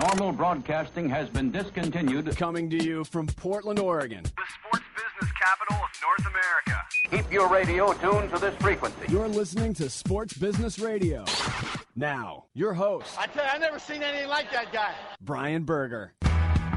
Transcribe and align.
Normal 0.00 0.32
broadcasting 0.32 1.08
has 1.10 1.28
been 1.28 1.50
discontinued. 1.50 2.34
Coming 2.36 2.70
to 2.70 2.82
you 2.82 3.04
from 3.04 3.26
Portland, 3.26 3.78
Oregon. 3.78 4.22
The 4.22 4.30
sports 4.30 4.84
business 4.94 5.32
capital 5.38 5.76
of 5.76 5.90
North 6.02 6.26
America. 6.32 6.80
Keep 7.10 7.32
your 7.32 7.48
radio 7.48 7.92
tuned 7.94 8.30
to 8.30 8.38
this 8.38 8.54
frequency. 8.56 9.06
You're 9.08 9.28
listening 9.28 9.74
to 9.74 9.90
Sports 9.90 10.34
Business 10.34 10.78
Radio. 10.78 11.24
Now, 11.96 12.44
your 12.54 12.72
host, 12.72 13.18
I 13.18 13.26
tell 13.26 13.44
you, 13.44 13.50
I've 13.52 13.60
never 13.60 13.78
seen 13.78 14.02
anything 14.02 14.28
like 14.28 14.50
that 14.52 14.72
guy. 14.72 14.94
Brian 15.20 15.64
Berger. 15.64 16.14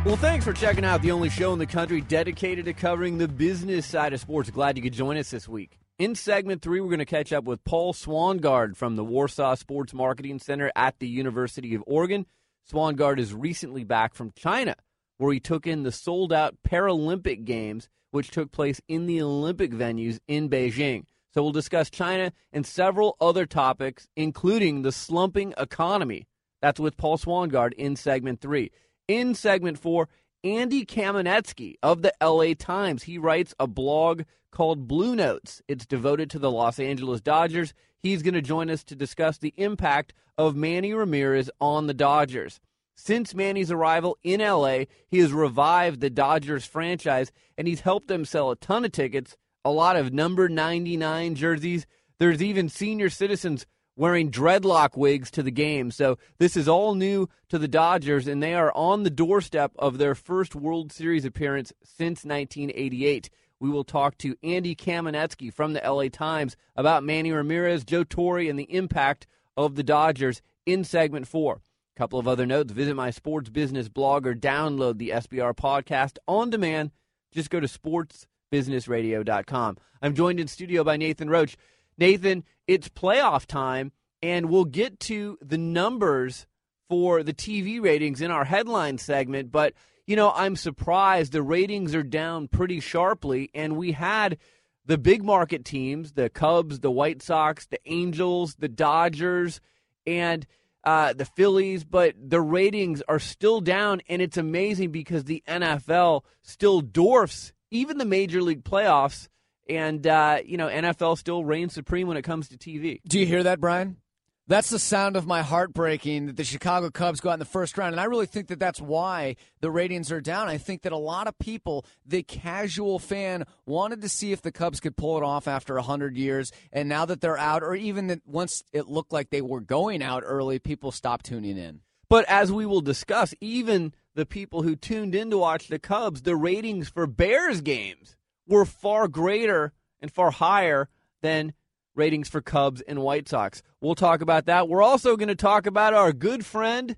Well, 0.06 0.18
thanks 0.18 0.44
for 0.44 0.52
checking 0.52 0.84
out 0.84 1.02
the 1.02 1.12
only 1.12 1.30
show 1.30 1.54
in 1.54 1.60
the 1.60 1.66
country 1.66 2.02
dedicated 2.02 2.66
to 2.66 2.74
covering 2.74 3.18
the 3.20 3.28
business 3.30 3.86
side 3.86 4.12
of 4.12 4.20
sports. 4.20 4.50
Glad 4.50 4.76
you 4.76 4.84
could 4.84 4.92
join 4.92 5.16
us 5.16 5.30
this 5.32 5.48
week. 5.48 5.80
In 6.00 6.16
segment 6.16 6.64
three, 6.64 6.82
we're 6.82 6.88
going 6.88 6.98
to 6.98 7.06
catch 7.06 7.32
up 7.32 7.44
with 7.44 7.64
Paul 7.64 7.94
Swangard 7.94 8.76
from 8.76 8.96
the 8.96 9.04
Warsaw 9.04 9.54
Sports 9.54 9.94
Marketing 9.94 10.40
Center 10.40 10.72
at 10.76 10.98
the 10.98 11.08
University 11.08 11.76
of 11.76 11.84
Oregon. 11.86 12.26
Swangard 12.68 13.20
is 13.20 13.32
recently 13.32 13.84
back 13.84 14.16
from 14.16 14.32
China, 14.36 14.76
where 15.20 15.32
he 15.32 15.40
took 15.40 15.68
in 15.68 15.84
the 15.84 15.92
sold 15.92 16.34
out 16.34 16.58
Paralympic 16.68 17.46
Games, 17.46 17.90
which 18.10 18.32
took 18.32 18.52
place 18.52 18.82
in 18.88 19.06
the 19.06 19.22
Olympic 19.22 19.70
venues 19.70 20.18
in 20.28 20.50
Beijing. 20.50 21.04
So 21.32 21.44
we'll 21.44 21.52
discuss 21.52 21.92
China 21.92 22.34
and 22.52 22.66
several 22.66 23.16
other 23.22 23.46
topics, 23.46 24.08
including 24.16 24.82
the 24.82 24.92
slumping 24.92 25.54
economy. 25.60 26.28
That's 26.60 26.80
with 26.80 26.98
Paul 26.98 27.20
Swangard 27.20 27.74
in 27.74 27.98
segment 27.98 28.42
three. 28.42 28.72
In 29.08 29.36
segment 29.36 29.78
four, 29.78 30.10
Andy 30.44 30.86
Kamenetzky 30.86 31.76
of 31.82 32.02
the 32.02 32.14
LA 32.22 32.54
Times. 32.54 33.04
He 33.04 33.18
writes 33.18 33.56
a 33.60 33.68
blog 33.68 34.24
called 34.52 34.90
Blue 34.90 35.16
Notes. 35.16 35.62
It's 35.70 35.86
devoted 35.86 36.30
to 36.32 36.40
the 36.40 36.52
Los 36.52 36.80
Angeles 36.80 37.22
Dodgers. 37.22 37.74
He's 37.98 38.22
going 38.22 38.34
to 38.34 38.42
join 38.42 38.70
us 38.70 38.84
to 38.86 38.96
discuss 38.96 39.38
the 39.38 39.54
impact 39.56 40.14
of 40.38 40.56
Manny 40.56 40.94
Ramirez 40.94 41.50
on 41.62 41.88
the 41.88 41.94
Dodgers. 41.94 42.60
Since 42.96 43.34
Manny's 43.34 43.72
arrival 43.72 44.18
in 44.22 44.42
LA, 44.42 44.86
he 45.08 45.20
has 45.20 45.32
revived 45.32 46.02
the 46.02 46.10
Dodgers 46.10 46.66
franchise 46.66 47.32
and 47.58 47.66
he's 47.66 47.82
helped 47.82 48.10
them 48.10 48.26
sell 48.26 48.52
a 48.52 48.58
ton 48.58 48.84
of 48.84 48.92
tickets, 48.92 49.38
a 49.64 49.72
lot 49.72 49.96
of 49.96 50.12
number 50.12 50.50
99 50.50 51.36
jerseys. 51.36 51.86
There's 52.20 52.44
even 52.44 52.68
senior 52.68 53.10
citizens 53.10 53.66
wearing 53.96 54.32
dreadlock 54.32 54.98
wigs 54.98 55.30
to 55.32 55.44
the 55.44 55.52
game. 55.52 55.92
So 55.92 56.18
this 56.40 56.58
is 56.58 56.68
all 56.68 56.96
new 56.96 57.30
to 57.50 57.60
the 57.60 57.68
Dodgers, 57.68 58.28
and 58.28 58.42
they 58.42 58.54
are 58.54 58.72
on 58.76 59.04
the 59.04 59.10
doorstep 59.10 59.72
of 59.78 59.98
their 59.98 60.16
first 60.16 60.56
World 60.56 60.92
Series 60.92 61.26
appearance 61.26 61.72
since 61.84 62.26
1988. 62.26 63.30
We 63.60 63.70
will 63.70 63.84
talk 63.84 64.18
to 64.20 64.38
Andy 64.44 64.76
Kamenetzky 64.76 65.54
from 65.54 65.74
the 65.74 65.82
LA 65.82 66.08
Times 66.10 66.56
about 66.76 67.04
Manny 67.04 67.32
Ramirez, 67.32 67.86
Joe 67.86 68.04
Torre, 68.04 68.40
and 68.40 68.60
the 68.60 68.74
impact 68.74 69.28
of 69.56 69.76
the 69.76 69.84
Dodgers 69.84 70.42
in 70.66 70.84
segment 70.84 71.28
four. 71.28 71.62
A 71.96 72.00
couple 72.00 72.20
of 72.20 72.28
other 72.28 72.48
notes 72.48 72.74
visit 72.74 72.96
my 72.96 73.12
sports 73.12 73.50
business 73.50 73.88
blog 73.88 74.26
or 74.26 74.34
download 74.34 74.98
the 74.98 75.12
SBR 75.12 75.56
podcast 75.56 76.18
on 76.28 76.50
demand. 76.50 76.90
Just 77.32 77.52
go 77.52 77.60
to 77.60 77.68
sportsbusinessradio.com. 77.68 79.78
I'm 80.02 80.16
joined 80.16 80.40
in 80.40 80.48
studio 80.48 80.84
by 80.84 80.98
Nathan 80.98 81.30
Roach. 81.30 81.56
Nathan, 81.98 82.44
it's 82.68 82.90
playoff 82.90 83.46
time, 83.46 83.92
and 84.22 84.50
we'll 84.50 84.66
get 84.66 85.00
to 85.02 85.38
the 85.42 85.58
numbers 85.58 86.48
for 86.90 87.24
the 87.24 87.34
TV 87.34 87.82
ratings 87.82 88.22
in 88.22 88.32
our 88.32 88.46
headline 88.46 88.98
segment. 88.98 89.52
But, 89.52 89.74
you 90.06 90.16
know, 90.16 90.32
I'm 90.36 90.56
surprised 90.56 91.32
the 91.32 91.42
ratings 91.42 91.96
are 91.96 92.04
down 92.04 92.48
pretty 92.48 92.80
sharply, 92.80 93.50
and 93.54 93.78
we 93.78 93.94
had 93.94 94.38
the 94.86 94.98
big 94.98 95.24
market 95.24 95.66
teams 95.66 96.14
the 96.14 96.30
Cubs, 96.30 96.80
the 96.80 96.92
White 96.92 97.22
Sox, 97.22 97.66
the 97.66 97.80
Angels, 97.86 98.56
the 98.56 98.70
Dodgers, 98.70 99.62
and 100.06 100.46
uh, 100.84 101.14
the 101.14 101.26
Phillies, 101.26 101.84
but 101.86 102.14
the 102.18 102.42
ratings 102.42 103.02
are 103.08 103.20
still 103.20 103.62
down, 103.62 104.02
and 104.10 104.22
it's 104.22 104.38
amazing 104.38 104.92
because 104.92 105.24
the 105.24 105.42
NFL 105.48 106.24
still 106.42 106.82
dwarfs 106.82 107.54
even 107.72 107.98
the 107.98 108.06
Major 108.06 108.42
League 108.42 108.64
playoffs 108.64 109.30
and 109.70 110.06
uh, 110.06 110.40
you 110.46 110.58
know 110.58 110.68
NFL 110.68 111.18
still 111.18 111.44
reigns 111.44 111.74
supreme 111.74 112.08
when 112.08 112.18
it 112.18 112.24
comes 112.24 112.50
to 112.50 112.58
TV. 112.58 113.02
Do 113.08 113.20
you 113.20 113.26
hear 113.26 113.44
that, 113.44 113.60
Brian? 113.60 113.98
That's 114.46 114.70
the 114.70 114.80
sound 114.80 115.16
of 115.16 115.26
my 115.26 115.42
heart 115.42 115.74
breaking 115.74 116.26
that 116.26 116.36
the 116.36 116.44
Chicago 116.44 116.90
Cubs 116.90 117.22
go 117.22 117.30
out 117.30 117.34
in 117.34 117.40
the 117.40 117.46
first 117.46 117.78
round. 117.78 117.94
And 117.94 118.02
I 118.02 118.06
really 118.06 118.26
think 118.26 118.50
that 118.50 118.60
that's 118.60 118.82
why 118.82 119.38
the 119.62 119.72
ratings 119.72 120.12
are 120.12 120.20
down. 120.20 120.50
I 120.50 120.58
think 120.58 120.82
that 120.82 120.92
a 120.92 120.98
lot 120.98 121.28
of 121.28 121.40
people, 121.40 121.86
the 122.06 122.24
casual 122.24 123.00
fan, 123.00 123.46
wanted 123.66 124.02
to 124.02 124.10
see 124.10 124.34
if 124.34 124.42
the 124.42 124.52
Cubs 124.52 124.82
could 124.82 124.98
pull 124.98 125.16
it 125.16 125.24
off 125.24 125.48
after 125.48 125.76
100 125.76 126.18
years. 126.18 126.52
And 126.74 126.90
now 126.90 127.06
that 127.06 127.22
they're 127.22 127.38
out, 127.38 127.64
or 127.64 127.74
even 127.74 128.08
that 128.08 128.20
once 128.26 128.64
it 128.74 128.90
looked 128.90 129.14
like 129.14 129.30
they 129.30 129.42
were 129.42 129.62
going 129.62 130.04
out 130.04 130.24
early, 130.26 130.60
people 130.60 130.92
stopped 130.92 131.26
tuning 131.26 131.58
in. 131.58 131.80
But 132.10 132.26
as 132.26 132.52
we 132.52 132.66
will 132.66 132.82
discuss, 132.82 133.34
even 133.40 133.94
the 134.14 134.26
people 134.26 134.62
who 134.62 134.76
tuned 134.76 135.16
in 135.16 135.30
to 135.32 135.38
watch 135.38 135.70
the 135.70 135.80
Cubs, 135.80 136.24
the 136.24 136.36
ratings 136.36 136.90
for 136.90 137.08
Bears 137.08 137.62
games 137.62 138.18
were 138.48 138.66
far 138.66 139.08
greater 139.08 139.74
and 140.02 140.12
far 140.12 140.32
higher 140.32 140.90
than 141.22 141.54
ratings 141.96 142.30
for 142.30 142.42
Cubs 142.42 142.82
and 142.82 143.00
White 143.00 143.30
Sox. 143.30 143.62
We'll 143.82 143.96
talk 143.96 144.22
about 144.22 144.46
that. 144.46 144.68
We're 144.68 144.82
also 144.82 145.16
going 145.16 145.30
to 145.30 145.36
talk 145.36 145.66
about 145.66 145.94
our 145.94 146.12
good 146.12 146.46
friend, 146.46 146.96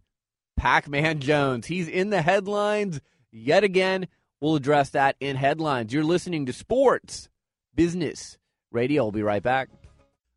Pac 0.58 0.88
Man 0.88 1.20
Jones. 1.20 1.68
He's 1.68 1.88
in 1.88 2.10
the 2.10 2.22
headlines 2.22 3.02
yet 3.32 3.64
again. 3.64 4.08
We'll 4.42 4.56
address 4.56 4.92
that 4.92 5.16
in 5.20 5.36
headlines. 5.36 5.94
You're 5.94 6.04
listening 6.04 6.46
to 6.46 6.54
Sports 6.54 7.30
Business 7.74 8.38
Radio. 8.72 9.04
We'll 9.04 9.12
be 9.12 9.24
right 9.24 9.44
back. 9.44 9.70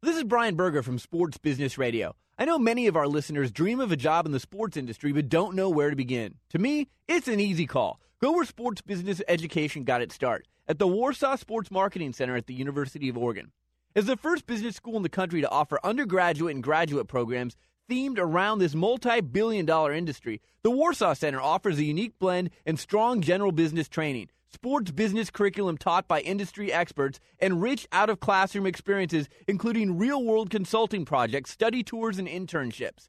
This 0.03 0.17
is 0.17 0.25
Brian 0.25 0.55
Berger 0.55 0.83
from 0.83 0.99
Sports 0.99 1.39
Business 1.39 1.77
Radio. 1.77 2.15
I 2.39 2.45
know 2.45 2.59
many 2.59 2.87
of 2.87 2.97
our 2.97 3.09
listeners 3.09 3.51
dream 3.51 3.81
of 3.81 3.91
a 3.91 3.97
job 3.97 4.25
in 4.25 4.33
the 4.33 4.39
sports 4.39 4.77
industry 4.77 5.13
but 5.13 5.29
don't 5.29 5.57
know 5.57 5.69
where 5.71 5.91
to 5.91 5.97
begin. 5.97 6.37
To 6.51 6.59
me, 6.59 6.89
it's 7.09 7.27
an 7.27 7.41
easy 7.41 7.67
call. 7.67 8.01
Go 8.21 8.33
where 8.33 8.45
sports 8.45 8.81
business 8.81 9.21
education 9.27 9.83
got 9.83 10.03
its 10.03 10.15
start 10.15 10.47
at 10.69 10.79
the 10.79 10.87
Warsaw 10.87 11.37
Sports 11.37 11.71
Marketing 11.71 12.13
Center 12.13 12.37
at 12.37 12.47
the 12.47 12.55
University 12.55 13.09
of 13.09 13.17
Oregon. 13.17 13.53
As 13.97 14.05
the 14.05 14.19
first 14.19 14.47
business 14.47 14.77
school 14.77 14.99
in 14.99 15.03
the 15.03 15.09
country 15.09 15.41
to 15.41 15.49
offer 15.49 15.81
undergraduate 15.83 16.55
and 16.55 16.63
graduate 16.63 17.09
programs 17.09 17.57
themed 17.91 18.19
around 18.19 18.59
this 18.59 18.75
multi 18.75 19.23
billion 19.23 19.65
dollar 19.65 19.95
industry, 19.95 20.43
the 20.63 20.71
Warsaw 20.71 21.15
Center 21.15 21.41
offers 21.41 21.79
a 21.79 21.85
unique 21.85 22.19
blend 22.19 22.51
and 22.67 22.79
strong 22.79 23.23
general 23.23 23.51
business 23.51 23.89
training, 23.89 24.29
sports 24.53 24.91
business 24.91 25.31
curriculum 25.31 25.79
taught 25.79 26.07
by 26.07 26.21
industry 26.21 26.71
experts, 26.71 27.19
and 27.39 27.63
rich 27.63 27.89
out 27.91 28.11
of 28.11 28.21
classroom 28.21 28.67
experiences, 28.67 29.27
including 29.49 29.97
real 29.97 30.23
world 30.23 30.51
consulting 30.51 31.07
projects, 31.07 31.51
study 31.51 31.83
tours, 31.83 32.19
and 32.19 32.29
internships. 32.29 33.09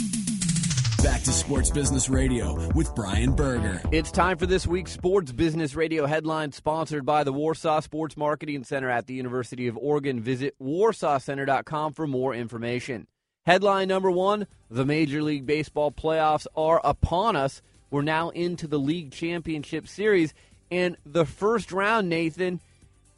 Back 1.03 1.23
to 1.23 1.31
Sports 1.31 1.71
Business 1.71 2.09
Radio 2.09 2.69
with 2.75 2.93
Brian 2.93 3.31
Berger. 3.31 3.81
It's 3.91 4.11
time 4.11 4.37
for 4.37 4.45
this 4.45 4.67
week's 4.67 4.91
Sports 4.91 5.31
Business 5.31 5.73
Radio 5.73 6.05
headline, 6.05 6.51
sponsored 6.51 7.07
by 7.07 7.23
the 7.23 7.33
Warsaw 7.33 7.79
Sports 7.79 8.15
Marketing 8.15 8.63
Center 8.63 8.87
at 8.87 9.07
the 9.07 9.15
University 9.15 9.67
of 9.67 9.75
Oregon. 9.77 10.19
Visit 10.19 10.53
warsawcenter.com 10.61 11.93
for 11.93 12.05
more 12.05 12.35
information. 12.35 13.07
Headline 13.47 13.87
number 13.87 14.11
one 14.11 14.45
The 14.69 14.85
Major 14.85 15.23
League 15.23 15.47
Baseball 15.47 15.91
playoffs 15.91 16.45
are 16.55 16.79
upon 16.83 17.35
us. 17.35 17.63
We're 17.89 18.03
now 18.03 18.29
into 18.29 18.67
the 18.67 18.79
League 18.79 19.11
Championship 19.11 19.87
Series, 19.87 20.35
and 20.69 20.97
the 21.03 21.25
first 21.25 21.71
round, 21.71 22.09
Nathan, 22.09 22.61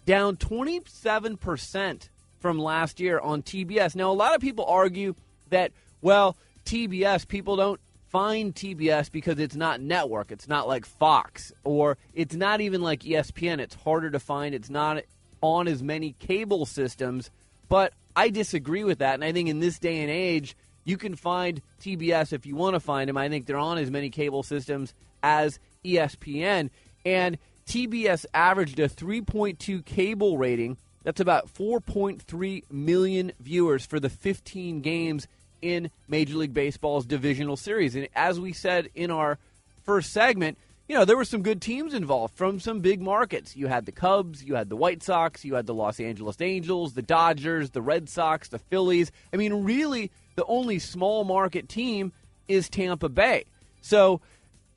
down 0.06 0.38
27% 0.38 2.10
from 2.40 2.60
last 2.60 3.02
year 3.02 3.20
on 3.20 3.42
TBS. 3.42 3.94
Now, 3.94 4.10
a 4.10 4.14
lot 4.14 4.36
of 4.36 4.40
people 4.40 4.64
argue 4.66 5.16
that, 5.50 5.74
well, 6.02 6.38
TBS, 6.66 7.28
people 7.28 7.56
don't 7.56 7.80
find 8.10 8.54
TBS 8.54 9.12
because 9.12 9.40
it's 9.40 9.56
not 9.56 9.82
network. 9.82 10.32
It's 10.32 10.48
not 10.48 10.68
like 10.68 10.86
Fox, 10.86 11.52
or 11.64 11.98
it's 12.14 12.36
not 12.36 12.62
even 12.62 12.82
like 12.82 13.02
ESPN. 13.02 13.60
It's 13.60 13.76
harder 13.76 14.12
to 14.12 14.20
find. 14.20 14.54
It's 14.54 14.70
not 14.70 15.04
on 15.42 15.68
as 15.68 15.82
many 15.82 16.14
cable 16.20 16.66
systems. 16.66 17.32
But 17.70 17.94
I 18.16 18.30
disagree 18.30 18.84
with 18.84 19.00
that. 19.00 19.16
And 19.16 19.24
I 19.24 19.32
think 19.32 19.50
in 19.50 19.60
this 19.60 19.80
day 19.80 20.02
and 20.02 20.12
age, 20.12 20.56
you 20.86 20.98
can 20.98 21.16
find 21.16 21.62
TBS 21.82 22.34
if 22.34 22.46
you 22.46 22.56
want 22.56 22.76
to 22.76 22.80
find 22.80 23.10
them. 23.10 23.18
I 23.18 23.30
think 23.30 23.46
they're 23.46 23.58
on 23.58 23.78
as 23.78 23.90
many 23.90 24.10
cable 24.10 24.44
systems 24.44 24.94
as 25.24 25.60
ESPN. 25.84 26.70
And 27.06 27.38
TBS 27.66 28.26
averaged 28.34 28.80
a 28.80 28.90
3.2 28.90 29.84
cable 29.86 30.38
rating. 30.38 30.78
That's 31.04 31.20
about 31.20 31.54
4.3 31.54 32.72
million 32.72 33.32
viewers 33.40 33.86
for 33.86 34.00
the 34.00 34.10
15 34.10 34.82
games 34.82 35.28
in 35.64 35.90
Major 36.08 36.36
League 36.36 36.54
Baseball's 36.54 37.06
divisional 37.06 37.58
series. 37.58 37.96
And 37.96 38.08
as 38.16 38.40
we 38.40 38.54
said 38.54 38.90
in 38.94 39.10
our 39.10 39.40
first 39.84 40.12
segment, 40.12 40.58
you 40.88 40.96
know, 40.96 41.06
there 41.06 41.16
were 41.16 41.26
some 41.26 41.42
good 41.42 41.62
teams 41.62 41.94
involved 41.94 42.36
from 42.36 42.60
some 42.60 42.82
big 42.82 43.02
markets. 43.02 43.56
You 43.56 43.68
had 43.68 43.86
the 43.86 43.92
Cubs, 43.92 44.44
you 44.44 44.56
had 44.56 44.70
the 44.70 44.76
White 44.76 45.02
Sox, 45.02 45.46
you 45.46 45.56
had 45.56 45.66
the 45.66 45.74
Los 45.74 46.00
Angeles 46.00 46.42
Angels, 46.42 46.94
the 46.94 47.02
Dodgers, 47.02 47.70
the 47.70 47.82
Red 47.82 48.10
Sox, 48.10 48.50
the 48.50 48.60
Phillies. 48.60 49.12
I 49.32 49.38
mean, 49.38 49.64
really, 49.64 50.12
the 50.36 50.46
only 50.46 50.80
small 50.80 51.24
market 51.24 51.70
team 51.70 52.12
is 52.48 52.68
Tampa 52.68 53.08
Bay. 53.08 53.46
So 53.82 54.20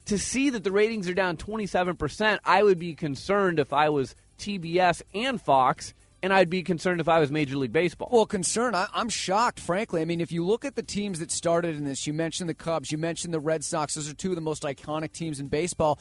to 0.06 0.18
see 0.18 0.50
that 0.50 0.62
the 0.62 0.72
ratings 0.72 1.08
are 1.08 1.14
down 1.14 1.36
27%, 1.36 2.38
I 2.44 2.62
would 2.62 2.78
be 2.78 2.94
concerned 2.94 3.58
if 3.58 3.72
I 3.72 3.88
was 3.88 4.14
TBS 4.38 5.02
and 5.12 5.40
Fox 5.40 5.92
and 6.22 6.32
I'd 6.32 6.50
be 6.50 6.62
concerned 6.62 7.00
if 7.00 7.08
I 7.08 7.20
was 7.20 7.30
Major 7.30 7.56
League 7.56 7.72
Baseball. 7.72 8.08
Well, 8.10 8.26
concern. 8.26 8.74
I, 8.74 8.88
am 8.94 9.08
shocked, 9.08 9.60
frankly. 9.60 10.00
I 10.00 10.04
mean, 10.04 10.20
if 10.20 10.32
you 10.32 10.44
look 10.44 10.64
at 10.64 10.74
the 10.74 10.82
teams 10.82 11.18
that 11.18 11.30
started 11.30 11.76
in 11.76 11.84
this, 11.84 12.06
you 12.06 12.12
mentioned 12.12 12.48
the 12.48 12.54
Cubs, 12.54 12.90
you 12.90 12.98
mentioned 12.98 13.34
the 13.34 13.40
Red 13.40 13.64
Sox. 13.64 13.94
Those 13.94 14.10
are 14.10 14.14
two 14.14 14.30
of 14.30 14.34
the 14.34 14.40
most 14.40 14.62
iconic 14.62 15.12
teams 15.12 15.40
in 15.40 15.48
baseball. 15.48 15.98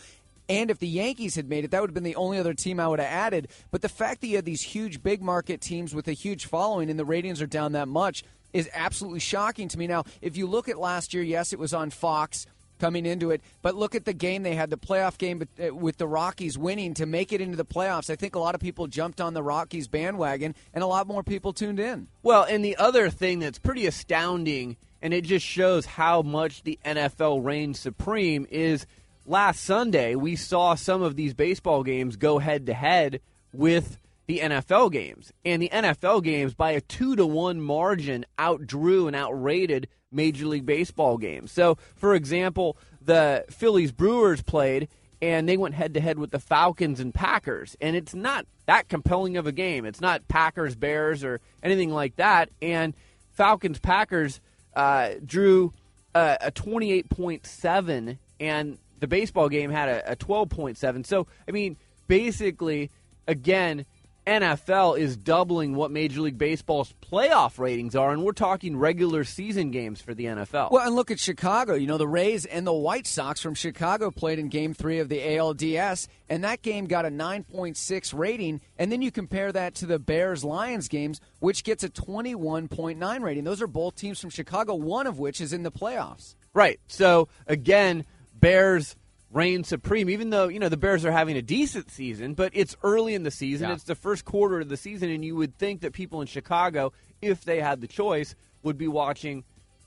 And 0.47 0.69
if 0.69 0.79
the 0.79 0.87
Yankees 0.87 1.35
had 1.35 1.49
made 1.49 1.65
it, 1.65 1.71
that 1.71 1.81
would 1.81 1.89
have 1.89 1.95
been 1.95 2.03
the 2.03 2.15
only 2.15 2.37
other 2.37 2.53
team 2.53 2.79
I 2.79 2.87
would 2.87 2.99
have 2.99 3.11
added. 3.11 3.49
But 3.71 3.81
the 3.81 3.89
fact 3.89 4.21
that 4.21 4.27
you 4.27 4.35
had 4.35 4.45
these 4.45 4.61
huge, 4.61 5.01
big 5.01 5.21
market 5.21 5.59
teams 5.59 5.95
with 5.95 6.07
a 6.07 6.13
huge 6.13 6.45
following 6.45 6.89
and 6.89 6.99
the 6.99 7.05
ratings 7.05 7.41
are 7.41 7.47
down 7.47 7.71
that 7.71 7.87
much 7.87 8.23
is 8.53 8.69
absolutely 8.73 9.19
shocking 9.19 9.67
to 9.67 9.77
me. 9.77 9.85
Now, 9.85 10.05
if 10.21 10.37
you 10.37 10.47
look 10.47 10.69
at 10.69 10.79
last 10.79 11.13
year, 11.13 11.23
yes, 11.23 11.51
it 11.51 11.59
was 11.59 11.73
on 11.73 11.89
Fox 11.89 12.45
coming 12.79 13.05
into 13.05 13.31
it. 13.31 13.41
But 13.61 13.75
look 13.75 13.95
at 13.95 14.05
the 14.05 14.13
game 14.13 14.43
they 14.43 14.55
had, 14.55 14.69
the 14.69 14.77
playoff 14.77 15.17
game 15.17 15.47
uh, 15.59 15.73
with 15.73 15.97
the 15.97 16.07
Rockies 16.07 16.57
winning 16.57 16.93
to 16.95 17.05
make 17.05 17.33
it 17.33 17.41
into 17.41 17.57
the 17.57 17.65
playoffs. 17.65 18.09
I 18.09 18.15
think 18.15 18.35
a 18.35 18.39
lot 18.39 18.55
of 18.55 18.61
people 18.61 18.87
jumped 18.87 19.21
on 19.21 19.33
the 19.33 19.43
Rockies 19.43 19.87
bandwagon, 19.87 20.55
and 20.73 20.83
a 20.83 20.87
lot 20.87 21.07
more 21.07 21.23
people 21.23 21.53
tuned 21.53 21.79
in. 21.79 22.07
Well, 22.23 22.43
and 22.43 22.63
the 22.63 22.77
other 22.77 23.09
thing 23.09 23.39
that's 23.39 23.59
pretty 23.59 23.87
astounding, 23.87 24.77
and 25.01 25.13
it 25.13 25.23
just 25.23 25.45
shows 25.45 25.85
how 25.85 26.21
much 26.21 26.63
the 26.63 26.79
NFL 26.85 27.43
reigns 27.43 27.79
supreme, 27.79 28.45
is 28.49 28.85
last 29.25 29.63
Sunday 29.63 30.15
we 30.15 30.35
saw 30.35 30.75
some 30.75 31.01
of 31.01 31.15
these 31.15 31.33
baseball 31.33 31.83
games 31.83 32.15
go 32.15 32.39
head 32.39 32.65
to 32.67 32.73
head 32.73 33.21
with 33.53 33.97
the 34.27 34.39
NFL 34.39 34.91
games. 34.91 35.31
And 35.43 35.61
the 35.61 35.69
NFL 35.69 36.23
games, 36.23 36.53
by 36.53 36.71
a 36.71 36.81
two 36.81 37.15
to 37.15 37.25
one 37.25 37.61
margin, 37.61 38.25
outdrew 38.39 39.07
and 39.07 39.15
outrated 39.15 39.87
Major 40.15 40.47
League 40.47 40.65
Baseball 40.65 41.17
games. 41.17 41.51
So, 41.51 41.77
for 41.95 42.15
example, 42.15 42.77
the 43.01 43.45
Phillies 43.49 43.91
Brewers 43.91 44.41
played 44.41 44.87
and 45.21 45.47
they 45.47 45.57
went 45.57 45.75
head 45.75 45.93
to 45.93 45.99
head 45.99 46.19
with 46.19 46.31
the 46.31 46.39
Falcons 46.39 46.99
and 46.99 47.13
Packers. 47.13 47.75
And 47.81 47.95
it's 47.95 48.13
not 48.13 48.45
that 48.65 48.89
compelling 48.89 49.37
of 49.37 49.47
a 49.47 49.51
game. 49.51 49.85
It's 49.85 50.01
not 50.01 50.27
Packers 50.27 50.75
Bears 50.75 51.23
or 51.23 51.39
anything 51.63 51.91
like 51.91 52.15
that. 52.17 52.49
And 52.61 52.93
Falcons 53.31 53.79
Packers 53.79 54.39
uh, 54.75 55.11
drew 55.25 55.73
a, 56.13 56.37
a 56.41 56.51
28.7, 56.51 58.17
and 58.39 58.77
the 58.99 59.07
baseball 59.07 59.49
game 59.49 59.71
had 59.71 59.89
a, 59.89 60.11
a 60.11 60.15
12.7. 60.15 61.05
So, 61.05 61.27
I 61.47 61.51
mean, 61.51 61.77
basically, 62.07 62.91
again, 63.27 63.85
NFL 64.25 64.97
is 64.97 65.15
doubling 65.15 65.75
what 65.75 65.91
Major 65.91 66.21
League 66.21 66.37
Baseball's 66.37 66.93
playoff 67.01 67.59
ratings 67.59 67.95
are, 67.95 68.11
and 68.11 68.23
we're 68.23 68.31
talking 68.31 68.75
regular 68.77 69.23
season 69.23 69.71
games 69.71 70.01
for 70.01 70.13
the 70.13 70.25
NFL. 70.25 70.71
Well, 70.71 70.85
and 70.85 70.95
look 70.95 71.11
at 71.11 71.19
Chicago. 71.19 71.75
You 71.75 71.87
know, 71.87 71.97
the 71.97 72.07
Rays 72.07 72.45
and 72.45 72.65
the 72.65 72.73
White 72.73 73.05
Sox 73.05 73.39
from 73.41 73.53
Chicago 73.53 74.09
played 74.09 74.39
in 74.39 74.49
game 74.49 74.73
three 74.73 74.99
of 74.99 75.09
the 75.09 75.19
ALDS, 75.19 76.07
and 76.27 76.43
that 76.43 76.61
game 76.61 76.85
got 76.85 77.05
a 77.05 77.09
9.6 77.09 78.17
rating. 78.17 78.61
And 78.77 78.91
then 78.91 79.01
you 79.01 79.11
compare 79.11 79.51
that 79.51 79.75
to 79.75 79.85
the 79.85 79.99
Bears 79.99 80.43
Lions 80.43 80.87
games, 80.87 81.21
which 81.39 81.63
gets 81.63 81.83
a 81.83 81.89
21.9 81.89 83.21
rating. 83.21 83.43
Those 83.43 83.61
are 83.61 83.67
both 83.67 83.95
teams 83.95 84.19
from 84.19 84.31
Chicago, 84.31 84.73
one 84.73 85.05
of 85.05 85.19
which 85.19 85.39
is 85.39 85.53
in 85.53 85.63
the 85.63 85.71
playoffs. 85.71 86.35
Right. 86.53 86.79
So, 86.87 87.27
again, 87.47 88.05
Bears 88.33 88.95
reign 89.35 89.65
supreme, 89.65 90.09
even 90.09 90.29
though, 90.29 90.47
you 90.47 90.59
know, 90.59 90.69
the 90.69 90.77
Bears 90.77 91.03
are 91.03 91.11
having 91.11 91.35
a 91.35 91.41
decent 91.41 91.91
season, 91.91 92.33
but 92.35 92.51
it's 92.55 92.75
early 92.81 93.13
in 93.13 93.23
the 93.23 93.31
season. 93.31 93.67
Yeah. 93.67 93.75
It's 93.75 93.83
the 93.83 93.93
first 93.93 94.23
quarter 94.23 94.61
of 94.61 94.69
the 94.69 94.77
season, 94.77 95.09
and 95.09 95.25
you 95.25 95.35
would 95.35 95.57
think 95.57 95.81
that 95.81 95.91
people 95.91 96.21
in 96.21 96.27
Chicago, 96.27 96.93
if 97.21 97.43
they 97.43 97.59
had 97.59 97.81
the 97.81 97.87
choice, 97.87 98.33
would 98.63 98.77
be 98.77 98.87
watching 98.87 99.43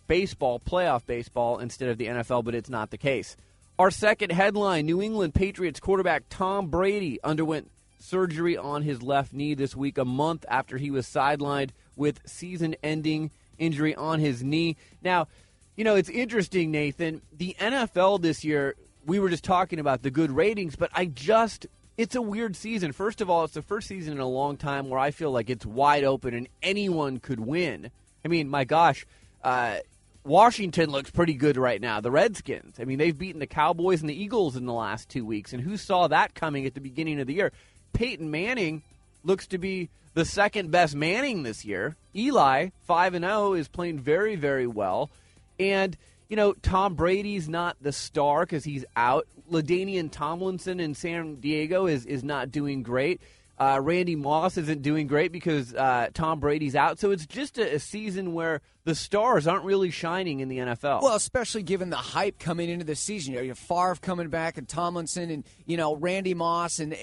baseball, 0.06 0.60
playoff 0.60 1.06
baseball, 1.06 1.58
instead 1.58 1.88
of 1.88 1.96
the 1.96 2.06
NFL, 2.06 2.44
but 2.44 2.54
it's 2.54 2.68
not 2.68 2.90
the 2.90 2.98
case. 2.98 3.36
Our 3.78 3.90
second 3.90 4.32
headline 4.32 4.84
New 4.84 5.00
England 5.00 5.34
Patriots 5.34 5.80
quarterback 5.80 6.24
Tom 6.28 6.66
Brady 6.66 7.18
underwent 7.24 7.70
surgery 7.98 8.56
on 8.56 8.82
his 8.82 9.02
left 9.02 9.32
knee 9.32 9.54
this 9.54 9.74
week, 9.74 9.96
a 9.96 10.04
month 10.04 10.44
after 10.50 10.76
he 10.76 10.90
was 10.90 11.06
sidelined 11.06 11.70
with 11.96 12.20
season 12.26 12.76
ending 12.82 13.30
injury 13.56 13.94
on 13.94 14.20
his 14.20 14.44
knee. 14.44 14.76
Now, 15.02 15.26
you 15.74 15.84
know, 15.84 15.94
it's 15.94 16.10
interesting, 16.10 16.70
Nathan. 16.70 17.22
The 17.32 17.56
NFL 17.58 18.20
this 18.20 18.44
year 18.44 18.74
we 19.06 19.18
were 19.18 19.28
just 19.28 19.44
talking 19.44 19.78
about 19.78 20.02
the 20.02 20.10
good 20.10 20.30
ratings, 20.30 20.76
but 20.76 20.90
I 20.94 21.06
just 21.06 21.66
it's 21.96 22.14
a 22.14 22.22
weird 22.22 22.54
season. 22.54 22.92
First 22.92 23.20
of 23.20 23.28
all, 23.28 23.44
it's 23.44 23.54
the 23.54 23.62
first 23.62 23.88
season 23.88 24.12
in 24.14 24.20
a 24.20 24.28
long 24.28 24.56
time 24.56 24.88
where 24.88 25.00
I 25.00 25.10
feel 25.10 25.32
like 25.32 25.50
it's 25.50 25.66
wide 25.66 26.04
open 26.04 26.32
and 26.32 26.48
anyone 26.62 27.18
could 27.18 27.40
win. 27.40 27.90
I 28.24 28.28
mean, 28.28 28.48
my 28.48 28.64
gosh, 28.64 29.04
uh, 29.42 29.78
Washington 30.24 30.90
looks 30.90 31.10
pretty 31.10 31.34
good 31.34 31.56
right 31.56 31.80
now. 31.80 32.00
The 32.00 32.10
Redskins. 32.10 32.76
I 32.78 32.84
mean, 32.84 32.98
they've 32.98 33.18
beaten 33.18 33.40
the 33.40 33.46
Cowboys 33.46 34.00
and 34.00 34.08
the 34.08 34.22
Eagles 34.22 34.56
in 34.56 34.66
the 34.66 34.72
last 34.72 35.08
two 35.08 35.24
weeks, 35.24 35.52
and 35.52 35.62
who 35.62 35.76
saw 35.76 36.06
that 36.06 36.34
coming 36.34 36.66
at 36.66 36.74
the 36.74 36.80
beginning 36.80 37.18
of 37.20 37.26
the 37.26 37.34
year? 37.34 37.52
Peyton 37.92 38.30
Manning 38.30 38.82
looks 39.24 39.46
to 39.48 39.58
be 39.58 39.88
the 40.14 40.24
second 40.24 40.70
best 40.70 40.94
Manning 40.94 41.42
this 41.42 41.64
year. 41.64 41.96
Eli, 42.14 42.68
five 42.86 43.14
and 43.14 43.24
zero, 43.24 43.34
oh, 43.34 43.52
is 43.54 43.68
playing 43.68 43.98
very, 43.98 44.36
very 44.36 44.66
well, 44.66 45.10
and 45.58 45.96
you 46.28 46.36
know, 46.36 46.52
Tom 46.52 46.94
Brady's 46.94 47.48
not 47.48 47.76
the 47.80 47.92
star 47.92 48.44
because 48.44 48.64
he's 48.64 48.84
out. 48.96 49.26
LaDainian 49.50 50.10
Tomlinson 50.10 50.78
in 50.78 50.94
San 50.94 51.36
Diego 51.36 51.86
is, 51.86 52.04
is 52.04 52.22
not 52.22 52.50
doing 52.50 52.82
great. 52.82 53.20
Uh, 53.58 53.80
Randy 53.82 54.14
Moss 54.14 54.56
isn't 54.56 54.82
doing 54.82 55.08
great 55.08 55.32
because 55.32 55.74
uh, 55.74 56.08
Tom 56.14 56.38
Brady's 56.38 56.76
out. 56.76 57.00
So 57.00 57.10
it's 57.10 57.26
just 57.26 57.58
a, 57.58 57.74
a, 57.74 57.78
season 57.80 58.32
where 58.32 58.60
the 58.84 58.94
stars 58.94 59.48
aren't 59.48 59.64
really 59.64 59.90
shining 59.90 60.38
in 60.38 60.48
the 60.48 60.58
NFL. 60.58 61.02
Well, 61.02 61.16
especially 61.16 61.64
given 61.64 61.90
the 61.90 61.96
hype 61.96 62.38
coming 62.38 62.68
into 62.68 62.84
the 62.84 62.94
season. 62.94 63.32
You 63.32 63.38
know, 63.40 63.42
you 63.42 63.50
have 63.50 63.58
Favre 63.58 63.96
coming 64.00 64.28
back 64.28 64.58
and 64.58 64.68
Tomlinson 64.68 65.30
and, 65.30 65.44
you 65.66 65.76
know, 65.76 65.96
Randy 65.96 66.34
Moss 66.34 66.78
and 66.78 66.92
uh, 66.92 66.96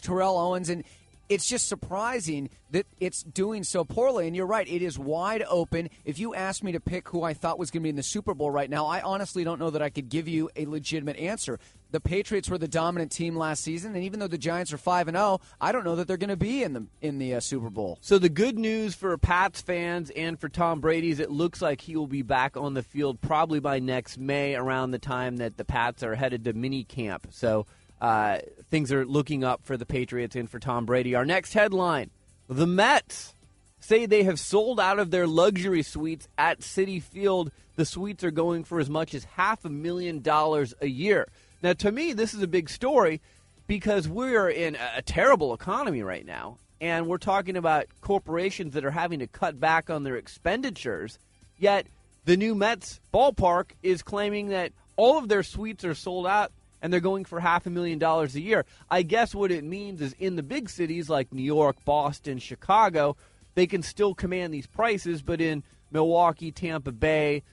Terrell 0.00 0.38
Owens. 0.38 0.70
And 0.70 0.82
it's 1.28 1.48
just 1.48 1.68
surprising 1.68 2.50
that 2.70 2.86
it's 3.00 3.22
doing 3.22 3.64
so 3.64 3.84
poorly. 3.84 4.26
And 4.26 4.34
you're 4.34 4.46
right, 4.46 4.66
it 4.66 4.82
is 4.82 4.98
wide 4.98 5.44
open. 5.48 5.88
If 6.04 6.18
you 6.18 6.34
asked 6.34 6.64
me 6.64 6.72
to 6.72 6.80
pick 6.80 7.08
who 7.08 7.22
I 7.22 7.34
thought 7.34 7.58
was 7.58 7.70
going 7.70 7.82
to 7.82 7.84
be 7.84 7.90
in 7.90 7.96
the 7.96 8.02
Super 8.02 8.34
Bowl 8.34 8.50
right 8.50 8.68
now, 8.68 8.86
I 8.86 9.00
honestly 9.00 9.44
don't 9.44 9.58
know 9.58 9.70
that 9.70 9.82
I 9.82 9.90
could 9.90 10.08
give 10.08 10.28
you 10.28 10.50
a 10.56 10.66
legitimate 10.66 11.16
answer. 11.16 11.58
The 11.90 12.00
Patriots 12.00 12.48
were 12.48 12.56
the 12.56 12.68
dominant 12.68 13.12
team 13.12 13.36
last 13.36 13.62
season, 13.62 13.94
and 13.94 14.02
even 14.02 14.18
though 14.18 14.26
the 14.26 14.38
Giants 14.38 14.72
are 14.72 14.78
five 14.78 15.08
and 15.08 15.16
zero, 15.16 15.40
oh, 15.42 15.46
I 15.60 15.72
don't 15.72 15.84
know 15.84 15.96
that 15.96 16.08
they're 16.08 16.16
going 16.16 16.30
to 16.30 16.36
be 16.36 16.62
in 16.62 16.72
the 16.72 16.86
in 17.02 17.18
the 17.18 17.34
uh, 17.34 17.40
Super 17.40 17.68
Bowl. 17.68 17.98
So 18.00 18.18
the 18.18 18.30
good 18.30 18.58
news 18.58 18.94
for 18.94 19.16
Pats 19.18 19.60
fans 19.60 20.10
and 20.16 20.40
for 20.40 20.48
Tom 20.48 20.80
Brady 20.80 21.10
is 21.10 21.20
it 21.20 21.30
looks 21.30 21.60
like 21.60 21.82
he 21.82 21.94
will 21.94 22.06
be 22.06 22.22
back 22.22 22.56
on 22.56 22.72
the 22.72 22.82
field 22.82 23.20
probably 23.20 23.60
by 23.60 23.78
next 23.78 24.16
May, 24.16 24.54
around 24.54 24.92
the 24.92 24.98
time 24.98 25.36
that 25.36 25.58
the 25.58 25.66
Pats 25.66 26.02
are 26.02 26.14
headed 26.14 26.44
to 26.44 26.54
mini 26.54 26.82
camp. 26.82 27.26
So 27.30 27.66
uh, 28.02 28.38
things 28.68 28.90
are 28.90 29.06
looking 29.06 29.44
up 29.44 29.64
for 29.64 29.76
the 29.76 29.86
Patriots 29.86 30.34
and 30.34 30.50
for 30.50 30.58
Tom 30.58 30.84
Brady. 30.84 31.14
Our 31.14 31.24
next 31.24 31.52
headline 31.52 32.10
The 32.48 32.66
Mets 32.66 33.36
say 33.78 34.06
they 34.06 34.24
have 34.24 34.40
sold 34.40 34.80
out 34.80 34.98
of 34.98 35.12
their 35.12 35.28
luxury 35.28 35.84
suites 35.84 36.26
at 36.36 36.60
Citi 36.60 37.00
Field. 37.00 37.52
The 37.76 37.84
suites 37.84 38.24
are 38.24 38.32
going 38.32 38.64
for 38.64 38.80
as 38.80 38.90
much 38.90 39.14
as 39.14 39.24
half 39.24 39.64
a 39.64 39.68
million 39.70 40.20
dollars 40.20 40.74
a 40.80 40.88
year. 40.88 41.28
Now, 41.62 41.74
to 41.74 41.92
me, 41.92 42.12
this 42.12 42.34
is 42.34 42.42
a 42.42 42.48
big 42.48 42.68
story 42.68 43.20
because 43.68 44.08
we're 44.08 44.50
in 44.50 44.76
a 44.96 45.02
terrible 45.02 45.54
economy 45.54 46.02
right 46.02 46.26
now. 46.26 46.58
And 46.80 47.06
we're 47.06 47.18
talking 47.18 47.56
about 47.56 47.86
corporations 48.00 48.74
that 48.74 48.84
are 48.84 48.90
having 48.90 49.20
to 49.20 49.28
cut 49.28 49.60
back 49.60 49.90
on 49.90 50.02
their 50.02 50.16
expenditures. 50.16 51.20
Yet, 51.56 51.86
the 52.24 52.36
new 52.36 52.56
Mets 52.56 53.00
ballpark 53.14 53.70
is 53.84 54.02
claiming 54.02 54.48
that 54.48 54.72
all 54.96 55.18
of 55.18 55.28
their 55.28 55.44
suites 55.44 55.84
are 55.84 55.94
sold 55.94 56.26
out 56.26 56.50
and 56.82 56.92
they're 56.92 57.00
going 57.00 57.24
for 57.24 57.40
half 57.40 57.66
a 57.66 57.70
million 57.70 57.98
dollars 57.98 58.34
a 58.34 58.40
year. 58.40 58.66
I 58.90 59.02
guess 59.02 59.34
what 59.34 59.52
it 59.52 59.64
means 59.64 60.02
is 60.02 60.14
in 60.18 60.36
the 60.36 60.42
big 60.42 60.68
cities 60.68 61.08
like 61.08 61.32
New 61.32 61.42
York, 61.42 61.76
Boston, 61.84 62.38
Chicago, 62.38 63.16
they 63.54 63.66
can 63.66 63.82
still 63.82 64.14
command 64.14 64.52
these 64.52 64.66
prices, 64.66 65.22
but 65.22 65.40
in 65.40 65.62
Milwaukee, 65.92 66.50
Tampa 66.50 66.92
Bay, 66.92 67.44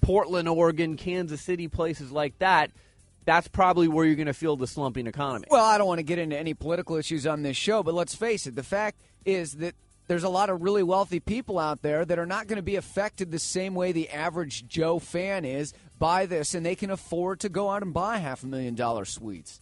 Portland, 0.00 0.48
Oregon, 0.48 0.96
Kansas 0.96 1.42
City, 1.42 1.68
places 1.68 2.12
like 2.12 2.38
that, 2.38 2.70
that's 3.24 3.48
probably 3.48 3.88
where 3.88 4.06
you're 4.06 4.14
going 4.14 4.26
to 4.26 4.32
feel 4.32 4.56
the 4.56 4.66
slumping 4.66 5.06
economy. 5.06 5.46
Well, 5.50 5.64
I 5.64 5.76
don't 5.76 5.86
want 5.86 5.98
to 5.98 6.04
get 6.04 6.18
into 6.18 6.38
any 6.38 6.54
political 6.54 6.96
issues 6.96 7.26
on 7.26 7.42
this 7.42 7.56
show, 7.56 7.82
but 7.82 7.94
let's 7.94 8.14
face 8.14 8.46
it, 8.46 8.54
the 8.54 8.62
fact 8.62 9.02
is 9.24 9.54
that 9.54 9.74
there's 10.08 10.24
a 10.24 10.28
lot 10.28 10.50
of 10.50 10.62
really 10.62 10.82
wealthy 10.82 11.20
people 11.20 11.58
out 11.58 11.82
there 11.82 12.04
that 12.04 12.18
are 12.18 12.26
not 12.26 12.48
going 12.48 12.56
to 12.56 12.62
be 12.62 12.76
affected 12.76 13.30
the 13.30 13.38
same 13.38 13.74
way 13.74 13.92
the 13.92 14.08
average 14.08 14.66
Joe 14.66 14.98
fan 14.98 15.44
is 15.44 15.74
by 15.98 16.26
this, 16.26 16.54
and 16.54 16.64
they 16.64 16.74
can 16.74 16.90
afford 16.90 17.40
to 17.40 17.48
go 17.48 17.70
out 17.70 17.82
and 17.82 17.94
buy 17.94 18.16
half 18.16 18.42
a 18.42 18.46
million 18.46 18.74
dollar 18.74 19.04
suites. 19.04 19.60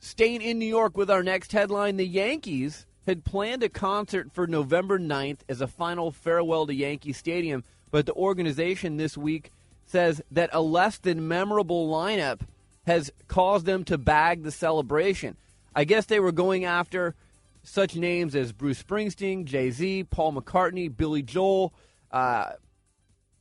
Staying 0.00 0.40
in 0.40 0.58
New 0.58 0.66
York 0.66 0.96
with 0.96 1.10
our 1.10 1.22
next 1.22 1.52
headline 1.52 1.96
the 1.96 2.06
Yankees 2.06 2.86
had 3.06 3.24
planned 3.24 3.64
a 3.64 3.68
concert 3.68 4.32
for 4.32 4.46
November 4.46 4.98
9th 4.98 5.38
as 5.48 5.60
a 5.60 5.66
final 5.66 6.12
farewell 6.12 6.66
to 6.66 6.74
Yankee 6.74 7.12
Stadium, 7.12 7.64
but 7.90 8.06
the 8.06 8.14
organization 8.14 8.96
this 8.96 9.18
week 9.18 9.50
says 9.86 10.22
that 10.30 10.50
a 10.52 10.62
less 10.62 10.98
than 10.98 11.26
memorable 11.26 11.88
lineup 11.88 12.40
has 12.86 13.12
caused 13.26 13.66
them 13.66 13.84
to 13.84 13.98
bag 13.98 14.42
the 14.42 14.50
celebration. 14.52 15.36
I 15.74 15.84
guess 15.84 16.06
they 16.06 16.20
were 16.20 16.32
going 16.32 16.64
after 16.64 17.14
such 17.62 17.96
names 17.96 18.34
as 18.34 18.52
Bruce 18.52 18.82
Springsteen, 18.82 19.44
Jay 19.44 19.70
Z, 19.70 20.04
Paul 20.04 20.34
McCartney, 20.34 20.94
Billy 20.94 21.22
Joel, 21.22 21.72
uh, 22.10 22.52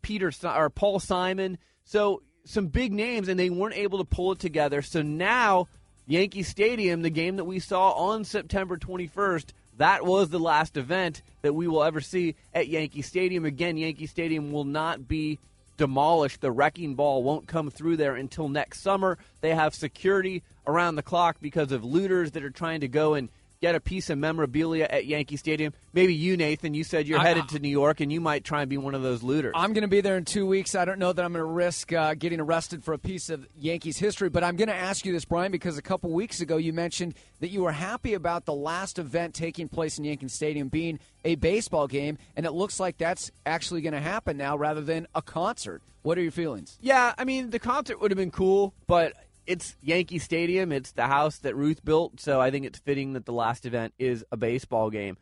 Peter 0.02 0.32
or 0.44 0.70
Paul 0.70 1.00
Simon. 1.00 1.58
So 1.84 2.22
some 2.46 2.68
big 2.68 2.94
names, 2.94 3.28
and 3.28 3.40
they 3.40 3.50
weren't 3.50 3.76
able 3.76 4.00
to 4.00 4.06
pull 4.06 4.32
it 4.32 4.40
together. 4.40 4.82
So 4.82 5.02
now 5.02 5.68
Yankee 6.08 6.44
Stadium, 6.44 7.02
the 7.02 7.10
game 7.10 7.38
that 7.38 7.46
we 7.46 7.60
saw 7.60 7.92
on 7.92 8.24
September 8.24 8.78
21st, 8.78 9.52
that 9.78 10.06
was 10.06 10.30
the 10.30 10.40
last 10.40 10.78
event 10.78 11.22
that 11.42 11.54
we 11.54 11.68
will 11.68 11.84
ever 11.84 12.02
see 12.02 12.36
at 12.54 12.68
Yankee 12.68 13.02
Stadium. 13.02 13.46
Again, 13.46 13.78
Yankee 13.78 14.08
Stadium 14.08 14.52
will 14.52 14.66
not 14.66 15.08
be 15.08 15.40
demolished. 15.78 16.42
The 16.42 16.52
wrecking 16.52 16.96
ball 16.96 17.24
won't 17.24 17.48
come 17.48 17.72
through 17.72 17.98
there 17.98 18.16
until 18.16 18.50
next 18.50 18.82
summer. 18.82 19.18
They 19.40 19.56
have 19.56 19.74
security 19.74 20.44
around 20.68 20.96
the 20.96 21.04
clock 21.04 21.38
because 21.42 21.72
of 21.72 21.84
looters 21.84 22.32
that 22.32 22.44
are 22.44 22.52
trying 22.52 22.82
to 22.82 22.88
go 22.88 23.14
and 23.14 23.30
get 23.62 23.76
a 23.76 23.80
piece 23.80 24.10
of 24.10 24.18
memorabilia 24.18 24.88
at 24.90 25.06
Yankee 25.06 25.38
Stadium. 25.38 25.72
Maybe 25.94 26.16
you, 26.16 26.36
Nathan, 26.36 26.74
you 26.74 26.84
said 26.84 27.08
you're 27.08 27.20
I- 27.20 27.28
headed 27.28 27.48
to 27.50 27.60
New 27.60 27.70
York 27.70 28.00
and 28.00 28.12
you 28.12 28.20
might 28.20 28.44
try 28.44 28.62
and 28.62 28.70
be 28.70 28.78
one 28.78 28.96
of 28.96 29.04
those 29.04 29.22
looters. 29.22 29.54
I'm 29.56 29.74
going 29.74 29.84
to 29.84 29.88
be 29.88 30.02
there 30.02 30.18
in 30.18 30.26
two 30.26 30.48
weeks. 30.48 30.74
I 30.74 30.84
don't 30.84 30.98
know 30.98 31.14
that 31.14 31.24
I'm 31.24 31.32
going 31.32 31.42
to 31.46 31.52
risk 31.52 31.94
uh, 31.94 32.16
getting 32.16 32.40
arrested 32.40 32.84
for 32.84 32.94
a 32.94 32.98
piece 32.98 33.30
of 33.30 33.46
Yankees 33.56 33.98
history, 33.98 34.30
but 34.30 34.44
I'm 34.44 34.56
going 34.56 34.68
to 34.68 34.76
ask 34.76 35.06
you 35.06 35.14
this, 35.14 35.26
Brian, 35.26 35.52
because 35.52 35.78
a 35.78 35.82
couple 35.84 36.10
weeks 36.10 36.42
ago 36.42 36.58
you 36.58 36.74
mentioned 36.74 37.14
that 37.40 37.50
you 37.50 37.62
were 37.62 37.72
happy 37.72 38.16
about 38.16 38.46
the 38.46 38.54
last 38.54 38.98
event 38.98 39.36
taking 39.36 39.70
place 39.70 40.00
in 40.00 40.06
Yankee 40.06 40.28
Stadium 40.28 40.68
being 40.70 41.00
a 41.24 41.36
baseball 41.36 41.88
game, 41.88 42.18
and 42.36 42.48
it 42.48 42.52
looks 42.54 42.80
like 42.80 42.98
that's 42.98 43.30
actually 43.46 43.82
going 43.82 43.94
to 43.94 44.00
happen 44.02 44.38
now 44.38 44.58
rather 44.58 44.82
than 44.82 45.06
a 45.14 45.22
concert. 45.22 45.84
What 46.02 46.18
are 46.18 46.22
your 46.24 46.32
feelings? 46.32 46.80
Yeah, 46.82 47.14
I 47.16 47.26
mean, 47.26 47.52
the 47.52 47.60
concert 47.60 48.02
would 48.02 48.10
have 48.10 48.18
been 48.18 48.32
cool, 48.32 48.74
but 48.88 49.14
it's 49.46 49.76
Yankee 49.82 50.20
Stadium. 50.20 50.72
It's 50.72 50.92
the 50.92 51.08
house 51.08 51.38
that 51.40 51.56
Ruth 51.56 51.84
built, 51.84 52.20
so 52.20 52.40
I 52.40 52.52
think 52.52 52.66
it's 52.66 52.80
fitting 52.80 53.14
that 53.14 53.26
the 53.26 53.34
last 53.34 53.66
event 53.66 53.94
is 54.00 54.24
a 54.32 54.38
baseball 54.38 54.90
game. 54.90 55.18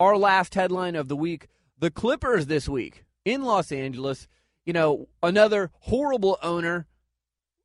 Our 0.00 0.16
last 0.16 0.54
headline 0.54 0.96
of 0.96 1.08
the 1.08 1.16
week 1.16 1.48
the 1.78 1.90
Clippers 1.90 2.46
this 2.46 2.68
week 2.68 3.04
in 3.24 3.42
Los 3.42 3.72
Angeles. 3.72 4.26
You 4.64 4.72
know, 4.72 5.08
another 5.22 5.70
horrible 5.80 6.38
owner, 6.42 6.86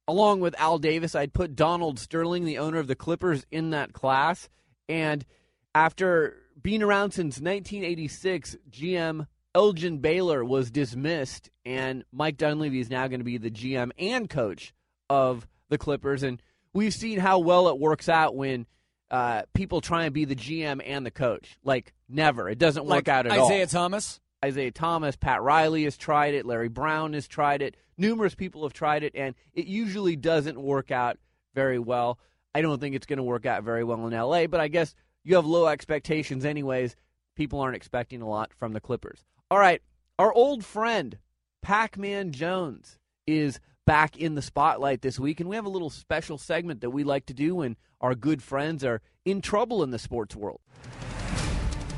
along 0.08 0.42
with 0.42 0.60
Al 0.60 0.80
Davis. 0.80 1.16
I'd 1.16 1.34
put 1.34 1.56
Donald 1.56 2.00
Sterling, 2.00 2.46
the 2.46 2.58
owner 2.58 2.80
of 2.80 2.88
the 2.88 2.96
Clippers, 2.96 3.46
in 3.51 3.70
that 3.70 3.94
class. 3.94 4.50
And 4.88 5.25
after 5.74 6.38
being 6.62 6.84
around 6.84 7.12
since 7.12 7.39
1986, 7.39 8.58
GM 8.70 9.28
Elgin 9.56 9.98
Baylor 9.98 10.46
was 10.46 10.70
dismissed, 10.70 11.50
and 11.66 12.04
Mike 12.12 12.38
Dunleavy 12.38 12.80
is 12.80 12.89
now 12.89 13.08
going 13.08 13.20
to 13.20 13.25
be 13.25 13.38
the 13.38 13.50
GM 13.50 13.92
and 13.98 14.30
coach 14.30 14.74
of 15.10 15.48
the 15.70 15.78
Clippers. 15.78 16.24
And 16.24 16.42
we've 16.74 16.94
seen 16.94 17.20
how 17.20 17.40
well 17.40 17.70
it 17.70 17.80
works 17.80 18.10
out 18.10 18.36
when 18.36 18.66
uh, 19.12 19.44
people 19.54 19.82
try 19.82 20.06
and 20.06 20.14
be 20.14 20.26
the 20.26 20.36
GM 20.36 20.82
and 20.86 21.06
the 21.06 21.12
coach. 21.12 21.58
Like, 21.64 21.94
never. 22.08 22.50
It 22.50 22.60
doesn't 22.60 22.84
work 22.84 22.92
Like 22.92 23.08
out 23.08 23.26
at 23.26 23.38
all. 23.38 23.50
Isiah 23.50 23.68
Thomas? 23.68 24.20
Isiah 24.46 24.72
Thomas, 24.72 25.16
Pat 25.16 25.42
Riley 25.42 25.84
has 25.84 25.98
tried 25.98 26.34
it, 26.34 26.46
Larry 26.46 26.70
Brown 26.70 27.14
has 27.14 27.28
tried 27.28 27.62
it, 27.62 27.76
numerous 27.98 28.36
people 28.36 28.64
have 28.64 28.72
tried 28.72 29.04
it, 29.04 29.14
and 29.14 29.36
it 29.54 29.66
usually 29.66 30.16
doesn't 30.16 30.62
work 30.62 30.92
out 30.92 31.18
very 31.54 31.80
well. 31.80 32.20
I 32.56 32.62
don't 32.62 32.80
think 32.80 32.96
it's 32.96 33.06
going 33.06 33.18
to 33.18 33.24
work 33.24 33.46
out 33.46 33.64
very 33.64 33.84
well 33.84 34.08
in 34.08 34.14
LA, 34.14 34.48
but 34.48 34.62
I 34.62 34.70
guess 34.70 34.96
you 35.24 35.36
have 35.36 35.46
low 35.46 35.68
expectations 35.68 36.46
anyways. 36.46 36.96
People 37.36 37.60
aren't 37.60 37.76
expecting 37.76 38.22
a 38.22 38.30
lot 38.30 38.54
from 38.54 38.72
the 38.74 38.80
Clippers. 38.80 39.26
All 39.52 39.60
right, 39.60 39.82
our 40.18 40.34
old 40.34 40.64
friend 40.64 41.18
Pac 41.62 41.98
Man 41.98 42.32
Jones 42.32 42.98
is 43.28 43.60
back 43.89 44.17
in 44.17 44.36
the 44.36 44.41
spotlight 44.43 45.01
this 45.01 45.19
week, 45.19 45.39
and 45.39 45.50
we 45.50 45.55
have 45.55 45.65
a 45.65 45.69
little 45.69 45.89
special 45.89 46.38
segment 46.38 46.81
that 46.81 46.91
we 46.91 47.03
like 47.03 47.25
to 47.25 47.34
do 47.34 47.55
when 47.55 47.75
our 48.01 48.13
good 48.13 48.43
friends 48.43 48.86
are 48.86 49.01
in 49.25 49.41
trouble 49.41 49.81
in 49.81 49.89
the 49.89 49.98
sports 49.98 50.36
world. 50.36 50.62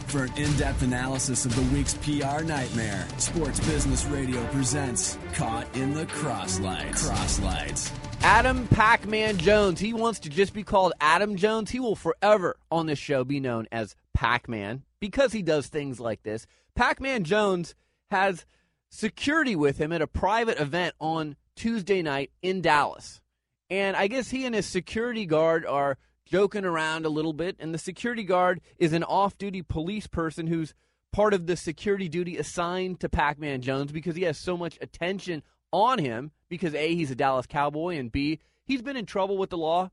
For 0.07 0.23
an 0.23 0.31
in 0.37 0.55
depth 0.55 0.83
analysis 0.83 1.43
of 1.43 1.53
the 1.53 1.75
week's 1.75 1.95
PR 1.95 2.45
nightmare, 2.45 3.05
Sports 3.17 3.59
Business 3.67 4.05
Radio 4.05 4.41
presents 4.53 5.17
Caught 5.33 5.67
in 5.75 5.93
the 5.93 6.05
Crosslights. 6.05 7.09
Crosslights. 7.09 7.91
Adam 8.21 8.69
Pac 8.69 9.05
Man 9.05 9.37
Jones. 9.37 9.81
He 9.81 9.91
wants 9.91 10.21
to 10.21 10.29
just 10.29 10.53
be 10.53 10.63
called 10.63 10.93
Adam 11.01 11.35
Jones. 11.35 11.71
He 11.71 11.81
will 11.81 11.97
forever 11.97 12.55
on 12.71 12.85
this 12.85 12.99
show 12.99 13.25
be 13.25 13.41
known 13.41 13.67
as 13.69 13.97
Pac 14.13 14.47
Man 14.47 14.83
because 15.01 15.33
he 15.33 15.41
does 15.41 15.67
things 15.67 15.99
like 15.99 16.23
this. 16.23 16.47
Pac 16.73 17.01
Man 17.01 17.25
Jones 17.25 17.75
has 18.11 18.45
security 18.89 19.57
with 19.57 19.77
him 19.77 19.91
at 19.91 20.01
a 20.01 20.07
private 20.07 20.57
event 20.57 20.95
on 20.97 21.35
Tuesday 21.55 22.01
night 22.01 22.31
in 22.41 22.61
Dallas. 22.61 23.21
And 23.69 23.95
I 23.95 24.07
guess 24.07 24.29
he 24.29 24.45
and 24.45 24.53
his 24.53 24.65
security 24.65 25.25
guard 25.25 25.65
are 25.65 25.97
joking 26.25 26.65
around 26.65 27.05
a 27.05 27.09
little 27.09 27.33
bit. 27.33 27.55
And 27.59 27.73
the 27.73 27.79
security 27.79 28.23
guard 28.23 28.61
is 28.77 28.93
an 28.93 29.03
off 29.03 29.37
duty 29.37 29.61
police 29.61 30.07
person 30.07 30.47
who's 30.47 30.73
part 31.11 31.33
of 31.33 31.47
the 31.47 31.57
security 31.57 32.07
duty 32.07 32.37
assigned 32.37 32.99
to 33.01 33.09
Pac 33.09 33.37
Man 33.37 33.61
Jones 33.61 33.91
because 33.91 34.15
he 34.15 34.23
has 34.23 34.37
so 34.37 34.55
much 34.57 34.77
attention 34.81 35.43
on 35.71 35.99
him 35.99 36.31
because 36.49 36.73
A, 36.73 36.95
he's 36.95 37.11
a 37.11 37.15
Dallas 37.15 37.45
Cowboy, 37.45 37.97
and 37.97 38.11
B, 38.11 38.39
he's 38.65 38.81
been 38.81 38.97
in 38.97 39.05
trouble 39.05 39.37
with 39.37 39.49
the 39.49 39.57
law 39.57 39.89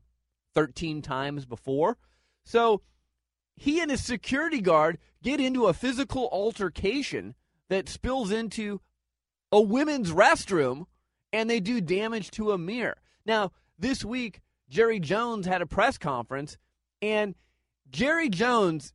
13 0.55 1.01
times 1.01 1.45
before. 1.45 1.97
So 2.43 2.81
he 3.55 3.79
and 3.79 3.91
his 3.91 4.03
security 4.03 4.61
guard 4.61 4.97
get 5.21 5.39
into 5.39 5.67
a 5.67 5.73
physical 5.73 6.29
altercation 6.31 7.35
that 7.69 7.89
spills 7.89 8.31
into 8.31 8.81
a 9.51 9.61
women's 9.61 10.11
restroom 10.11 10.85
and 11.33 11.49
they 11.49 11.59
do 11.59 11.81
damage 11.81 12.31
to 12.31 12.51
a 12.51 12.57
mirror. 12.57 12.97
Now, 13.25 13.51
this 13.77 14.03
week, 14.03 14.41
Jerry 14.69 14.99
Jones 14.99 15.45
had 15.45 15.61
a 15.61 15.65
press 15.65 15.97
conference, 15.97 16.57
and 17.01 17.35
Jerry 17.89 18.29
Jones, 18.29 18.93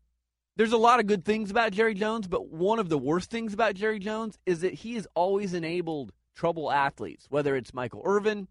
there's 0.57 0.73
a 0.73 0.79
lot 0.79 1.01
of 1.01 1.07
good 1.07 1.25
things 1.25 1.51
about 1.51 1.73
Jerry 1.73 1.95
Jones, 1.95 2.29
but 2.29 2.49
one 2.49 2.79
of 2.79 2.89
the 2.89 2.99
worst 2.99 3.31
things 3.31 3.55
about 3.55 3.75
Jerry 3.75 3.99
Jones 3.99 4.39
is 4.47 4.61
that 4.61 4.75
he 4.75 4.95
has 4.95 5.07
always 5.15 5.55
enabled 5.55 6.13
trouble 6.35 6.71
athletes, 6.71 7.27
whether 7.29 7.57
it's 7.57 7.75
Michael 7.75 8.03
Irvin, 8.05 8.49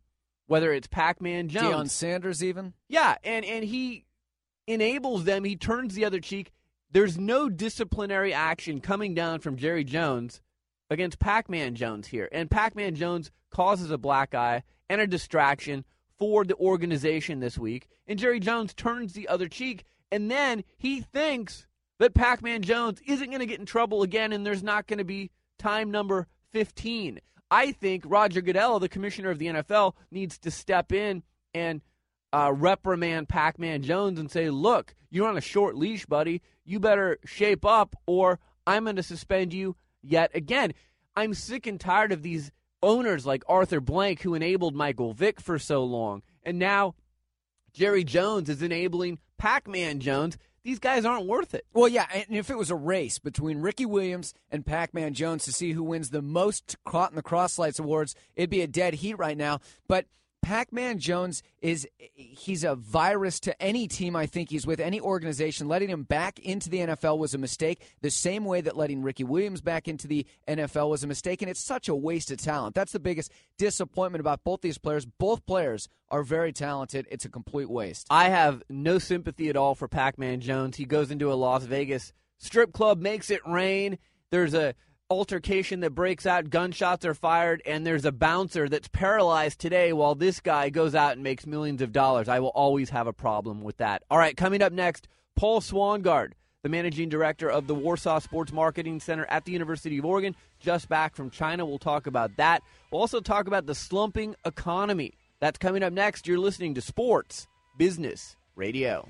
whether 0.47 0.73
it's 0.73 0.87
Pac 0.87 1.21
Man 1.21 1.47
Jones. 1.47 1.75
Deion 1.75 1.89
Sanders, 1.89 2.43
even? 2.43 2.73
Yeah, 2.89 3.15
and 3.23 3.45
and 3.45 3.63
he 3.63 4.05
enables 4.67 5.23
them. 5.23 5.43
He 5.43 5.55
turns 5.55 5.93
the 5.93 6.05
other 6.05 6.19
cheek. 6.19 6.51
There's 6.91 7.17
no 7.17 7.49
disciplinary 7.49 8.33
action 8.33 8.79
coming 8.79 9.13
down 9.13 9.39
from 9.39 9.55
Jerry 9.57 9.83
Jones 9.83 10.41
against 10.89 11.19
Pac-Man 11.19 11.75
Jones 11.75 12.07
here, 12.07 12.29
and 12.31 12.51
Pac-Man 12.51 12.95
Jones 12.95 13.31
causes 13.51 13.91
a 13.91 13.97
black 13.97 14.35
eye 14.35 14.63
and 14.89 15.01
a 15.01 15.07
distraction 15.07 15.85
for 16.19 16.43
the 16.43 16.55
organization 16.55 17.39
this 17.39 17.57
week. 17.57 17.87
And 18.07 18.19
Jerry 18.19 18.39
Jones 18.39 18.73
turns 18.73 19.13
the 19.13 19.27
other 19.27 19.47
cheek, 19.47 19.83
and 20.11 20.29
then 20.29 20.63
he 20.77 21.01
thinks 21.01 21.65
that 21.99 22.13
Pac-Man 22.13 22.61
Jones 22.61 23.01
isn't 23.07 23.29
going 23.29 23.39
to 23.39 23.45
get 23.45 23.59
in 23.59 23.65
trouble 23.65 24.03
again, 24.03 24.33
and 24.33 24.45
there's 24.45 24.63
not 24.63 24.87
going 24.87 24.99
to 24.99 25.03
be 25.03 25.31
time 25.57 25.91
number 25.91 26.27
15. 26.51 27.19
I 27.49 27.71
think 27.71 28.03
Roger 28.05 28.41
Goodell, 28.41 28.79
the 28.79 28.89
commissioner 28.89 29.29
of 29.29 29.39
the 29.39 29.47
NFL, 29.47 29.93
needs 30.11 30.37
to 30.39 30.51
step 30.51 30.91
in 30.91 31.23
and 31.53 31.81
uh, 32.33 32.51
reprimand 32.53 33.29
Pac 33.29 33.59
Man 33.59 33.83
Jones 33.83 34.19
and 34.19 34.29
say, 34.29 34.49
look, 34.49 34.95
you're 35.11 35.27
on 35.27 35.37
a 35.37 35.41
short 35.41 35.75
leash, 35.75 36.05
buddy. 36.05 36.41
You 36.65 36.79
better 36.79 37.19
shape 37.25 37.63
up, 37.63 37.95
or 38.07 38.39
I'm 38.65 38.85
going 38.85 38.95
to 38.95 39.03
suspend 39.03 39.53
you 39.53 39.75
yet 40.03 40.31
again. 40.35 40.73
I'm 41.15 41.33
sick 41.33 41.65
and 41.67 41.79
tired 41.79 42.11
of 42.11 42.21
these 42.21 42.51
owners 42.81 43.25
like 43.25 43.43
Arthur 43.47 43.79
Blank, 43.79 44.21
who 44.21 44.33
enabled 44.35 44.75
Michael 44.75 45.13
Vick 45.13 45.39
for 45.39 45.57
so 45.57 45.83
long. 45.83 46.21
And 46.43 46.59
now 46.59 46.95
Jerry 47.71 48.03
Jones 48.03 48.49
is 48.49 48.61
enabling 48.61 49.19
Pac 49.37 49.67
Man 49.67 49.99
Jones. 49.99 50.37
These 50.63 50.79
guys 50.79 51.03
aren't 51.03 51.25
worth 51.25 51.53
it. 51.53 51.65
Well, 51.73 51.89
yeah, 51.89 52.05
and 52.13 52.37
if 52.37 52.49
it 52.49 52.57
was 52.57 52.71
a 52.71 52.75
race 52.75 53.19
between 53.19 53.59
Ricky 53.59 53.85
Williams 53.85 54.33
and 54.49 54.65
Pac 54.65 54.93
Man 54.93 55.13
Jones 55.13 55.43
to 55.45 55.51
see 55.51 55.73
who 55.73 55.83
wins 55.83 56.09
the 56.09 56.21
most 56.21 56.77
Caught 56.85 57.11
in 57.11 57.15
the 57.15 57.23
Crosslights 57.23 57.79
awards, 57.79 58.15
it'd 58.35 58.49
be 58.49 58.61
a 58.61 58.67
dead 58.67 58.95
heat 58.95 59.17
right 59.17 59.37
now. 59.37 59.59
But 59.87 60.05
Pac 60.43 60.73
Man 60.73 60.99
Jones 60.99 61.41
is 61.61 61.87
he's 62.13 62.65
a 62.65 62.75
virus 62.75 63.39
to 63.39 63.61
any 63.61 63.87
team 63.87 64.13
I 64.15 64.25
think 64.25 64.49
he's 64.49 64.67
with, 64.67 64.81
any 64.81 64.99
organization. 64.99 65.69
Letting 65.69 65.89
him 65.89 66.03
back 66.03 66.37
into 66.37 66.69
the 66.69 66.79
NFL 66.79 67.17
was 67.17 67.33
a 67.33 67.37
mistake, 67.37 67.81
the 68.01 68.11
same 68.11 68.43
way 68.43 68.59
that 68.61 68.75
letting 68.75 69.01
Ricky 69.01 69.23
Williams 69.23 69.61
back 69.61 69.87
into 69.87 70.05
the 70.05 70.27
NFL 70.47 70.89
was 70.89 71.03
a 71.03 71.07
mistake, 71.07 71.41
and 71.41 71.49
it's 71.49 71.63
such 71.63 71.87
a 71.87 71.95
waste 71.95 72.29
of 72.29 72.37
talent. 72.37 72.75
That's 72.75 72.91
the 72.91 72.99
biggest 72.99 73.31
disappointment 73.57 74.19
about 74.19 74.43
both 74.43 74.61
these 74.61 74.77
players. 74.77 75.05
Both 75.05 75.45
players 75.45 75.87
are 76.09 76.23
very 76.23 76.51
talented. 76.51 77.07
It's 77.09 77.23
a 77.23 77.29
complete 77.29 77.69
waste. 77.69 78.07
I 78.09 78.25
have 78.25 78.61
no 78.69 78.99
sympathy 78.99 79.49
at 79.49 79.55
all 79.55 79.75
for 79.75 79.87
Pac 79.87 80.19
Man 80.19 80.41
Jones. 80.41 80.75
He 80.75 80.85
goes 80.85 81.09
into 81.09 81.31
a 81.31 81.35
Las 81.35 81.63
Vegas 81.63 82.11
strip 82.37 82.73
club, 82.73 82.99
makes 82.99 83.31
it 83.31 83.41
rain. 83.47 83.97
There's 84.29 84.53
a 84.53 84.75
altercation 85.13 85.79
that 85.81 85.95
breaks 85.95 86.25
out, 86.25 86.49
gunshots 86.49 87.05
are 87.05 87.13
fired, 87.13 87.61
and 87.65 87.85
there's 87.85 88.05
a 88.05 88.11
bouncer 88.11 88.67
that's 88.67 88.87
paralyzed 88.87 89.59
today 89.59 89.93
while 89.93 90.15
this 90.15 90.39
guy 90.39 90.69
goes 90.69 90.95
out 90.95 91.13
and 91.13 91.23
makes 91.23 91.45
millions 91.45 91.81
of 91.81 91.91
dollars. 91.91 92.27
I 92.27 92.39
will 92.39 92.49
always 92.49 92.89
have 92.89 93.07
a 93.07 93.13
problem 93.13 93.61
with 93.61 93.77
that. 93.77 94.03
All 94.11 94.17
right, 94.17 94.35
coming 94.35 94.61
up 94.61 94.73
next, 94.73 95.07
Paul 95.35 95.61
Swangard, 95.61 96.33
the 96.63 96.69
managing 96.69 97.09
director 97.09 97.49
of 97.49 97.67
the 97.67 97.75
Warsaw 97.75 98.19
Sports 98.19 98.51
Marketing 98.51 98.99
Center 98.99 99.25
at 99.29 99.45
the 99.45 99.51
University 99.51 99.97
of 99.97 100.05
Oregon, 100.05 100.35
just 100.59 100.89
back 100.89 101.15
from 101.15 101.29
China. 101.29 101.65
We'll 101.65 101.79
talk 101.79 102.07
about 102.07 102.35
that. 102.37 102.61
We'll 102.91 103.01
also 103.01 103.19
talk 103.19 103.47
about 103.47 103.65
the 103.65 103.75
slumping 103.75 104.35
economy 104.45 105.13
That's 105.39 105.57
coming 105.57 105.83
up 105.83 105.91
next. 105.91 106.25
You're 106.25 106.37
listening 106.39 106.73
to 106.75 106.81
Sports 106.81 107.47
Business 107.77 108.37
Radio. 108.55 109.09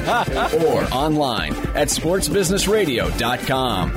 or 0.66 0.82
online 0.92 1.52
at 1.76 1.88
sportsbusinessradio.com. 1.88 3.92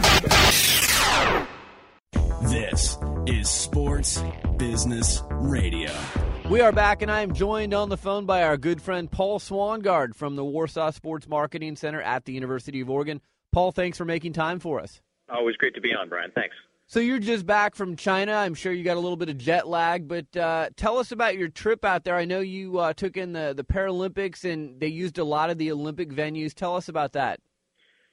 This 2.49 2.97
is 3.25 3.49
Sports 3.49 4.21
Business 4.57 5.23
Radio. 5.31 5.91
We 6.49 6.61
are 6.61 6.71
back, 6.71 7.01
and 7.01 7.09
I 7.09 7.21
am 7.21 7.33
joined 7.33 7.73
on 7.73 7.89
the 7.89 7.97
phone 7.97 8.25
by 8.25 8.43
our 8.43 8.57
good 8.57 8.81
friend 8.81 9.09
Paul 9.09 9.39
Swangard 9.39 10.13
from 10.13 10.35
the 10.35 10.43
Warsaw 10.43 10.91
Sports 10.91 11.27
Marketing 11.27 11.75
Center 11.75 12.01
at 12.01 12.25
the 12.25 12.33
University 12.33 12.81
of 12.81 12.89
Oregon. 12.89 13.21
Paul, 13.51 13.71
thanks 13.71 13.97
for 13.97 14.05
making 14.05 14.33
time 14.33 14.59
for 14.59 14.79
us. 14.79 15.01
Always 15.29 15.55
great 15.55 15.73
to 15.75 15.81
be 15.81 15.93
on, 15.93 16.09
Brian. 16.09 16.31
Thanks. 16.35 16.55
So 16.93 16.99
you're 16.99 17.17
just 17.17 17.47
back 17.47 17.73
from 17.73 17.95
China. 17.95 18.33
I'm 18.33 18.53
sure 18.53 18.71
you 18.71 18.83
got 18.83 18.97
a 18.97 18.99
little 18.99 19.17
bit 19.17 19.27
of 19.27 19.39
jet 19.39 19.67
lag, 19.67 20.07
but 20.07 20.37
uh, 20.37 20.69
tell 20.75 20.99
us 20.99 21.11
about 21.11 21.35
your 21.35 21.47
trip 21.47 21.83
out 21.83 22.03
there. 22.03 22.15
I 22.15 22.25
know 22.25 22.39
you 22.39 22.77
uh, 22.77 22.93
took 22.93 23.17
in 23.17 23.33
the 23.33 23.51
the 23.57 23.63
Paralympics, 23.63 24.43
and 24.43 24.79
they 24.79 24.89
used 24.89 25.17
a 25.17 25.23
lot 25.23 25.49
of 25.49 25.57
the 25.57 25.71
Olympic 25.71 26.11
venues. 26.11 26.53
Tell 26.53 26.75
us 26.75 26.89
about 26.89 27.13
that. 27.13 27.39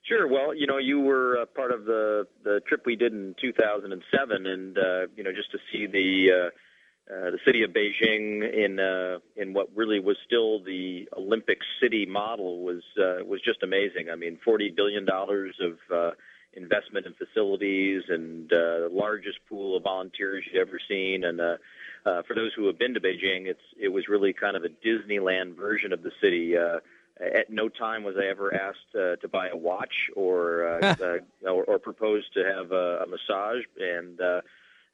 Sure. 0.08 0.26
Well, 0.26 0.54
you 0.54 0.66
know, 0.66 0.78
you 0.78 0.99
were 0.99 1.42
uh, 1.42 1.44
part 1.54 1.72
of 1.72 1.84
the 1.84 2.26
the 2.42 2.62
trip 2.66 2.87
we 2.87 2.96
did 2.96 3.12
in 3.12 3.34
2007, 3.38 4.46
and 4.46 4.78
uh, 4.78 4.82
you 5.14 5.25
know, 5.25 5.30
just 5.30 5.50
to 5.50 5.58
see 5.70 5.87
the 5.87 6.30
uh, 6.32 7.14
uh, 7.14 7.30
the 7.32 7.38
city 7.44 7.62
of 7.62 7.72
Beijing 7.72 8.50
in 8.50 8.80
uh, 8.80 9.18
in 9.37 9.52
what 9.52 9.68
really 9.76 10.00
was 10.00 10.16
still 10.25 10.64
the 10.64 11.06
Olympic 11.18 11.58
city 11.82 12.06
model 12.06 12.64
was 12.64 12.82
uh, 12.99 13.26
was 13.26 13.42
just 13.42 13.62
amazing. 13.62 14.08
I 14.10 14.16
mean, 14.16 14.38
40 14.42 14.72
billion 14.75 15.04
dollars 15.04 15.54
of 15.60 15.72
uh, 15.94 16.12
investment 16.54 17.07
in 17.07 17.14
facilities 17.14 18.02
and 18.09 18.52
uh, 18.52 18.57
the 18.57 18.90
largest 18.92 19.38
pool 19.49 19.76
of 19.76 19.83
volunteers 19.85 20.45
you'd 20.47 20.61
ever 20.61 20.80
seen. 20.88 21.25
And 21.25 21.40
uh, 21.40 21.57
uh, 22.04 22.23
for 22.23 22.35
those 22.35 22.52
who 22.54 22.66
have 22.66 22.78
been 22.78 22.95
to 22.95 23.00
Beijing, 23.00 23.47
it's 23.47 23.61
it 23.78 23.88
was 23.88 24.09
really 24.09 24.33
kind 24.33 24.57
of 24.57 24.64
a 24.64 24.69
Disneyland 24.69 25.57
version 25.57 25.92
of 25.92 26.02
the 26.02 26.12
city. 26.21 26.57
Uh, 26.57 26.80
at 27.21 27.50
no 27.50 27.69
time 27.69 28.02
was 28.02 28.16
I 28.19 28.26
ever 28.26 28.54
asked 28.54 28.95
uh, 28.95 29.16
to 29.16 29.28
buy 29.28 29.49
a 29.49 29.57
watch 29.57 30.11
or, 30.16 30.80
uh, 30.83 30.97
uh, 31.00 31.49
or 31.49 31.64
or 31.64 31.78
proposed 31.78 32.33
to 32.35 32.45
have 32.45 32.73
a, 32.73 33.04
a 33.04 33.07
massage. 33.07 33.64
And 33.78 34.21
uh, 34.21 34.40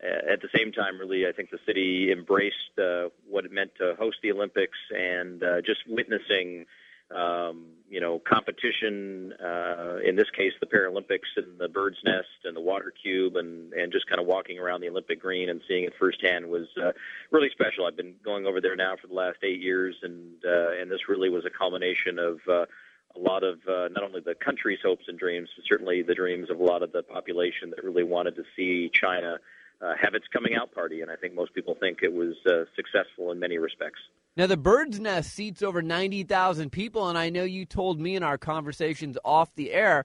at 0.02 0.42
the 0.42 0.48
same 0.54 0.72
time, 0.72 0.98
really, 0.98 1.26
I 1.26 1.32
think 1.32 1.50
the 1.50 1.58
city 1.66 2.12
embraced 2.12 2.78
uh, 2.78 3.08
what 3.28 3.44
it 3.44 3.52
meant 3.52 3.72
to 3.78 3.94
host 3.98 4.18
the 4.22 4.32
Olympics 4.32 4.78
and 4.94 5.42
uh, 5.42 5.60
just 5.62 5.80
witnessing 5.88 6.66
um, 7.14 7.66
you 7.88 8.00
know, 8.00 8.18
competition. 8.18 9.32
Uh, 9.42 9.98
in 10.04 10.16
this 10.16 10.30
case, 10.30 10.52
the 10.60 10.66
Paralympics 10.66 11.36
and 11.36 11.58
the 11.58 11.68
Bird's 11.68 11.98
Nest 12.04 12.44
and 12.44 12.56
the 12.56 12.60
Water 12.60 12.92
Cube, 13.02 13.36
and 13.36 13.72
and 13.72 13.92
just 13.92 14.06
kind 14.06 14.20
of 14.20 14.26
walking 14.26 14.58
around 14.58 14.80
the 14.80 14.88
Olympic 14.88 15.20
Green 15.20 15.48
and 15.48 15.60
seeing 15.68 15.84
it 15.84 15.92
firsthand 15.98 16.46
was 16.46 16.66
uh, 16.82 16.92
really 17.30 17.50
special. 17.50 17.86
I've 17.86 17.96
been 17.96 18.14
going 18.24 18.46
over 18.46 18.60
there 18.60 18.76
now 18.76 18.96
for 19.00 19.06
the 19.06 19.14
last 19.14 19.38
eight 19.42 19.60
years, 19.60 19.96
and 20.02 20.44
uh, 20.44 20.72
and 20.80 20.90
this 20.90 21.08
really 21.08 21.30
was 21.30 21.44
a 21.44 21.50
culmination 21.50 22.18
of. 22.18 22.38
Uh, 22.48 22.66
a 23.14 23.18
lot 23.18 23.42
of 23.42 23.60
uh, 23.66 23.88
not 23.92 24.04
only 24.04 24.20
the 24.20 24.34
country's 24.34 24.80
hopes 24.84 25.06
and 25.08 25.18
dreams, 25.18 25.48
but 25.56 25.64
certainly 25.66 26.02
the 26.02 26.14
dreams 26.14 26.50
of 26.50 26.60
a 26.60 26.62
lot 26.62 26.82
of 26.82 26.92
the 26.92 27.02
population 27.02 27.70
that 27.70 27.82
really 27.82 28.02
wanted 28.02 28.36
to 28.36 28.42
see 28.54 28.90
China 28.92 29.38
uh, 29.80 29.92
have 30.00 30.14
its 30.14 30.26
coming 30.32 30.54
out 30.54 30.72
party. 30.72 31.02
And 31.02 31.10
I 31.10 31.16
think 31.16 31.34
most 31.34 31.54
people 31.54 31.76
think 31.78 31.98
it 32.02 32.12
was 32.12 32.34
uh, 32.46 32.64
successful 32.74 33.32
in 33.32 33.38
many 33.38 33.58
respects. 33.58 33.98
Now, 34.36 34.46
the 34.46 34.56
Bird's 34.56 35.00
Nest 35.00 35.32
seats 35.32 35.62
over 35.62 35.80
90,000 35.80 36.70
people, 36.70 37.08
and 37.08 37.16
I 37.16 37.30
know 37.30 37.44
you 37.44 37.64
told 37.64 38.00
me 38.00 38.16
in 38.16 38.22
our 38.22 38.36
conversations 38.36 39.16
off 39.24 39.54
the 39.54 39.72
air 39.72 40.04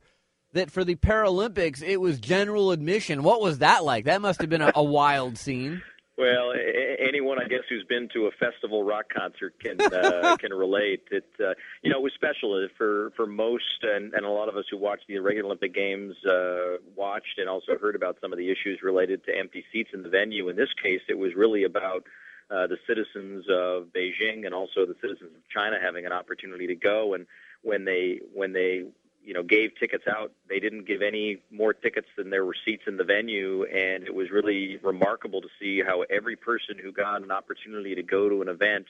that 0.53 0.71
for 0.71 0.83
the 0.83 0.95
Paralympics, 0.95 1.81
it 1.81 1.99
was 1.99 2.19
general 2.19 2.71
admission. 2.71 3.23
What 3.23 3.41
was 3.41 3.59
that 3.59 3.83
like? 3.83 4.05
That 4.05 4.21
must 4.21 4.41
have 4.41 4.49
been 4.49 4.61
a, 4.61 4.71
a 4.75 4.83
wild 4.83 5.37
scene. 5.37 5.81
Well, 6.17 6.53
anyone 6.99 7.39
I 7.41 7.47
guess 7.47 7.63
who's 7.69 7.85
been 7.85 8.09
to 8.13 8.27
a 8.27 8.31
festival 8.31 8.83
rock 8.83 9.05
concert 9.15 9.55
can 9.59 9.79
uh, 9.81 10.35
can 10.39 10.53
relate. 10.53 11.03
It 11.09 11.25
uh, 11.39 11.53
you 11.81 11.89
know 11.89 11.97
it 11.97 12.03
was 12.03 12.13
special 12.13 12.67
for 12.77 13.11
for 13.15 13.25
most 13.25 13.83
and, 13.83 14.13
and 14.13 14.25
a 14.25 14.29
lot 14.29 14.49
of 14.49 14.57
us 14.57 14.65
who 14.69 14.77
watched 14.77 15.07
the 15.07 15.17
regular 15.19 15.47
Olympic 15.47 15.73
Games 15.73 16.15
uh, 16.25 16.77
watched 16.95 17.37
and 17.37 17.47
also 17.47 17.77
heard 17.77 17.95
about 17.95 18.17
some 18.21 18.33
of 18.33 18.37
the 18.37 18.51
issues 18.51 18.81
related 18.83 19.23
to 19.25 19.37
empty 19.37 19.63
seats 19.71 19.91
in 19.93 20.03
the 20.03 20.09
venue. 20.09 20.49
In 20.49 20.55
this 20.57 20.73
case, 20.83 21.01
it 21.07 21.17
was 21.17 21.33
really 21.33 21.63
about 21.63 22.03
uh, 22.51 22.67
the 22.67 22.77
citizens 22.85 23.45
of 23.49 23.87
Beijing 23.95 24.45
and 24.45 24.53
also 24.53 24.85
the 24.85 24.95
citizens 25.01 25.31
of 25.33 25.49
China 25.49 25.77
having 25.81 26.05
an 26.05 26.11
opportunity 26.11 26.67
to 26.67 26.75
go. 26.75 27.13
And 27.13 27.25
when 27.61 27.85
they 27.85 28.19
when 28.33 28.51
they 28.51 28.83
you 29.23 29.33
know 29.33 29.43
gave 29.43 29.71
tickets 29.79 30.05
out, 30.07 30.31
they 30.49 30.59
didn't 30.59 30.85
give 30.85 31.01
any 31.01 31.41
more 31.51 31.73
tickets 31.73 32.07
than 32.17 32.29
there 32.29 32.45
were 32.45 32.55
seats 32.65 32.83
in 32.87 32.97
the 32.97 33.03
venue, 33.03 33.63
and 33.63 34.03
it 34.03 34.13
was 34.13 34.29
really 34.31 34.77
remarkable 34.83 35.41
to 35.41 35.47
see 35.59 35.81
how 35.81 36.01
every 36.09 36.35
person 36.35 36.77
who 36.81 36.91
got 36.91 37.23
an 37.23 37.31
opportunity 37.31 37.95
to 37.95 38.03
go 38.03 38.29
to 38.29 38.41
an 38.41 38.47
event 38.47 38.85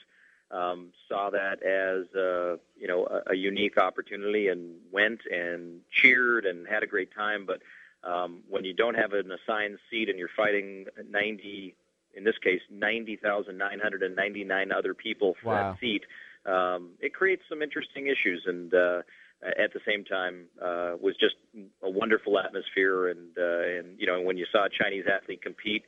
um, 0.50 0.88
saw 1.08 1.30
that 1.30 1.62
as 1.62 2.14
uh, 2.14 2.56
you 2.76 2.88
know 2.88 3.06
a, 3.06 3.32
a 3.32 3.34
unique 3.34 3.78
opportunity 3.78 4.48
and 4.48 4.74
went 4.90 5.20
and 5.30 5.80
cheered 5.90 6.44
and 6.44 6.66
had 6.66 6.82
a 6.82 6.86
great 6.86 7.14
time. 7.14 7.46
But 7.46 7.62
um, 8.08 8.42
when 8.48 8.64
you 8.64 8.74
don't 8.74 8.94
have 8.94 9.12
an 9.12 9.30
assigned 9.30 9.78
seat 9.90 10.08
and 10.08 10.18
you're 10.18 10.30
fighting 10.36 10.86
90 11.08 11.76
in 12.14 12.24
this 12.24 12.36
case, 12.42 12.62
90,999 12.70 14.72
other 14.72 14.94
people 14.94 15.34
for 15.42 15.54
wow. 15.54 15.72
that 15.72 15.80
seat. 15.80 16.04
Um, 16.44 16.90
it 17.00 17.14
creates 17.14 17.42
some 17.48 17.62
interesting 17.62 18.08
issues, 18.08 18.42
and 18.46 18.74
uh, 18.74 19.02
at 19.42 19.72
the 19.72 19.80
same 19.86 20.04
time, 20.04 20.46
uh, 20.60 20.96
was 21.00 21.14
just 21.18 21.34
a 21.82 21.90
wonderful 21.90 22.38
atmosphere. 22.38 23.08
And 23.08 23.36
uh, 23.36 23.78
and 23.78 23.98
you 23.98 24.06
know, 24.06 24.20
when 24.20 24.36
you 24.36 24.46
saw 24.52 24.66
a 24.66 24.68
Chinese 24.68 25.04
athlete 25.12 25.42
compete, 25.42 25.84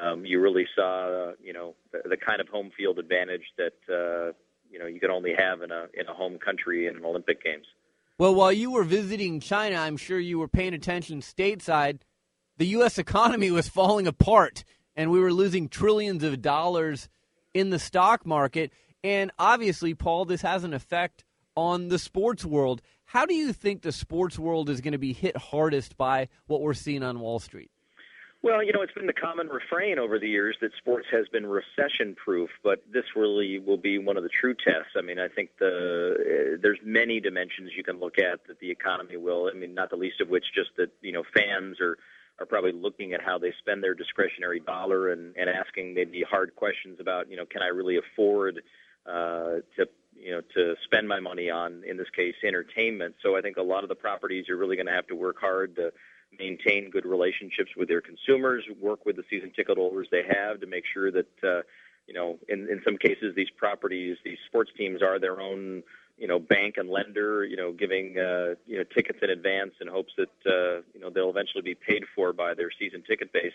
um, 0.00 0.24
you 0.24 0.40
really 0.40 0.66
saw 0.74 1.28
uh, 1.28 1.32
you 1.42 1.52
know 1.52 1.74
the, 1.92 2.08
the 2.08 2.16
kind 2.16 2.40
of 2.40 2.48
home 2.48 2.70
field 2.76 2.98
advantage 2.98 3.44
that 3.56 3.76
uh, 3.88 4.32
you 4.70 4.78
know 4.78 4.86
you 4.86 5.00
can 5.00 5.10
only 5.10 5.32
have 5.36 5.62
in 5.62 5.70
a 5.70 5.86
in 5.94 6.06
a 6.08 6.14
home 6.14 6.38
country 6.38 6.86
in 6.86 6.96
an 6.96 7.04
Olympic 7.04 7.42
Games. 7.42 7.66
Well, 8.18 8.34
while 8.34 8.52
you 8.52 8.70
were 8.70 8.84
visiting 8.84 9.40
China, 9.40 9.76
I'm 9.76 9.98
sure 9.98 10.18
you 10.18 10.38
were 10.38 10.48
paying 10.48 10.72
attention 10.72 11.20
stateside. 11.20 11.98
The 12.56 12.66
U.S. 12.68 12.96
economy 13.06 13.50
was 13.50 13.68
falling 13.68 14.06
apart 14.06 14.64
and 14.96 15.10
we 15.10 15.20
were 15.20 15.32
losing 15.32 15.68
trillions 15.68 16.24
of 16.24 16.40
dollars 16.40 17.08
in 17.52 17.70
the 17.70 17.78
stock 17.78 18.26
market. 18.26 18.72
And 19.04 19.30
obviously, 19.38 19.94
Paul, 19.94 20.24
this 20.24 20.42
has 20.42 20.64
an 20.64 20.72
effect 20.74 21.24
on 21.54 21.88
the 21.88 21.98
sports 21.98 22.44
world. 22.44 22.82
How 23.16 23.24
do 23.24 23.32
you 23.32 23.54
think 23.54 23.80
the 23.80 23.92
sports 23.92 24.38
world 24.38 24.68
is 24.68 24.82
going 24.82 24.92
to 24.92 24.98
be 24.98 25.14
hit 25.14 25.38
hardest 25.38 25.96
by 25.96 26.28
what 26.48 26.60
we're 26.60 26.74
seeing 26.74 27.02
on 27.02 27.18
Wall 27.18 27.38
Street? 27.38 27.70
Well, 28.42 28.62
you 28.62 28.74
know, 28.74 28.82
it's 28.82 28.92
been 28.92 29.06
the 29.06 29.14
common 29.14 29.48
refrain 29.48 29.98
over 29.98 30.18
the 30.18 30.28
years 30.28 30.54
that 30.60 30.72
sports 30.76 31.06
has 31.10 31.26
been 31.28 31.46
recession 31.46 32.14
proof, 32.14 32.50
but 32.62 32.84
this 32.92 33.04
really 33.16 33.58
will 33.58 33.78
be 33.78 33.96
one 33.96 34.18
of 34.18 34.22
the 34.22 34.28
true 34.28 34.52
tests. 34.52 34.92
I 34.98 35.00
mean, 35.00 35.18
I 35.18 35.28
think 35.28 35.48
the 35.58 36.56
uh, 36.56 36.58
there's 36.60 36.78
many 36.84 37.18
dimensions 37.18 37.70
you 37.74 37.82
can 37.82 37.98
look 37.98 38.18
at 38.18 38.46
that 38.48 38.60
the 38.60 38.70
economy 38.70 39.16
will. 39.16 39.50
I 39.50 39.56
mean, 39.56 39.72
not 39.72 39.88
the 39.88 39.96
least 39.96 40.20
of 40.20 40.28
which 40.28 40.44
just 40.54 40.76
that, 40.76 40.90
you 41.00 41.12
know, 41.12 41.22
fans 41.34 41.80
are 41.80 41.96
are 42.38 42.44
probably 42.44 42.72
looking 42.72 43.14
at 43.14 43.22
how 43.22 43.38
they 43.38 43.54
spend 43.60 43.82
their 43.82 43.94
discretionary 43.94 44.60
dollar 44.60 45.08
and, 45.08 45.34
and 45.38 45.48
asking 45.48 45.94
maybe 45.94 46.22
hard 46.22 46.54
questions 46.54 47.00
about, 47.00 47.30
you 47.30 47.36
know, 47.38 47.46
can 47.46 47.62
I 47.62 47.68
really 47.68 47.96
afford 47.96 48.60
uh, 49.06 49.60
to, 49.76 49.88
you 50.18 50.30
know, 50.30 50.40
to 50.54 50.74
spend 50.84 51.08
my 51.08 51.20
money 51.20 51.50
on, 51.50 51.82
in 51.86 51.96
this 51.96 52.10
case, 52.10 52.34
entertainment. 52.44 53.14
So 53.22 53.36
I 53.36 53.40
think 53.40 53.56
a 53.56 53.62
lot 53.62 53.82
of 53.82 53.88
the 53.88 53.94
properties 53.94 54.48
are 54.48 54.56
really 54.56 54.76
going 54.76 54.86
to 54.86 54.92
have 54.92 55.06
to 55.08 55.14
work 55.14 55.36
hard 55.40 55.76
to 55.76 55.92
maintain 56.38 56.90
good 56.90 57.06
relationships 57.06 57.70
with 57.76 57.88
their 57.88 58.00
consumers, 58.00 58.64
work 58.80 59.06
with 59.06 59.16
the 59.16 59.24
season 59.30 59.52
ticket 59.54 59.78
holders 59.78 60.08
they 60.10 60.22
have 60.28 60.60
to 60.60 60.66
make 60.66 60.84
sure 60.92 61.10
that, 61.10 61.28
uh, 61.42 61.62
you 62.06 62.14
know, 62.14 62.38
in, 62.48 62.68
in 62.68 62.80
some 62.84 62.96
cases, 62.96 63.34
these 63.34 63.50
properties, 63.56 64.16
these 64.24 64.38
sports 64.46 64.70
teams 64.76 65.02
are 65.02 65.18
their 65.18 65.40
own 65.40 65.82
you 66.18 66.26
know 66.26 66.38
bank 66.38 66.76
and 66.78 66.88
lender 66.88 67.44
you 67.44 67.56
know 67.56 67.72
giving 67.72 68.18
uh, 68.18 68.54
you 68.66 68.78
know 68.78 68.84
tickets 68.94 69.18
in 69.22 69.30
advance 69.30 69.72
in 69.80 69.88
hopes 69.88 70.12
that 70.16 70.30
uh, 70.46 70.82
you 70.94 71.00
know 71.00 71.10
they'll 71.10 71.30
eventually 71.30 71.62
be 71.62 71.74
paid 71.74 72.04
for 72.14 72.32
by 72.32 72.54
their 72.54 72.70
season 72.78 73.02
ticket 73.06 73.32
base. 73.32 73.52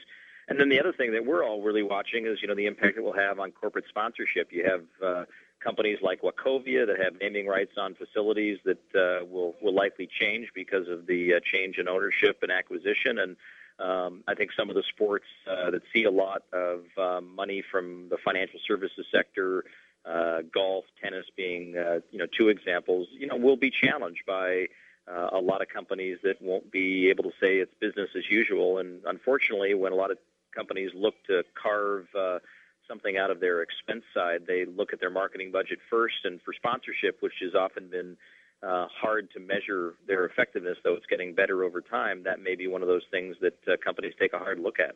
And 0.48 0.60
then 0.60 0.70
the 0.70 0.80
other 0.80 0.92
thing 0.92 1.14
that 1.14 1.26
we're 1.26 1.46
all 1.46 1.62
really 1.62 1.84
watching 1.84 2.26
is 2.26 2.40
you 2.42 2.48
know 2.48 2.56
the 2.56 2.66
impact 2.66 2.98
it 2.98 3.02
will 3.02 3.14
have 3.14 3.40
on 3.40 3.52
corporate 3.52 3.86
sponsorship. 3.90 4.52
You 4.52 4.66
have 4.66 4.84
uh, 5.04 5.26
companies 5.64 6.00
like 6.02 6.22
Wachovia 6.22 6.88
that 6.88 7.00
have 7.02 7.14
naming 7.22 7.48
rights 7.48 7.74
on 7.78 7.96
facilities 7.96 8.60
that 8.66 8.80
uh, 8.96 9.26
will 9.26 9.56
will 9.62 9.76
likely 9.76 10.08
change 10.08 10.52
because 10.54 10.88
of 10.88 11.08
the 11.08 11.36
uh, 11.36 11.40
change 11.44 11.78
in 11.78 11.88
ownership 11.88 12.40
and 12.42 12.52
acquisition 12.52 13.20
and 13.20 13.36
um, 13.82 14.24
I 14.28 14.36
think 14.36 14.52
some 14.58 14.70
of 14.70 14.76
the 14.76 14.84
sports 14.84 15.26
uh, 15.50 15.72
that 15.72 15.82
see 15.94 16.04
a 16.04 16.12
lot 16.12 16.44
of 16.54 16.84
um, 16.98 17.36
money 17.36 17.64
from 17.72 18.10
the 18.10 18.18
financial 18.24 18.60
services 18.68 19.06
sector, 19.12 19.66
uh, 20.06 20.42
golf, 20.54 20.86
tennis 21.02 21.26
being 21.36 21.76
uh, 21.78 22.00
you 22.12 22.20
know 22.20 22.28
two 22.38 22.50
examples, 22.50 23.08
you 23.12 23.28
know 23.28 23.36
will 23.36 23.58
be 23.58 23.72
challenged 23.72 24.24
by 24.28 24.68
uh, 25.12 25.30
a 25.32 25.40
lot 25.40 25.62
of 25.62 25.70
companies 25.70 26.20
that 26.24 26.42
won't 26.42 26.72
be 26.72 27.10
able 27.10 27.24
to 27.24 27.32
say 27.40 27.58
it's 27.58 27.74
business 27.80 28.10
as 28.16 28.30
usual. 28.30 28.78
And 28.78 29.02
unfortunately, 29.06 29.74
when 29.74 29.94
a 29.94 29.96
lot 29.96 30.12
of 30.12 30.18
companies 30.56 30.92
look 30.94 31.16
to 31.28 31.44
carve 31.62 32.08
uh, 32.18 32.40
something 32.88 33.18
out 33.18 33.32
of 33.32 33.40
their 33.40 33.62
expense 33.62 34.04
side, 34.14 34.42
they 34.48 34.66
look 34.66 34.94
at 34.94 35.00
their 35.00 35.10
marketing 35.10 35.52
budget 35.52 35.80
first. 35.90 36.16
And 36.24 36.40
for 36.44 36.54
sponsorship, 36.54 37.18
which 37.22 37.34
has 37.42 37.56
often 37.56 37.90
been 37.90 38.18
uh, 38.64 38.88
hard 38.92 39.30
to 39.32 39.40
measure 39.40 39.96
their 40.08 40.26
effectiveness, 40.26 40.78
though 40.84 40.94
it's 40.94 41.06
getting 41.08 41.34
better 41.34 41.64
over 41.64 41.82
time, 41.82 42.24
that 42.24 42.42
may 42.42 42.56
be 42.56 42.68
one 42.68 42.82
of 42.82 42.88
those 42.88 43.06
things 43.12 43.36
that 43.42 43.58
uh, 43.68 43.76
companies 43.84 44.14
take 44.20 44.34
a 44.34 44.38
hard 44.38 44.60
look 44.60 44.80
at. 44.80 44.96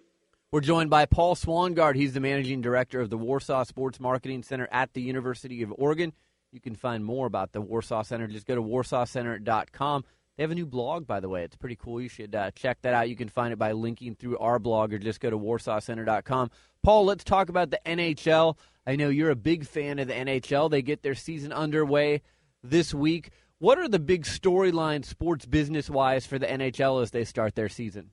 We're 0.52 0.62
joined 0.62 0.89
by 0.89 1.06
Paul 1.06 1.36
Swangard. 1.36 1.95
He's 1.95 2.13
the 2.13 2.19
managing 2.19 2.62
director 2.62 3.02
of 3.02 3.10
the 3.10 3.17
Warsaw 3.17 3.63
Sports 3.63 4.00
Marketing 4.00 4.43
Center 4.43 4.67
at 4.71 4.93
the 4.93 5.02
University 5.02 5.63
of 5.63 5.74
Oregon. 5.78 6.13
You 6.52 6.62
can 6.62 6.76
find 6.76 7.04
more 7.04 7.26
about 7.28 7.52
the 7.52 7.60
Warsaw 7.60 8.04
Center. 8.04 8.28
Just 8.28 8.45
go 8.45 8.56
to 8.56 8.62
warsawcenter.com. 8.62 10.06
They 10.38 10.43
have 10.43 10.52
a 10.52 10.56
new 10.56 10.65
blog, 10.65 11.08
by 11.08 11.21
the 11.21 11.30
way. 11.30 11.43
It's 11.43 11.56
pretty 11.56 11.78
cool. 11.78 12.02
You 12.02 12.10
should 12.10 12.36
uh, 12.36 12.52
check 12.52 12.82
that 12.82 12.93
out. 12.93 13.10
You 13.10 13.15
can 13.15 13.30
find 13.30 13.54
it 13.54 13.60
by 13.60 13.71
linking 13.71 14.15
through 14.15 14.38
our 14.39 14.60
blog 14.60 14.93
or 14.93 15.00
just 15.00 15.21
go 15.21 15.30
to 15.30 15.38
warsawcenter.com. 15.38 16.52
Paul, 16.84 17.06
let's 17.06 17.24
talk 17.24 17.50
about 17.50 17.71
the 17.71 17.80
NHL. 17.86 18.58
I 18.86 18.98
know 18.98 19.10
you're 19.10 19.30
a 19.32 19.36
big 19.36 19.65
fan 19.65 19.98
of 20.00 20.08
the 20.08 20.13
NHL. 20.13 20.69
They 20.69 20.82
get 20.82 21.04
their 21.04 21.15
season 21.15 21.54
underway 21.54 22.21
this 22.63 22.93
week. 22.93 23.30
What 23.60 23.80
are 23.80 23.88
the 23.88 24.00
big 24.00 24.26
storylines, 24.26 25.06
sports 25.06 25.45
business 25.45 25.89
wise, 25.89 26.26
for 26.26 26.38
the 26.38 26.45
NHL 26.45 27.02
as 27.02 27.12
they 27.12 27.24
start 27.24 27.56
their 27.56 27.69
season? 27.69 28.12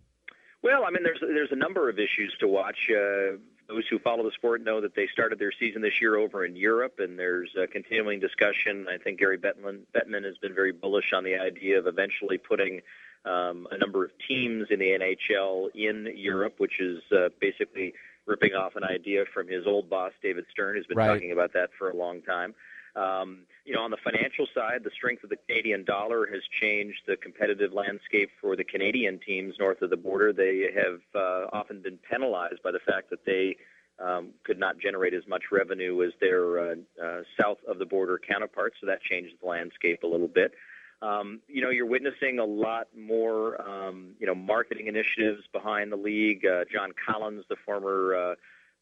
Well, 0.62 0.84
I 0.86 0.90
mean, 0.90 1.02
there's 1.02 1.18
there's 1.20 1.50
a 1.50 1.56
number 1.56 1.88
of 1.88 1.98
issues 1.98 2.32
to 2.38 2.46
watch. 2.46 2.76
Uh, 2.88 3.38
those 3.72 3.86
who 3.88 3.98
follow 3.98 4.24
the 4.24 4.32
sport 4.32 4.62
know 4.62 4.80
that 4.80 4.94
they 4.94 5.08
started 5.12 5.38
their 5.38 5.52
season 5.58 5.82
this 5.82 6.00
year 6.00 6.16
over 6.16 6.44
in 6.44 6.56
Europe, 6.56 6.94
and 6.98 7.18
there's 7.18 7.50
a 7.60 7.66
continuing 7.66 8.20
discussion. 8.20 8.86
I 8.88 8.98
think 8.98 9.18
Gary 9.18 9.38
Bettman, 9.38 9.80
Bettman 9.94 10.24
has 10.24 10.36
been 10.38 10.54
very 10.54 10.72
bullish 10.72 11.12
on 11.14 11.24
the 11.24 11.36
idea 11.36 11.78
of 11.78 11.86
eventually 11.86 12.38
putting 12.38 12.80
um, 13.24 13.66
a 13.70 13.78
number 13.78 14.04
of 14.04 14.10
teams 14.28 14.66
in 14.70 14.78
the 14.78 14.86
NHL 14.86 15.68
in 15.74 16.12
Europe, 16.16 16.54
which 16.58 16.80
is 16.80 17.00
uh, 17.12 17.28
basically 17.40 17.94
ripping 18.26 18.54
off 18.54 18.76
an 18.76 18.84
idea 18.84 19.24
from 19.32 19.48
his 19.48 19.66
old 19.66 19.88
boss, 19.88 20.12
David 20.22 20.44
Stern, 20.50 20.76
who's 20.76 20.86
been 20.86 20.98
right. 20.98 21.08
talking 21.08 21.32
about 21.32 21.52
that 21.54 21.70
for 21.78 21.90
a 21.90 21.96
long 21.96 22.22
time. 22.22 22.54
Um, 22.94 23.46
you 23.64 23.74
know, 23.74 23.82
on 23.82 23.90
the 23.90 23.96
financial 24.02 24.46
side, 24.54 24.82
the 24.82 24.90
strength 24.90 25.22
of 25.22 25.30
the 25.30 25.36
Canadian 25.36 25.84
dollar 25.84 26.26
has 26.26 26.42
changed 26.60 27.00
the 27.06 27.16
competitive 27.16 27.72
landscape 27.72 28.30
for 28.40 28.56
the 28.56 28.64
Canadian 28.64 29.20
teams 29.24 29.54
north 29.58 29.82
of 29.82 29.90
the 29.90 29.96
border. 29.96 30.32
They 30.32 30.68
have 30.74 31.00
uh, 31.14 31.46
often 31.52 31.80
been 31.80 31.98
penalized 32.10 32.62
by 32.62 32.72
the 32.72 32.80
fact 32.86 33.10
that 33.10 33.24
they 33.24 33.56
um, 34.02 34.30
could 34.44 34.58
not 34.58 34.78
generate 34.78 35.14
as 35.14 35.22
much 35.28 35.44
revenue 35.52 36.02
as 36.02 36.12
their 36.20 36.58
uh, 36.58 36.74
uh, 37.02 37.22
south 37.40 37.58
of 37.68 37.78
the 37.78 37.86
border 37.86 38.18
counterparts. 38.18 38.76
So 38.80 38.86
that 38.86 39.00
changed 39.02 39.34
the 39.40 39.46
landscape 39.46 40.02
a 40.02 40.08
little 40.08 40.28
bit. 40.28 40.52
Um, 41.00 41.40
you 41.48 41.60
know, 41.62 41.70
you're 41.70 41.86
witnessing 41.86 42.38
a 42.38 42.44
lot 42.44 42.86
more, 42.96 43.60
um, 43.60 44.14
you 44.20 44.26
know, 44.26 44.34
marketing 44.34 44.86
initiatives 44.86 45.42
behind 45.52 45.90
the 45.90 45.96
league. 45.96 46.46
Uh, 46.46 46.64
John 46.72 46.92
Collins, 47.06 47.44
the 47.48 47.56
former 47.64 48.14
uh, 48.14 48.34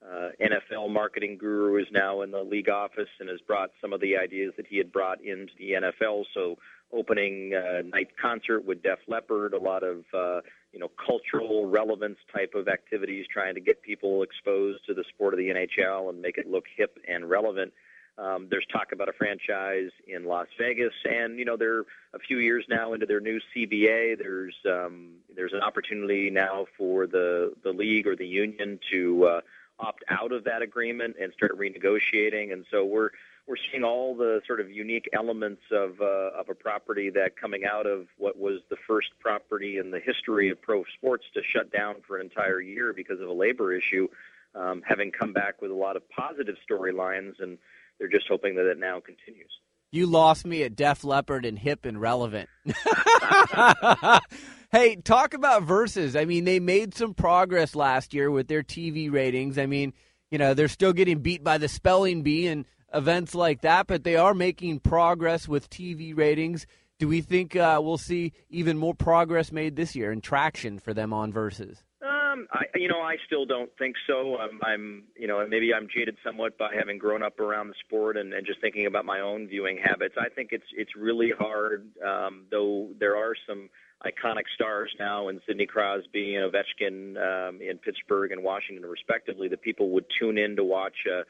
uh, 0.04 0.30
NFL 0.40 0.90
marketing 0.90 1.36
guru 1.38 1.80
is 1.80 1.86
now 1.92 2.22
in 2.22 2.30
the 2.30 2.42
league 2.42 2.70
office 2.70 3.08
and 3.18 3.28
has 3.28 3.40
brought 3.40 3.70
some 3.80 3.92
of 3.92 4.00
the 4.00 4.16
ideas 4.16 4.52
that 4.56 4.66
he 4.66 4.78
had 4.78 4.90
brought 4.90 5.20
into 5.20 5.52
the 5.58 5.72
NFL. 5.72 6.24
So 6.32 6.56
opening 6.92 7.52
uh, 7.54 7.82
night 7.82 8.08
concert 8.20 8.64
with 8.64 8.82
Def 8.82 8.98
Leppard, 9.06 9.52
a 9.52 9.58
lot 9.58 9.82
of 9.82 10.04
uh, 10.14 10.40
you 10.72 10.78
know 10.78 10.90
cultural 11.04 11.66
relevance 11.66 12.18
type 12.32 12.54
of 12.54 12.68
activities, 12.68 13.26
trying 13.32 13.54
to 13.54 13.60
get 13.60 13.82
people 13.82 14.22
exposed 14.22 14.86
to 14.86 14.94
the 14.94 15.04
sport 15.08 15.34
of 15.34 15.38
the 15.38 15.48
NHL 15.48 16.08
and 16.08 16.20
make 16.20 16.38
it 16.38 16.48
look 16.48 16.64
hip 16.76 16.98
and 17.06 17.28
relevant. 17.28 17.72
Um, 18.18 18.48
there's 18.50 18.66
talk 18.70 18.92
about 18.92 19.08
a 19.08 19.12
franchise 19.12 19.90
in 20.06 20.24
Las 20.24 20.48
Vegas, 20.58 20.92
and 21.04 21.38
you 21.38 21.44
know 21.44 21.56
they're 21.56 21.80
a 22.14 22.18
few 22.26 22.38
years 22.38 22.64
now 22.68 22.92
into 22.92 23.06
their 23.06 23.20
new 23.20 23.40
CBA. 23.54 24.18
There's 24.18 24.54
um, 24.66 25.12
there's 25.34 25.52
an 25.52 25.60
opportunity 25.60 26.30
now 26.30 26.66
for 26.76 27.06
the 27.06 27.54
the 27.62 27.70
league 27.70 28.06
or 28.06 28.16
the 28.16 28.26
union 28.26 28.78
to 28.92 29.24
uh, 29.24 29.40
opt 29.80 30.04
out 30.08 30.32
of 30.32 30.44
that 30.44 30.62
agreement 30.62 31.16
and 31.20 31.32
start 31.32 31.58
renegotiating. 31.58 32.52
And 32.52 32.64
so 32.70 32.84
we're 32.84 33.10
we're 33.46 33.56
seeing 33.70 33.82
all 33.82 34.14
the 34.14 34.40
sort 34.46 34.60
of 34.60 34.70
unique 34.70 35.08
elements 35.12 35.62
of 35.72 36.00
uh, 36.00 36.38
of 36.38 36.48
a 36.48 36.54
property 36.54 37.10
that 37.10 37.36
coming 37.40 37.62
out 37.64 37.86
of 37.86 38.06
what 38.16 38.38
was 38.38 38.60
the 38.70 38.76
first 38.86 39.08
property 39.18 39.78
in 39.78 39.90
the 39.90 40.00
history 40.00 40.50
of 40.50 40.60
pro 40.60 40.84
sports 40.96 41.24
to 41.34 41.40
shut 41.42 41.72
down 41.72 41.96
for 42.06 42.16
an 42.16 42.22
entire 42.24 42.60
year 42.60 42.92
because 42.92 43.20
of 43.20 43.28
a 43.28 43.32
labor 43.32 43.74
issue, 43.74 44.06
um, 44.54 44.82
having 44.86 45.10
come 45.10 45.32
back 45.32 45.60
with 45.60 45.70
a 45.70 45.74
lot 45.74 45.96
of 45.96 46.08
positive 46.10 46.56
storylines, 46.70 47.34
and 47.40 47.58
they're 47.98 48.08
just 48.08 48.26
hoping 48.28 48.54
that 48.56 48.70
it 48.70 48.78
now 48.78 49.00
continues. 49.00 49.50
You 49.90 50.06
lost 50.06 50.46
me 50.46 50.62
at 50.62 50.76
Def 50.76 51.02
Leppard 51.02 51.44
and 51.44 51.58
hip 51.58 51.84
and 51.84 52.00
relevant. 52.00 52.48
hey, 54.70 54.96
talk 54.96 55.34
about 55.34 55.64
Versus. 55.64 56.16
I 56.16 56.24
mean, 56.24 56.44
they 56.44 56.60
made 56.60 56.94
some 56.94 57.14
progress 57.14 57.74
last 57.74 58.14
year 58.14 58.30
with 58.30 58.48
their 58.48 58.62
TV 58.62 59.10
ratings. 59.12 59.58
I 59.58 59.66
mean, 59.66 59.92
you 60.30 60.38
know, 60.38 60.54
they're 60.54 60.68
still 60.68 60.92
getting 60.92 61.20
beat 61.20 61.42
by 61.42 61.58
the 61.58 61.68
spelling 61.68 62.22
bee 62.22 62.46
and 62.46 62.64
events 62.94 63.34
like 63.34 63.62
that, 63.62 63.86
but 63.86 64.04
they 64.04 64.16
are 64.16 64.34
making 64.34 64.80
progress 64.80 65.48
with 65.48 65.70
TV 65.70 66.16
ratings. 66.16 66.66
Do 66.98 67.08
we 67.08 67.20
think 67.20 67.56
uh, 67.56 67.80
we'll 67.82 67.98
see 67.98 68.32
even 68.48 68.76
more 68.76 68.94
progress 68.94 69.50
made 69.50 69.74
this 69.74 69.96
year 69.96 70.12
and 70.12 70.22
traction 70.22 70.78
for 70.78 70.92
them 70.92 71.12
on 71.12 71.32
Versus? 71.32 71.82
Um, 72.02 72.46
I, 72.52 72.64
you 72.74 72.88
know, 72.88 73.00
I 73.00 73.16
still 73.26 73.46
don't 73.46 73.70
think 73.78 73.96
so. 74.06 74.36
I'm, 74.36 74.60
I'm, 74.62 75.04
you 75.16 75.26
know, 75.26 75.44
maybe 75.48 75.72
I'm 75.74 75.88
jaded 75.92 76.16
somewhat 76.24 76.58
by 76.58 76.74
having 76.74 76.98
grown 76.98 77.22
up 77.22 77.40
around 77.40 77.68
the 77.68 77.74
sport 77.84 78.16
and, 78.16 78.32
and 78.32 78.46
just 78.46 78.60
thinking 78.60 78.86
about 78.86 79.04
my 79.04 79.20
own 79.20 79.48
viewing 79.48 79.78
habits. 79.82 80.14
I 80.18 80.28
think 80.28 80.50
it's 80.52 80.64
it's 80.76 80.94
really 80.96 81.32
hard, 81.36 81.88
um, 82.06 82.44
though 82.50 82.88
there 82.98 83.16
are 83.16 83.34
some 83.48 83.68
iconic 84.04 84.44
stars 84.54 84.94
now 84.98 85.28
in 85.28 85.40
Sidney 85.46 85.66
Crosby 85.66 86.34
and 86.34 86.50
Ovechkin 86.50 87.16
um, 87.18 87.60
in 87.60 87.78
Pittsburgh 87.78 88.32
and 88.32 88.42
Washington, 88.42 88.84
respectively, 88.86 89.48
that 89.48 89.60
people 89.60 89.90
would 89.90 90.06
tune 90.18 90.38
in 90.38 90.56
to 90.56 90.64
watch 90.64 91.06
a 91.06 91.24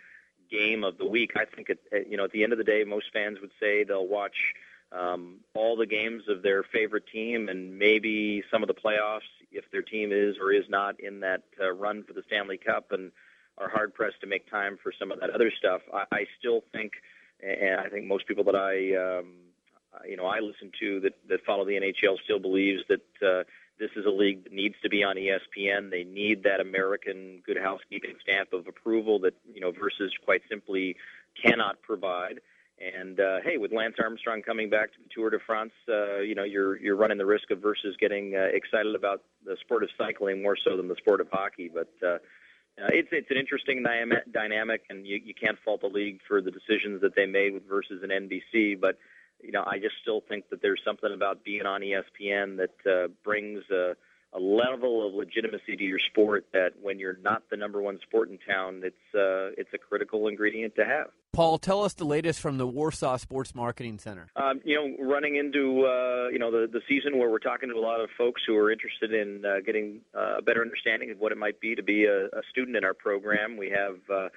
game 0.51 0.85
of 0.85 0.99
the 0.99 1.07
week. 1.07 1.33
I 1.37 1.45
think, 1.45 1.71
at, 1.71 2.11
you 2.11 2.17
know, 2.17 2.25
at 2.25 2.33
the 2.33 2.43
end 2.43 2.53
of 2.53 2.59
the 2.59 2.65
day, 2.65 2.85
most 2.85 3.07
fans 3.13 3.39
would 3.41 3.51
say 3.61 3.85
they'll 3.85 4.07
watch 4.07 4.37
um, 4.93 5.37
all 5.55 5.77
the 5.77 5.87
games 5.87 6.25
of 6.29 6.43
their 6.43 6.63
favorite 6.63 7.07
team 7.07 7.49
and 7.49 7.79
maybe 7.79 8.43
some 8.51 8.63
of 8.63 8.69
the 8.69 8.75
playoffs 8.75 9.21
if 9.53 9.65
their 9.71 9.83
team 9.83 10.11
is 10.13 10.37
or 10.41 10.53
is 10.53 10.65
not 10.69 10.99
in 11.01 11.21
that 11.21 11.43
uh, 11.61 11.71
run 11.73 12.03
for 12.03 12.13
the 12.13 12.23
Stanley 12.27 12.57
Cup 12.57 12.93
and 12.93 13.13
are 13.59 13.69
hard 13.69 13.95
pressed 13.95 14.21
to 14.21 14.27
make 14.27 14.51
time 14.51 14.79
for 14.83 14.93
some 14.97 15.13
of 15.13 15.21
that 15.21 15.31
other 15.31 15.51
stuff. 15.57 15.83
I, 15.93 16.05
I 16.13 16.27
still 16.39 16.63
think, 16.73 16.93
and 17.41 17.81
I 17.81 17.89
think 17.89 18.07
most 18.07 18.27
people 18.27 18.45
that 18.45 18.57
I 18.57 19.19
um, 19.19 19.35
you 20.09 20.17
know 20.17 20.27
I 20.27 20.41
listen 20.41 20.71
to 20.81 21.01
that 21.01 21.15
that 21.29 21.45
follow 21.45 21.65
the 21.65 21.73
NHL 21.73 22.19
still 22.25 22.39
believes 22.39 22.83
that 22.89 23.27
uh, 23.27 23.45
this 23.79 23.91
is 23.97 24.07
a 24.07 24.11
league 24.11 24.45
that 24.45 24.53
needs 24.53 24.75
to 24.83 24.89
be 24.89 25.03
on 25.03 25.17
ESPN. 25.17 25.91
They 25.91 26.05
need 26.05 26.43
that 26.45 26.61
American 26.61 27.43
good 27.45 27.57
housekeeping 27.57 28.15
stamp 28.23 28.53
of 28.53 28.67
approval 28.67 29.19
that 29.21 29.35
you 29.53 29.61
know 29.61 29.73
versus 29.73 30.13
quite 30.25 30.43
simply 30.49 30.97
cannot 31.43 31.81
provide. 31.83 32.41
And 32.81 33.21
uh, 33.21 33.41
hey, 33.45 33.59
with 33.59 33.73
Lance 33.73 33.97
Armstrong 34.03 34.41
coming 34.41 34.71
back 34.71 34.93
to 34.93 34.99
the 35.03 35.09
Tour 35.15 35.29
de 35.31 35.39
France, 35.39 35.73
uh, 35.89 36.21
you 36.21 36.35
know 36.35 36.45
you're 36.45 36.81
you're 36.81 36.97
running 36.97 37.19
the 37.19 37.27
risk 37.27 37.51
of 37.51 37.61
versus 37.61 37.97
getting 37.99 38.35
uh, 38.35 38.49
excited 38.53 38.95
about 38.95 39.23
the 39.45 39.57
sport 39.61 39.83
of 39.83 39.91
cycling 39.99 40.43
more 40.43 40.57
so 40.57 40.77
than 40.77 40.89
the 40.89 40.97
sport 40.97 41.21
of 41.21 41.29
hockey. 41.31 41.71
But 41.73 41.93
uh, 42.03 42.19
uh, 42.81 42.89
it's 42.93 43.09
it's 43.13 43.31
an 43.31 43.37
interesting 43.37 43.85
dynamic, 44.33 44.83
and 44.89 45.07
you, 45.07 45.21
you 45.23 45.35
can't 45.35 45.59
fault 45.63 45.83
the 45.83 45.89
league 45.89 46.21
for 46.27 46.41
the 46.41 46.51
decisions 46.51 47.03
that 47.03 47.15
they 47.15 47.27
made 47.27 47.53
with 47.53 47.69
versus 47.69 48.03
an 48.03 48.09
NBC. 48.11 48.81
But 48.81 48.97
you 49.43 49.53
know, 49.53 49.65
I 49.67 49.79
just 49.79 49.95
still 50.03 50.23
think 50.29 50.51
that 50.51 50.63
there's 50.63 50.81
something 50.85 51.13
about 51.13 51.45
being 51.45 51.67
on 51.67 51.81
ESPN 51.81 52.59
that 52.59 52.91
uh, 52.91 53.09
brings 53.25 53.63
a, 53.71 53.95
a 54.33 54.39
level 54.41 55.07
of 55.07 55.15
legitimacy 55.15 55.77
to 55.77 55.85
your 55.85 55.99
sport 55.99 56.47
that 56.53 56.71
when 56.81 56.99
you're 56.99 57.19
not 57.23 57.43
the 57.51 57.57
number 57.57 57.83
one 57.83 57.99
sport 58.03 58.31
in 58.31 58.39
town, 58.39 58.83
it's 58.85 59.15
uh, 59.15 59.55
it's 59.59 59.71
a 59.75 59.79
critical 59.79 60.29
ingredient 60.29 60.75
to 60.77 60.85
have. 60.85 61.09
Paul, 61.33 61.59
tell 61.59 61.85
us 61.85 61.95
the 61.95 62.05
latest 62.05 62.41
from 62.41 62.59
the 62.59 62.67
Warsaw 62.67 63.17
Sports 63.17 63.55
Marketing 63.55 63.99
Center. 63.99 64.29
Um, 64.37 64.61
you 64.65 64.77
know, 64.77 65.05
running 65.05 65.37
into 65.37 65.85
uh, 65.87 66.29
you 66.29 66.39
know 66.39 66.51
the 66.51 66.69
the 66.73 66.81
season 66.89 67.19
where 67.19 67.31
we're 67.31 67.39
talking 67.39 67.69
to 67.69 67.75
a 67.75 67.81
lot 67.81 68.01
of 68.01 68.09
folks 68.17 68.43
who 68.47 68.57
are 68.57 68.71
interested 68.71 69.13
in 69.13 69.45
uh, 69.45 69.61
getting 69.65 70.01
uh, 70.17 70.39
a 70.39 70.43
better 70.43 70.61
understanding 70.63 71.11
of 71.11 71.19
what 71.19 71.33
it 71.33 71.39
might 71.39 71.61
be 71.61 71.75
to 71.75 71.83
be 71.83 72.05
a, 72.05 72.27
a 72.27 72.43
student 72.51 72.77
in 72.77 72.85
our 72.85 72.95
program. 72.95 73.57
We 73.57 73.71
have. 73.71 74.31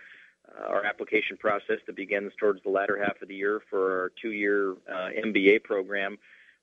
Our 0.67 0.86
application 0.86 1.38
process 1.38 1.79
that 1.88 1.95
begins 1.95 2.32
towards 2.39 2.62
the 2.63 2.69
latter 2.69 3.01
half 3.03 3.21
of 3.21 3.27
the 3.27 3.36
year 3.36 3.62
for 3.69 4.01
our 4.01 4.12
two-year 4.21 4.73
uh, 4.88 5.10
MBA 5.25 5.63
program. 5.63 6.17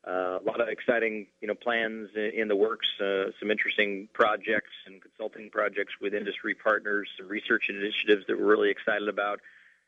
Uh, 0.07 0.39
a 0.41 0.45
lot 0.45 0.61
of 0.61 0.69
exciting, 0.69 1.27
you 1.41 1.49
know, 1.49 1.55
plans 1.55 2.09
in 2.15 2.49
the 2.49 2.57
works. 2.57 2.89
Uh, 3.01 3.31
some 3.39 3.51
interesting 3.51 4.09
projects 4.13 4.71
and 4.87 5.03
consulting 5.03 5.51
projects 5.51 5.95
with 6.01 6.15
industry 6.15 6.55
partners. 6.55 7.09
Some 7.19 7.29
research 7.29 7.69
initiatives 7.69 8.27
that 8.27 8.39
we're 8.39 8.47
really 8.47 8.71
excited 8.71 9.09
about. 9.09 9.41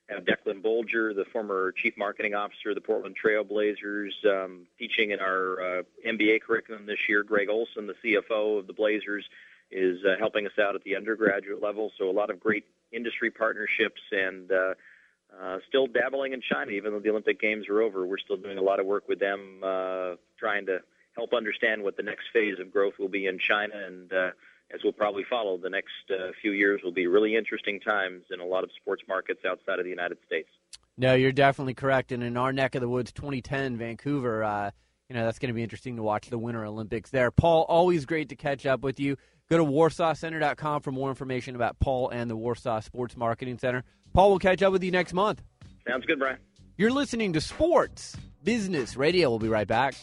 Have 0.08 0.24
Declan 0.24 0.60
Bolger, 0.60 1.14
the 1.14 1.24
former 1.32 1.72
chief 1.72 1.96
marketing 1.96 2.34
officer 2.34 2.70
of 2.70 2.74
the 2.74 2.80
Portland 2.82 3.16
Trailblazers, 3.16 4.10
um, 4.26 4.66
teaching 4.78 5.12
in 5.12 5.20
our 5.20 5.78
uh, 5.78 5.82
MBA 6.06 6.42
curriculum 6.42 6.84
this 6.84 7.08
year. 7.08 7.22
Greg 7.22 7.48
Olson, 7.48 7.86
the 7.86 7.94
CFO 8.04 8.58
of 8.58 8.66
the 8.66 8.72
Blazers, 8.74 9.24
is 9.72 9.98
uh, 10.04 10.16
helping 10.18 10.46
us 10.46 10.52
out 10.60 10.74
at 10.74 10.82
the 10.84 10.96
undergraduate 10.96 11.62
level. 11.62 11.90
So 11.98 12.10
a 12.10 12.12
lot 12.12 12.30
of 12.30 12.38
great 12.38 12.64
industry 12.92 13.30
partnerships 13.30 14.00
and 14.10 14.50
uh, 14.50 14.74
uh, 15.40 15.58
still 15.68 15.86
dabbling 15.86 16.32
in 16.32 16.42
China, 16.42 16.70
even 16.72 16.92
though 16.92 17.00
the 17.00 17.10
Olympic 17.10 17.40
Games 17.40 17.68
are 17.68 17.80
over. 17.80 18.06
We're 18.06 18.18
still 18.18 18.36
doing 18.36 18.58
a 18.58 18.62
lot 18.62 18.80
of 18.80 18.86
work 18.86 19.08
with 19.08 19.18
them, 19.18 19.60
uh, 19.62 20.16
trying 20.38 20.66
to 20.66 20.80
help 21.16 21.32
understand 21.32 21.82
what 21.82 21.96
the 21.96 22.02
next 22.02 22.24
phase 22.32 22.58
of 22.60 22.72
growth 22.72 22.94
will 22.98 23.08
be 23.08 23.26
in 23.26 23.38
China. 23.38 23.74
And 23.74 24.12
uh, 24.12 24.30
as 24.72 24.80
we'll 24.82 24.92
probably 24.92 25.24
follow, 25.28 25.56
the 25.56 25.70
next 25.70 26.10
uh, 26.10 26.32
few 26.40 26.52
years 26.52 26.80
will 26.82 26.92
be 26.92 27.06
really 27.06 27.36
interesting 27.36 27.80
times 27.80 28.24
in 28.30 28.40
a 28.40 28.44
lot 28.44 28.64
of 28.64 28.70
sports 28.80 29.02
markets 29.08 29.40
outside 29.46 29.78
of 29.78 29.84
the 29.84 29.90
United 29.90 30.18
States. 30.26 30.48
No, 30.98 31.14
you're 31.14 31.32
definitely 31.32 31.74
correct. 31.74 32.12
And 32.12 32.22
in 32.22 32.36
our 32.36 32.52
neck 32.52 32.74
of 32.74 32.80
the 32.80 32.88
woods, 32.88 33.12
2010, 33.12 33.76
Vancouver, 33.76 34.44
uh, 34.44 34.70
you 35.08 35.16
know, 35.16 35.24
that's 35.24 35.38
going 35.38 35.48
to 35.48 35.54
be 35.54 35.62
interesting 35.62 35.96
to 35.96 36.02
watch 36.02 36.28
the 36.30 36.38
Winter 36.38 36.64
Olympics 36.64 37.10
there. 37.10 37.30
Paul, 37.30 37.64
always 37.68 38.06
great 38.06 38.28
to 38.30 38.36
catch 38.36 38.66
up 38.66 38.82
with 38.82 39.00
you. 39.00 39.16
Go 39.52 39.58
to 39.58 39.64
warsawcenter.com 39.66 40.80
for 40.80 40.92
more 40.92 41.10
information 41.10 41.54
about 41.54 41.78
Paul 41.78 42.08
and 42.08 42.30
the 42.30 42.34
Warsaw 42.34 42.80
Sports 42.80 43.18
Marketing 43.18 43.58
Center. 43.58 43.84
Paul 44.14 44.30
will 44.30 44.38
catch 44.38 44.62
up 44.62 44.72
with 44.72 44.82
you 44.82 44.90
next 44.90 45.12
month. 45.12 45.42
Sounds 45.86 46.06
good, 46.06 46.18
Brian. 46.18 46.38
You're 46.78 46.90
listening 46.90 47.34
to 47.34 47.40
Sports 47.42 48.16
Business 48.42 48.96
Radio. 48.96 49.28
We'll 49.28 49.40
be 49.40 49.50
right 49.50 49.68
back. 49.68 49.94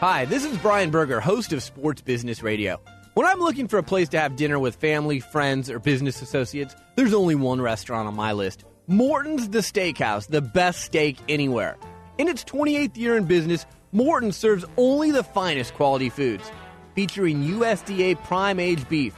Hi, 0.00 0.26
this 0.26 0.44
is 0.44 0.58
Brian 0.58 0.90
Berger, 0.90 1.18
host 1.18 1.54
of 1.54 1.62
Sports 1.62 2.02
Business 2.02 2.42
Radio. 2.42 2.78
When 3.14 3.26
I'm 3.26 3.40
looking 3.40 3.68
for 3.68 3.78
a 3.78 3.82
place 3.82 4.10
to 4.10 4.20
have 4.20 4.36
dinner 4.36 4.58
with 4.58 4.74
family, 4.74 5.18
friends, 5.18 5.70
or 5.70 5.78
business 5.78 6.20
associates, 6.20 6.76
there's 6.96 7.14
only 7.14 7.36
one 7.36 7.62
restaurant 7.62 8.06
on 8.06 8.14
my 8.14 8.32
list 8.32 8.64
Morton's 8.86 9.48
the 9.48 9.60
Steakhouse, 9.60 10.28
the 10.28 10.42
best 10.42 10.82
steak 10.82 11.16
anywhere. 11.26 11.78
In 12.18 12.28
its 12.28 12.44
28th 12.44 12.98
year 12.98 13.16
in 13.16 13.24
business, 13.24 13.64
Morton 13.92 14.30
serves 14.30 14.66
only 14.76 15.10
the 15.10 15.22
finest 15.24 15.72
quality 15.72 16.10
foods, 16.10 16.50
featuring 16.94 17.42
USDA 17.42 18.22
prime 18.24 18.60
aged 18.60 18.88
beef, 18.88 19.14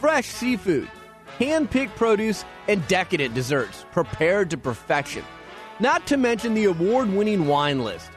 fresh 0.00 0.26
seafood, 0.26 0.88
hand 1.38 1.70
picked 1.70 1.96
produce, 1.96 2.44
and 2.68 2.86
decadent 2.88 3.34
desserts 3.34 3.84
prepared 3.92 4.50
to 4.50 4.56
perfection. 4.56 5.24
Not 5.80 6.06
to 6.08 6.16
mention 6.16 6.54
the 6.54 6.66
award 6.66 7.10
winning 7.10 7.46
wine 7.46 7.82
list. 7.84 8.10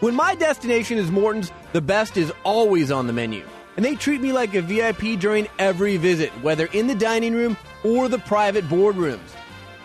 When 0.00 0.14
my 0.14 0.36
destination 0.36 0.98
is 0.98 1.10
Morton's, 1.10 1.50
the 1.72 1.80
best 1.80 2.16
is 2.16 2.32
always 2.44 2.90
on 2.90 3.08
the 3.08 3.12
menu. 3.12 3.44
And 3.76 3.84
they 3.84 3.96
treat 3.96 4.20
me 4.20 4.32
like 4.32 4.54
a 4.54 4.62
VIP 4.62 5.18
during 5.18 5.48
every 5.58 5.96
visit, 5.96 6.30
whether 6.42 6.66
in 6.66 6.86
the 6.86 6.94
dining 6.94 7.34
room 7.34 7.56
or 7.84 8.08
the 8.08 8.18
private 8.18 8.64
boardrooms. 8.68 9.34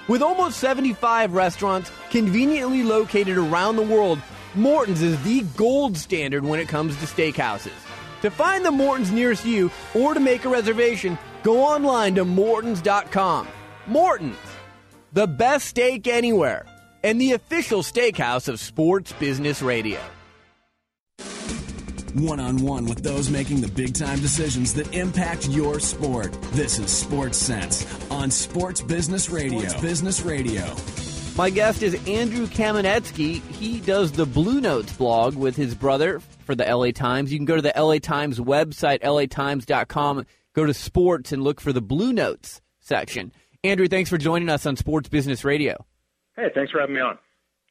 With 0.07 0.21
almost 0.21 0.59
75 0.59 1.33
restaurants 1.33 1.91
conveniently 2.09 2.83
located 2.83 3.37
around 3.37 3.75
the 3.75 3.83
world, 3.83 4.19
Morton's 4.55 5.01
is 5.01 5.21
the 5.23 5.41
gold 5.57 5.97
standard 5.97 6.43
when 6.43 6.59
it 6.59 6.67
comes 6.67 6.95
to 6.97 7.05
steakhouses. 7.05 7.71
To 8.23 8.31
find 8.31 8.63
the 8.63 8.71
Morton's 8.71 9.11
nearest 9.11 9.43
you 9.43 9.69
or 9.93 10.13
to 10.13 10.19
make 10.21 10.45
a 10.45 10.49
reservation, 10.49 11.17
go 11.43 11.61
online 11.61 12.15
to 12.15 12.23
Mortons.com. 12.23 13.49
Morton's, 13.85 14.37
the 15.11 15.27
best 15.27 15.65
steak 15.67 16.07
anywhere, 16.07 16.65
and 17.03 17.19
the 17.19 17.33
official 17.33 17.81
steakhouse 17.83 18.47
of 18.47 18.61
Sports 18.61 19.11
Business 19.11 19.61
Radio. 19.61 19.99
One 22.13 22.39
on 22.39 22.59
one 22.59 22.85
with 22.85 23.03
those 23.03 23.29
making 23.29 23.59
the 23.59 23.67
big 23.67 23.93
time 23.93 24.21
decisions 24.21 24.73
that 24.75 24.93
impact 24.95 25.49
your 25.49 25.81
sport. 25.81 26.31
This 26.53 26.79
is 26.79 26.89
Sports 26.89 27.37
Sense 27.37 27.85
on 28.09 28.31
Sports 28.31 28.79
Business 28.79 29.29
Radio. 29.29 29.67
Sports 29.67 29.81
Business 29.81 30.21
Radio. 30.21 30.75
My 31.35 31.49
guest 31.49 31.83
is 31.83 31.95
Andrew 32.07 32.47
Kamenetzky. 32.47 33.41
He 33.55 33.81
does 33.81 34.13
the 34.13 34.25
Blue 34.25 34.61
Notes 34.61 34.93
blog 34.93 35.35
with 35.35 35.57
his 35.57 35.75
brother 35.75 36.21
for 36.43 36.55
the 36.55 36.65
LA 36.65 36.91
Times. 36.91 37.31
You 37.31 37.39
can 37.39 37.45
go 37.45 37.55
to 37.55 37.61
the 37.61 37.73
LA 37.75 37.99
Times 37.99 38.39
website, 38.39 39.01
latimes.com, 39.01 40.25
go 40.53 40.65
to 40.65 40.73
sports 40.73 41.31
and 41.31 41.43
look 41.43 41.59
for 41.59 41.73
the 41.73 41.81
Blue 41.81 42.13
Notes 42.13 42.61
section. 42.79 43.31
Andrew, 43.63 43.87
thanks 43.87 44.09
for 44.09 44.17
joining 44.17 44.49
us 44.49 44.65
on 44.65 44.75
Sports 44.75 45.09
Business 45.09 45.43
Radio. 45.45 45.85
Hey, 46.35 46.49
thanks 46.53 46.71
for 46.71 46.79
having 46.79 46.95
me 46.95 47.01
on. 47.01 47.17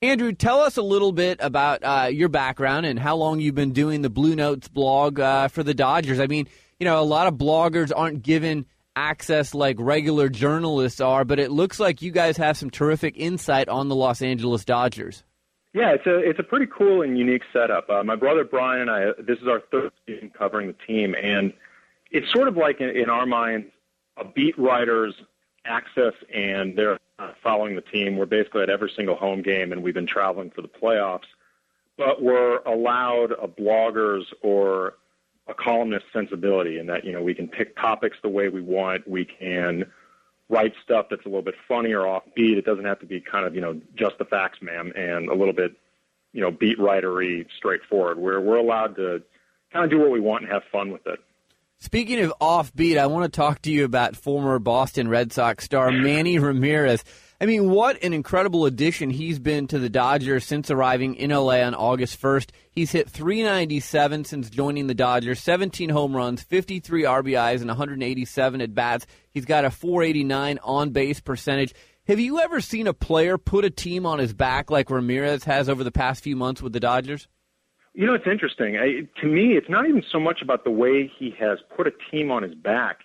Andrew, 0.01 0.33
tell 0.33 0.61
us 0.61 0.79
a 0.79 0.83
little 0.83 1.13
bit 1.13 1.39
about 1.41 1.85
uh, 1.85 2.09
your 2.11 2.29
background 2.29 2.87
and 2.87 2.99
how 2.99 3.15
long 3.15 3.39
you've 3.39 3.55
been 3.55 3.73
doing 3.73 4.03
the 4.03 4.11
Blue 4.11 4.35
Notes 4.35 4.67
blog 4.69 5.21
uh, 5.21 5.49
for 5.49 5.63
the 5.63 5.75
Dodgers. 5.75 6.19
I 6.19 6.27
mean, 6.27 6.49
you 6.81 6.85
know, 6.87 7.01
a 7.01 7.05
lot 7.05 7.29
of 7.29 7.35
bloggers 7.35 7.93
aren't 7.95 8.23
given 8.23 8.67
access 8.97 9.55
like 9.55 9.77
regular 9.79 10.29
journalists 10.29 11.01
are, 11.01 11.25
but 11.25 11.39
it 11.39 11.51
looks 11.51 11.79
like 11.79 12.03
you 12.03 12.11
guys 12.11 12.37
have 12.37 12.57
some 12.57 12.71
terrific 12.71 13.17
insight 13.17 13.69
on 13.69 13.89
the 13.89 13.95
Los 13.95 14.23
Angeles 14.23 14.65
Dodgers. 14.65 15.23
Yeah, 15.75 15.93
it's 15.93 16.07
a 16.07 16.19
it's 16.19 16.39
a 16.39 16.43
pretty 16.43 16.67
cool 16.67 17.03
and 17.03 17.19
unique 17.19 17.43
setup. 17.53 17.89
Uh, 17.89 18.05
my 18.05 18.17
brother 18.17 18.45
Brian 18.45 18.83
and 18.83 18.91
I, 18.91 19.07
this 19.23 19.39
is 19.39 19.49
our 19.49 19.61
third 19.71 19.93
season 20.07 20.31
covering 20.37 20.67
the 20.67 20.77
team, 20.87 21.15
and 21.15 21.53
it's 22.11 22.31
sort 22.31 22.49
of 22.49 22.57
like 22.57 22.81
in, 22.81 22.91
in 22.91 23.09
our 23.09 23.25
minds 23.25 23.69
a 24.19 24.25
beat 24.25 24.59
writer's 24.59 25.15
access 25.65 26.13
and 26.35 26.77
they're 26.77 26.99
following 27.43 27.75
the 27.75 27.83
team. 27.83 28.17
We're 28.17 28.27
basically 28.27 28.63
at 28.63 28.71
every 28.71 28.93
single 28.95 29.17
home 29.17 29.43
game, 29.43 29.73
and 29.73 29.83
we've 29.83 29.95
been 29.95 30.07
traveling 30.07 30.51
for 30.51 30.63
the 30.63 30.69
playoffs. 30.69 31.29
But 31.97 32.23
we're 32.23 32.59
allowed 32.63 33.33
a 33.33 33.47
blogger's 33.47 34.27
or 34.43 34.95
a 35.49 35.55
columnist 35.55 36.07
sensibility 36.13 36.79
in 36.79 36.87
that 36.87 37.05
you 37.05 37.13
know 37.13 37.23
we 37.23 37.35
can 37.35 37.49
pick 37.49 37.77
topics 37.77 38.17
the 38.23 38.29
way 38.29 38.49
we 38.49 38.61
want. 38.61 39.07
We 39.09 39.25
can 39.25 39.87
write 40.53 40.75
stuff 40.85 41.07
that's 41.09 41.25
a 41.25 41.29
little 41.29 41.43
bit 41.43 41.55
funny 41.67 41.93
or 41.93 42.05
offbeat. 42.05 42.59
It 42.59 42.67
doesn't 42.67 42.85
have 42.85 43.01
to 43.01 43.07
be 43.07 43.21
kind 43.21 43.47
of 43.47 43.55
you 43.55 43.61
know 43.61 43.81
just 43.97 44.19
the 44.19 44.27
facts, 44.27 44.59
ma'am, 44.61 44.93
and 44.95 45.29
a 45.29 45.35
little 45.35 45.55
bit 45.55 45.73
you 46.33 46.43
know 46.43 46.51
beat 46.51 46.79
writery, 46.79 47.47
straightforward. 47.57 48.19
We're 48.19 48.41
we're 48.41 48.59
allowed 48.59 48.95
to 48.97 49.23
kind 49.73 49.85
of 49.85 49.91
do 49.91 49.99
what 49.99 50.11
we 50.11 50.21
want 50.21 50.45
and 50.45 50.53
have 50.53 50.63
fun 50.71 50.93
with 50.93 51.07
it. 51.07 51.19
Speaking 51.79 52.21
of 52.21 52.33
offbeat, 52.41 52.97
I 52.97 53.07
want 53.07 53.25
to 53.25 53.37
talk 53.37 53.63
to 53.63 53.71
you 53.73 53.85
about 53.85 54.15
former 54.15 54.61
Boston 54.61 55.09
Red 55.09 55.33
Sox 55.33 55.65
star 55.65 55.91
Manny 55.91 56.39
Ramirez. 56.39 57.03
I 57.43 57.45
mean, 57.45 57.71
what 57.71 58.01
an 58.05 58.13
incredible 58.13 58.67
addition 58.67 59.11
he's 59.11 59.41
been 59.41 59.67
to 59.67 59.81
the 59.81 59.89
Dodgers 59.89 60.45
since 60.45 60.71
arriving 60.71 61.17
in 61.17 61.31
LA 61.31 61.63
on 61.63 61.75
August 61.75 62.23
1st. 62.23 62.51
He's 62.71 62.93
hit 62.93 63.11
397 63.11 64.27
since 64.27 64.49
joining 64.49 64.87
the 64.87 64.95
Dodgers, 64.95 65.41
17 65.41 65.89
home 65.89 66.15
runs, 66.15 66.41
53 66.45 67.03
RBIs, 67.03 67.59
and 67.59 67.67
187 67.67 68.61
at 68.61 68.77
bats. 68.77 69.09
He's 69.33 69.45
got 69.45 69.65
a 69.65 69.73
489 69.73 70.61
on 70.63 70.91
base 70.91 71.19
percentage. 71.19 71.75
Have 72.07 72.21
you 72.21 72.39
ever 72.39 72.61
seen 72.61 72.87
a 72.87 72.95
player 72.95 73.37
put 73.39 73.65
a 73.65 73.71
team 73.71 74.07
on 74.07 74.21
his 74.21 74.33
back 74.33 74.71
like 74.71 74.89
Ramirez 74.89 75.43
has 75.43 75.69
over 75.69 75.83
the 75.83 75.91
past 75.91 76.23
few 76.23 76.37
months 76.37 76.63
with 76.63 76.73
the 76.73 76.79
Dodgers? 76.79 77.27
You 77.93 78.07
know, 78.07 78.15
it's 78.15 78.29
interesting. 78.29 78.77
I, 78.77 79.09
to 79.21 79.27
me, 79.27 79.57
it's 79.57 79.69
not 79.69 79.89
even 79.89 80.05
so 80.13 80.21
much 80.21 80.43
about 80.43 80.63
the 80.63 80.71
way 80.71 81.11
he 81.19 81.35
has 81.41 81.59
put 81.77 81.89
a 81.89 81.93
team 82.13 82.31
on 82.31 82.45
his 82.45 82.55
back 82.55 83.01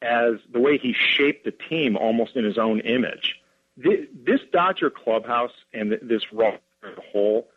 as 0.00 0.34
the 0.52 0.60
way 0.60 0.78
he 0.78 0.92
shaped 0.92 1.44
the 1.44 1.52
team 1.68 1.96
almost 1.96 2.36
in 2.36 2.44
his 2.44 2.58
own 2.58 2.78
image. 2.78 3.40
This 3.76 4.40
Dodger 4.52 4.90
clubhouse 4.90 5.52
and 5.72 5.92
this 6.02 6.22
a 6.32 6.58
whole, 7.12 7.48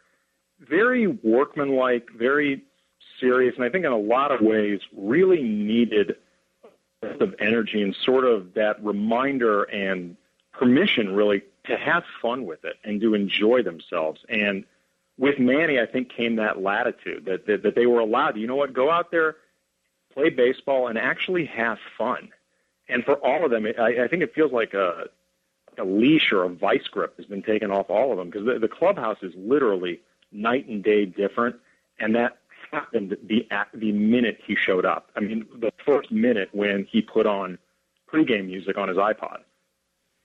very 0.60 1.08
workmanlike, 1.08 2.08
very 2.18 2.64
serious, 3.20 3.56
and 3.56 3.66
I 3.66 3.70
think 3.70 3.86
in 3.86 3.92
a 3.92 3.98
lot 3.98 4.32
of 4.32 4.42
ways 4.42 4.80
really 4.96 5.42
needed 5.44 6.16
of 7.02 7.36
energy 7.40 7.82
and 7.82 7.96
sort 8.04 8.26
of 8.26 8.54
that 8.56 8.84
reminder 8.84 9.64
and 9.64 10.16
permission 10.54 11.14
really 11.14 11.44
to 11.66 11.78
have 11.78 12.04
fun 12.22 12.46
with 12.46 12.64
it 12.64 12.78
and 12.84 13.02
to 13.02 13.14
enjoy 13.14 13.62
themselves. 13.62 14.22
And 14.30 14.64
with 15.18 15.40
Manny, 15.40 15.80
I 15.80 15.86
think 15.86 16.10
came 16.10 16.38
that 16.38 16.62
latitude 16.62 17.26
that, 17.26 17.46
that 17.48 17.64
that 17.64 17.76
they 17.76 17.86
were 17.86 18.00
allowed. 18.00 18.38
You 18.38 18.48
know 18.48 18.56
what? 18.56 18.74
Go 18.74 18.90
out 18.90 19.12
there, 19.12 19.38
play 20.14 20.30
baseball, 20.30 20.88
and 20.88 20.98
actually 20.98 21.46
have 21.46 21.78
fun. 21.98 22.30
And 22.88 23.04
for 23.04 23.16
all 23.16 23.46
of 23.46 23.52
them, 23.52 23.66
I, 23.80 24.04
I 24.04 24.08
think 24.08 24.24
it 24.24 24.34
feels 24.34 24.52
like 24.52 24.74
a 24.74 25.10
a 25.80 25.84
leash 25.84 26.32
or 26.32 26.44
a 26.44 26.50
vice 26.50 26.88
grip 26.90 27.18
has 27.18 27.26
been 27.26 27.44
taken 27.44 27.72
off 27.72 27.90
all 27.90 28.12
of 28.12 28.18
them 28.18 28.30
because 28.30 28.46
the, 28.46 28.60
the 28.60 28.68
clubhouse 28.68 29.18
is 29.22 29.34
literally 29.36 30.02
night 30.32 30.68
and 30.68 30.84
day 30.84 31.06
different, 31.06 31.56
and 32.00 32.16
that 32.16 32.38
happened 32.72 33.16
the 33.24 33.48
at 33.52 33.68
the 33.74 33.92
minute 33.92 34.40
he 34.46 34.56
showed 34.56 34.86
up. 34.86 35.10
I 35.16 35.22
mean, 35.22 35.46
the 35.60 35.72
first 35.86 36.12
minute 36.12 36.50
when 36.52 36.88
he 36.90 37.02
put 37.02 37.26
on 37.26 37.58
pregame 38.12 38.48
music 38.48 38.78
on 38.78 38.88
his 38.88 38.98
iPod. 38.98 39.40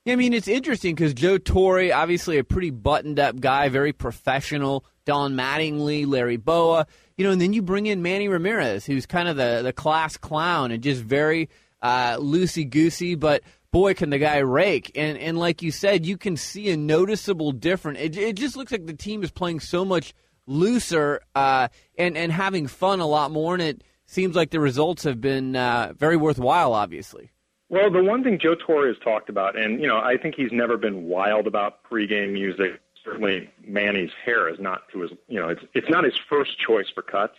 Yeah, 0.04 0.14
I 0.14 0.16
mean, 0.16 0.32
it's 0.32 0.48
interesting 0.48 0.94
because 0.94 1.12
Joe 1.12 1.36
Torre, 1.36 1.92
obviously 1.92 2.38
a 2.38 2.44
pretty 2.44 2.70
buttoned 2.70 3.20
up 3.20 3.38
guy, 3.38 3.68
very 3.68 3.92
professional. 3.92 4.84
Don 5.04 5.34
Mattingly, 5.34 6.06
Larry 6.06 6.36
Bowa, 6.36 6.86
you 7.16 7.24
know, 7.24 7.32
and 7.32 7.40
then 7.40 7.52
you 7.52 7.62
bring 7.62 7.86
in 7.86 8.00
Manny 8.00 8.28
Ramirez, 8.28 8.86
who's 8.86 9.06
kind 9.06 9.28
of 9.28 9.36
the, 9.36 9.60
the 9.62 9.72
class 9.72 10.16
clown 10.16 10.70
and 10.70 10.82
just 10.82 11.02
very 11.02 11.48
uh, 11.82 12.16
loosey 12.16 12.68
goosey, 12.68 13.14
but 13.14 13.42
boy, 13.72 13.94
can 13.94 14.10
the 14.10 14.18
guy 14.18 14.38
rake. 14.38 14.92
And 14.94 15.18
and 15.18 15.38
like 15.38 15.62
you 15.62 15.70
said, 15.70 16.06
you 16.06 16.16
can 16.16 16.36
see 16.36 16.70
a 16.70 16.76
noticeable 16.76 17.52
difference. 17.52 17.98
It, 18.00 18.16
it 18.16 18.36
just 18.36 18.56
looks 18.56 18.72
like 18.72 18.86
the 18.86 18.94
team 18.94 19.22
is 19.22 19.30
playing 19.30 19.60
so 19.60 19.84
much 19.84 20.14
looser 20.46 21.20
uh, 21.34 21.68
and 21.96 22.16
and 22.16 22.32
having 22.32 22.66
fun 22.66 23.00
a 23.00 23.06
lot 23.06 23.30
more, 23.30 23.54
and 23.54 23.62
it 23.62 23.84
seems 24.06 24.34
like 24.34 24.50
the 24.50 24.60
results 24.60 25.04
have 25.04 25.20
been 25.20 25.56
uh, 25.56 25.92
very 25.96 26.16
worthwhile. 26.16 26.72
Obviously. 26.72 27.30
Well, 27.68 27.88
the 27.88 28.02
one 28.02 28.24
thing 28.24 28.40
Joe 28.40 28.56
Torre 28.56 28.88
has 28.88 28.96
talked 28.98 29.28
about, 29.28 29.56
and 29.56 29.80
you 29.80 29.86
know, 29.86 29.98
I 29.98 30.16
think 30.16 30.34
he's 30.34 30.50
never 30.50 30.76
been 30.76 31.04
wild 31.04 31.46
about 31.46 31.84
pregame 31.84 32.32
music. 32.32 32.80
Certainly, 33.04 33.48
Manny's 33.64 34.10
hair 34.24 34.48
is 34.48 34.58
not 34.58 34.88
to 34.92 35.02
his, 35.02 35.12
you 35.28 35.40
know, 35.40 35.48
it's 35.48 35.62
it's 35.72 35.88
not 35.88 36.04
his 36.04 36.18
first 36.28 36.58
choice 36.58 36.88
for 36.92 37.02
cuts. 37.02 37.36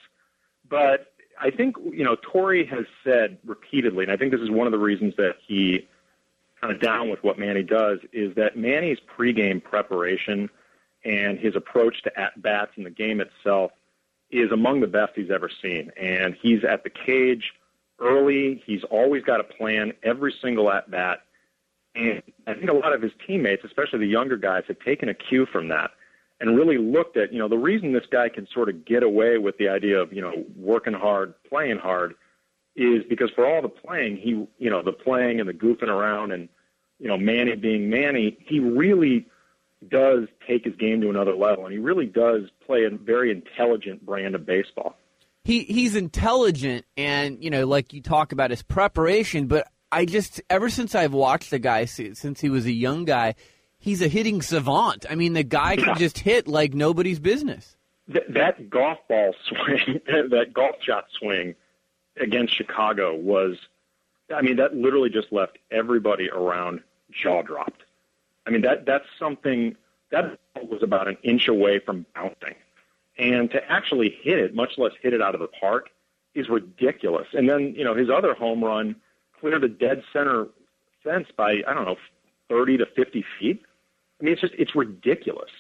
But 0.70 1.14
I 1.40 1.52
think 1.52 1.76
you 1.92 2.06
know, 2.06 2.16
Torre 2.16 2.64
has 2.66 2.86
said 3.04 3.40
repeatedly, 3.46 4.06
and 4.06 4.12
I 4.12 4.16
think 4.16 4.32
this 4.32 4.40
is 4.40 4.50
one 4.50 4.68
of 4.68 4.72
the 4.72 4.80
reasons 4.80 5.16
that 5.18 5.36
he 5.46 5.86
kind 6.62 6.74
of 6.74 6.80
down 6.80 7.10
with 7.10 7.24
what 7.24 7.40
Manny 7.40 7.64
does, 7.64 8.00
is 8.14 8.36
that 8.36 8.56
Manny's 8.56 9.00
pregame 9.18 9.64
preparation 9.64 10.50
and 11.04 11.40
his 11.40 11.56
approach 11.56 12.04
to 12.04 12.20
at 12.20 12.40
bats 12.42 12.72
and 12.76 12.86
the 12.86 12.92
game 12.92 13.20
itself 13.20 13.72
is 14.30 14.52
among 14.52 14.80
the 14.80 14.88
best 14.88 15.14
he's 15.16 15.32
ever 15.32 15.50
seen. 15.62 15.92
And 16.00 16.36
he's 16.42 16.64
at 16.64 16.84
the 16.84 16.90
cage 16.90 17.54
early. 18.00 18.62
He's 18.66 18.84
always 18.86 19.24
got 19.24 19.40
a 19.40 19.44
plan 19.44 19.94
every 20.04 20.34
single 20.42 20.72
at 20.72 20.90
bat. 20.90 21.24
And 21.96 22.22
I 22.48 22.54
think 22.54 22.70
a 22.70 22.74
lot 22.74 22.94
of 22.94 23.02
his 23.02 23.12
teammates, 23.26 23.64
especially 23.66 24.00
the 24.00 24.08
younger 24.08 24.38
guys, 24.38 24.64
have 24.68 24.80
taken 24.80 25.10
a 25.10 25.14
cue 25.14 25.46
from 25.46 25.68
that 25.70 25.92
and 26.40 26.56
really 26.56 26.78
looked 26.78 27.18
at, 27.18 27.34
you 27.34 27.40
know, 27.40 27.48
the 27.48 27.58
reason 27.58 27.92
this 27.92 28.06
guy 28.10 28.30
can 28.30 28.48
sort 28.54 28.70
of 28.70 28.86
get 28.86 29.04
away 29.04 29.38
with 29.38 29.58
the 29.58 29.68
idea 29.68 30.00
of, 30.00 30.14
you 30.14 30.22
know, 30.22 30.46
working 30.56 30.94
hard, 30.94 31.34
playing 31.50 31.78
hard 31.78 32.14
is 32.76 33.04
because 33.10 33.30
for 33.36 33.46
all 33.46 33.62
the 33.62 33.70
playing, 33.70 34.18
he, 34.18 34.48
you 34.58 34.70
know, 34.70 34.82
the 34.82 34.94
playing 34.94 35.40
and 35.40 35.48
the 35.48 35.54
goofing 35.54 35.90
around 35.90 36.32
and, 36.32 36.50
you 37.00 37.08
know, 37.08 37.18
Manny 37.18 37.56
being 37.56 37.90
Manny, 37.90 38.38
he 38.46 38.60
really 38.60 39.28
does 39.90 40.28
take 40.48 40.66
his 40.66 40.76
game 40.76 41.02
to 41.02 41.10
another 41.10 41.36
level 41.36 41.66
and 41.66 41.74
he 41.74 41.80
really 41.80 42.06
does 42.06 42.44
play 42.66 42.84
a 42.86 42.90
very 42.90 43.32
intelligent 43.32 44.06
brand 44.06 44.36
of 44.36 44.46
baseball. 44.46 44.96
He 45.44 45.64
he's 45.64 45.96
intelligent 45.96 46.86
and 46.96 47.44
you 47.44 47.50
know 47.50 47.66
like 47.66 47.94
you 47.94 48.02
talk 48.02 48.32
about 48.32 48.52
his 48.52 48.62
preparation 48.62 49.48
but 49.48 49.68
i 49.92 50.06
just 50.06 50.40
ever 50.52 50.70
since 50.70 50.94
i've 50.94 51.14
watched 51.14 51.50
the 51.50 51.58
guy 51.58 51.86
since 51.86 52.40
he 52.40 52.48
was 52.48 52.68
a 52.68 52.72
young 52.72 53.06
guy 53.06 53.34
he's 53.82 54.02
a 54.02 54.08
hitting 54.08 54.42
savant. 54.42 55.06
I 55.10 55.16
mean 55.16 55.34
the 55.34 55.44
guy 55.44 55.76
can 55.76 55.98
just 55.98 56.20
hit 56.20 56.48
like 56.48 56.74
nobody's 56.74 57.20
business. 57.20 57.76
That, 58.08 58.34
that 58.34 58.70
golf 58.70 59.00
ball 59.10 59.34
swing 59.48 60.00
that 60.06 60.54
golf 60.54 60.76
shot 60.86 61.06
swing 61.20 61.56
against 62.22 62.56
chicago 62.56 63.16
was 63.16 63.58
i 64.34 64.42
mean 64.42 64.56
that 64.56 64.76
literally 64.76 65.10
just 65.10 65.32
left 65.32 65.58
everybody 65.72 66.30
around 66.30 66.82
jaw 67.12 67.42
dropped 67.42 67.84
i 68.46 68.50
mean 68.50 68.62
that 68.62 68.86
that's 68.86 69.06
something 69.20 69.76
that 70.12 70.38
was 70.70 70.84
about 70.84 71.08
an 71.08 71.18
inch 71.24 71.48
away 71.48 71.80
from 71.80 72.06
bouncing 72.16 72.56
and 73.18 73.52
to 73.52 73.72
actually 73.72 74.18
hit 74.24 74.40
it, 74.40 74.56
much 74.56 74.78
less 74.78 74.94
hit 75.02 75.14
it 75.14 75.22
out 75.22 75.36
of 75.36 75.42
the 75.42 75.48
park, 75.48 75.90
is 76.34 76.50
ridiculous. 76.50 77.28
And 77.34 77.48
then, 77.50 77.76
you 77.76 77.84
know, 77.84 77.94
his 77.94 78.10
other 78.10 78.34
home 78.34 78.64
run 78.64 78.96
cleared 79.40 79.62
the 79.62 79.68
dead 79.68 80.04
center 80.14 80.48
fence 81.04 81.28
by, 81.36 81.62
I 81.68 81.74
don't 81.74 81.86
know, 81.86 81.98
30 82.50 82.78
to 82.78 82.86
50 82.86 83.26
feet. 83.40 83.62
I 84.20 84.24
mean, 84.24 84.34
it's 84.34 84.42
just, 84.42 84.54
it's 84.58 84.76
ridiculous. 84.76 85.52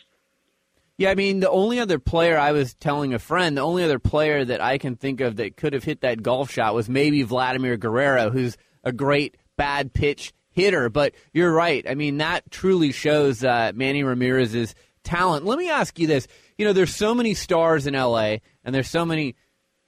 Yeah, 1.02 1.10
I 1.10 1.16
mean, 1.16 1.40
the 1.40 1.50
only 1.50 1.80
other 1.80 1.98
player 1.98 2.38
I 2.38 2.52
was 2.52 2.76
telling 2.76 3.16
a 3.16 3.18
friend, 3.18 3.58
the 3.58 3.62
only 3.62 3.84
other 3.84 3.98
player 3.98 4.46
that 4.46 4.62
I 4.62 4.78
can 4.78 4.96
think 4.96 5.20
of 5.20 5.38
that 5.38 5.58
could 5.58 5.74
have 5.74 5.84
hit 5.84 6.02
that 6.02 6.22
golf 6.22 6.52
shot 6.52 6.76
was 6.76 6.88
maybe 6.88 7.24
Vladimir 7.24 7.76
Guerrero, 7.76 8.30
who's 8.30 8.56
a 8.84 8.92
great 8.92 9.36
bad 9.58 9.94
pitch 9.94 10.32
hitter. 10.52 10.90
But 10.90 11.16
you're 11.34 11.52
right. 11.52 11.84
I 11.90 11.96
mean, 11.96 12.20
that 12.20 12.52
truly 12.52 12.92
shows 12.92 13.44
uh, 13.44 13.72
Manny 13.74 14.04
Ramirez's 14.04 14.76
talent. 15.04 15.44
Let 15.44 15.58
me 15.58 15.72
ask 15.72 15.98
you 15.98 16.06
this 16.06 16.28
you 16.60 16.68
know, 16.68 16.74
there's 16.74 16.96
so 16.96 17.16
many 17.16 17.34
stars 17.34 17.88
in 17.88 17.96
LA 17.96 18.36
and 18.64 18.76
there's 18.76 18.88
so 18.88 19.04
many 19.04 19.34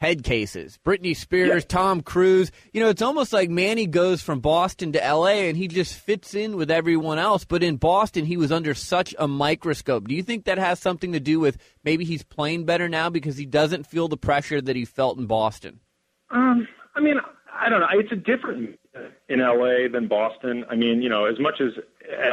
head 0.03 0.21
cases. 0.21 0.77
Britney 0.85 1.15
Spears, 1.15 1.63
yeah. 1.63 1.67
Tom 1.67 2.01
Cruise. 2.01 2.51
You 2.73 2.81
know, 2.81 2.89
it's 2.89 3.01
almost 3.01 3.31
like 3.31 3.49
Manny 3.49 3.87
goes 3.87 4.21
from 4.21 4.41
Boston 4.41 4.91
to 4.91 4.99
LA 4.99 5.47
and 5.47 5.55
he 5.55 5.69
just 5.69 5.95
fits 5.95 6.35
in 6.35 6.57
with 6.57 6.69
everyone 6.69 7.19
else. 7.19 7.45
But 7.45 7.63
in 7.63 7.77
Boston, 7.77 8.25
he 8.25 8.35
was 8.35 8.51
under 8.51 8.73
such 8.73 9.15
a 9.17 9.29
microscope. 9.29 10.09
Do 10.09 10.13
you 10.13 10.21
think 10.21 10.43
that 10.43 10.57
has 10.57 10.79
something 10.79 11.13
to 11.13 11.21
do 11.21 11.39
with 11.39 11.57
maybe 11.85 12.03
he's 12.03 12.21
playing 12.21 12.65
better 12.65 12.89
now 12.89 13.09
because 13.09 13.37
he 13.37 13.45
doesn't 13.45 13.87
feel 13.87 14.09
the 14.09 14.17
pressure 14.17 14.59
that 14.59 14.75
he 14.75 14.83
felt 14.83 15.17
in 15.17 15.25
Boston? 15.25 15.79
Um, 16.31 16.67
I 16.95 16.99
mean, 16.99 17.15
I 17.53 17.69
don't 17.69 17.79
know. 17.79 17.87
It's 17.93 18.11
a 18.11 18.17
different 18.17 18.77
in 19.29 19.39
LA 19.39 19.87
than 19.89 20.09
Boston. 20.09 20.65
I 20.69 20.75
mean, 20.75 21.01
you 21.01 21.07
know, 21.07 21.25
as 21.25 21.39
much 21.39 21.61
as 21.61 21.71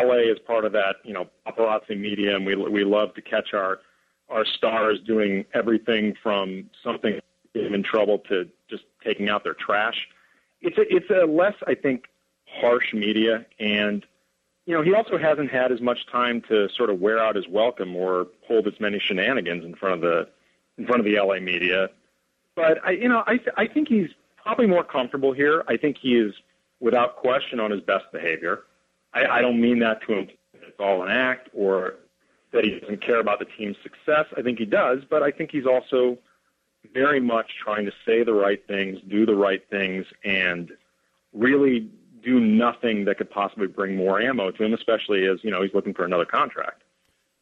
LA 0.05 0.33
is 0.33 0.41
part 0.45 0.65
of 0.65 0.73
that, 0.73 0.97
you 1.05 1.15
know, 1.15 1.27
paparazzi 1.47 1.97
media, 1.97 2.35
and 2.35 2.45
we 2.45 2.57
we 2.57 2.83
love 2.83 3.15
to 3.15 3.23
catch 3.23 3.55
our 3.55 3.79
our 4.29 4.45
stars 4.57 4.99
doing 5.07 5.45
everything 5.55 6.15
from 6.21 6.69
something 6.85 7.21
in 7.55 7.83
trouble 7.83 8.19
to 8.29 8.49
just 8.69 8.85
taking 9.05 9.29
out 9.29 9.45
their 9.45 9.55
trash. 9.55 10.09
It's 10.61 10.79
a, 10.79 10.95
it's 10.95 11.11
a 11.11 11.27
less, 11.27 11.55
I 11.67 11.75
think, 11.75 12.07
harsh 12.47 12.93
media, 12.93 13.47
and 13.59 14.05
you 14.67 14.75
know 14.75 14.83
he 14.83 14.95
also 14.95 15.19
hasn't 15.19 15.51
had 15.51 15.73
as 15.73 15.81
much 15.81 16.07
time 16.11 16.43
to 16.49 16.69
sort 16.69 16.91
of 16.91 17.01
wear 17.01 17.19
out 17.19 17.37
his 17.37 17.49
welcome 17.49 17.97
or 17.97 18.27
hold 18.47 18.67
as 18.67 18.79
many 18.79 18.99
shenanigans 18.99 19.65
in 19.65 19.75
front 19.75 19.95
of 19.95 20.01
the 20.01 20.29
in 20.79 20.87
front 20.87 21.01
of 21.01 21.07
the 21.07 21.19
LA 21.19 21.41
media. 21.41 21.89
But 22.55 22.79
I, 22.85 22.91
you 22.93 23.09
know, 23.09 23.23
I 23.27 23.39
th- 23.39 23.55
I 23.57 23.67
think 23.67 23.89
he's 23.89 24.11
probably 24.37 24.67
more 24.67 24.85
comfortable 24.85 25.33
here. 25.33 25.65
I 25.69 25.77
think 25.77 25.97
he 26.01 26.17
is, 26.17 26.35
without 26.81 27.17
question, 27.17 27.61
on 27.61 27.71
his 27.71 27.81
best 27.81 28.05
behavior. 28.13 28.65
I, 29.13 29.27
I 29.27 29.41
don't 29.41 29.61
mean 29.61 29.81
that 29.81 30.03
to 30.07 30.19
imply 30.19 30.37
it's 30.71 30.79
all 30.79 31.03
an 31.03 31.11
act 31.11 31.49
or 31.53 31.95
that 32.53 32.65
he 32.65 32.79
doesn't 32.81 33.05
care 33.05 33.21
about 33.21 33.39
the 33.39 33.45
team's 33.45 33.77
success. 33.83 34.27
I 34.37 34.43
think 34.43 34.59
he 34.59 34.65
does, 34.65 35.01
but 35.09 35.23
I 35.23 35.31
think 35.31 35.51
he's 35.51 35.67
also 35.67 36.19
very 36.93 37.21
much 37.21 37.51
trying 37.62 37.87
to 37.87 37.93
say 38.07 38.25
the 38.25 38.35
right 38.35 38.64
things, 38.66 38.99
do 39.09 39.27
the 39.27 39.35
right 39.35 39.62
things, 39.71 40.07
and 40.25 40.71
really 41.33 41.88
do 42.23 42.40
nothing 42.40 43.05
that 43.07 43.19
could 43.19 43.31
possibly 43.31 43.66
bring 43.66 43.97
more 43.97 44.21
ammo 44.21 44.51
to 44.51 44.64
him, 44.64 44.75
especially 44.75 45.27
as, 45.27 45.38
you 45.43 45.51
know, 45.51 45.62
he's 45.62 45.75
looking 45.75 45.95
for 45.95 46.05
another 46.05 46.25
contract. 46.25 46.83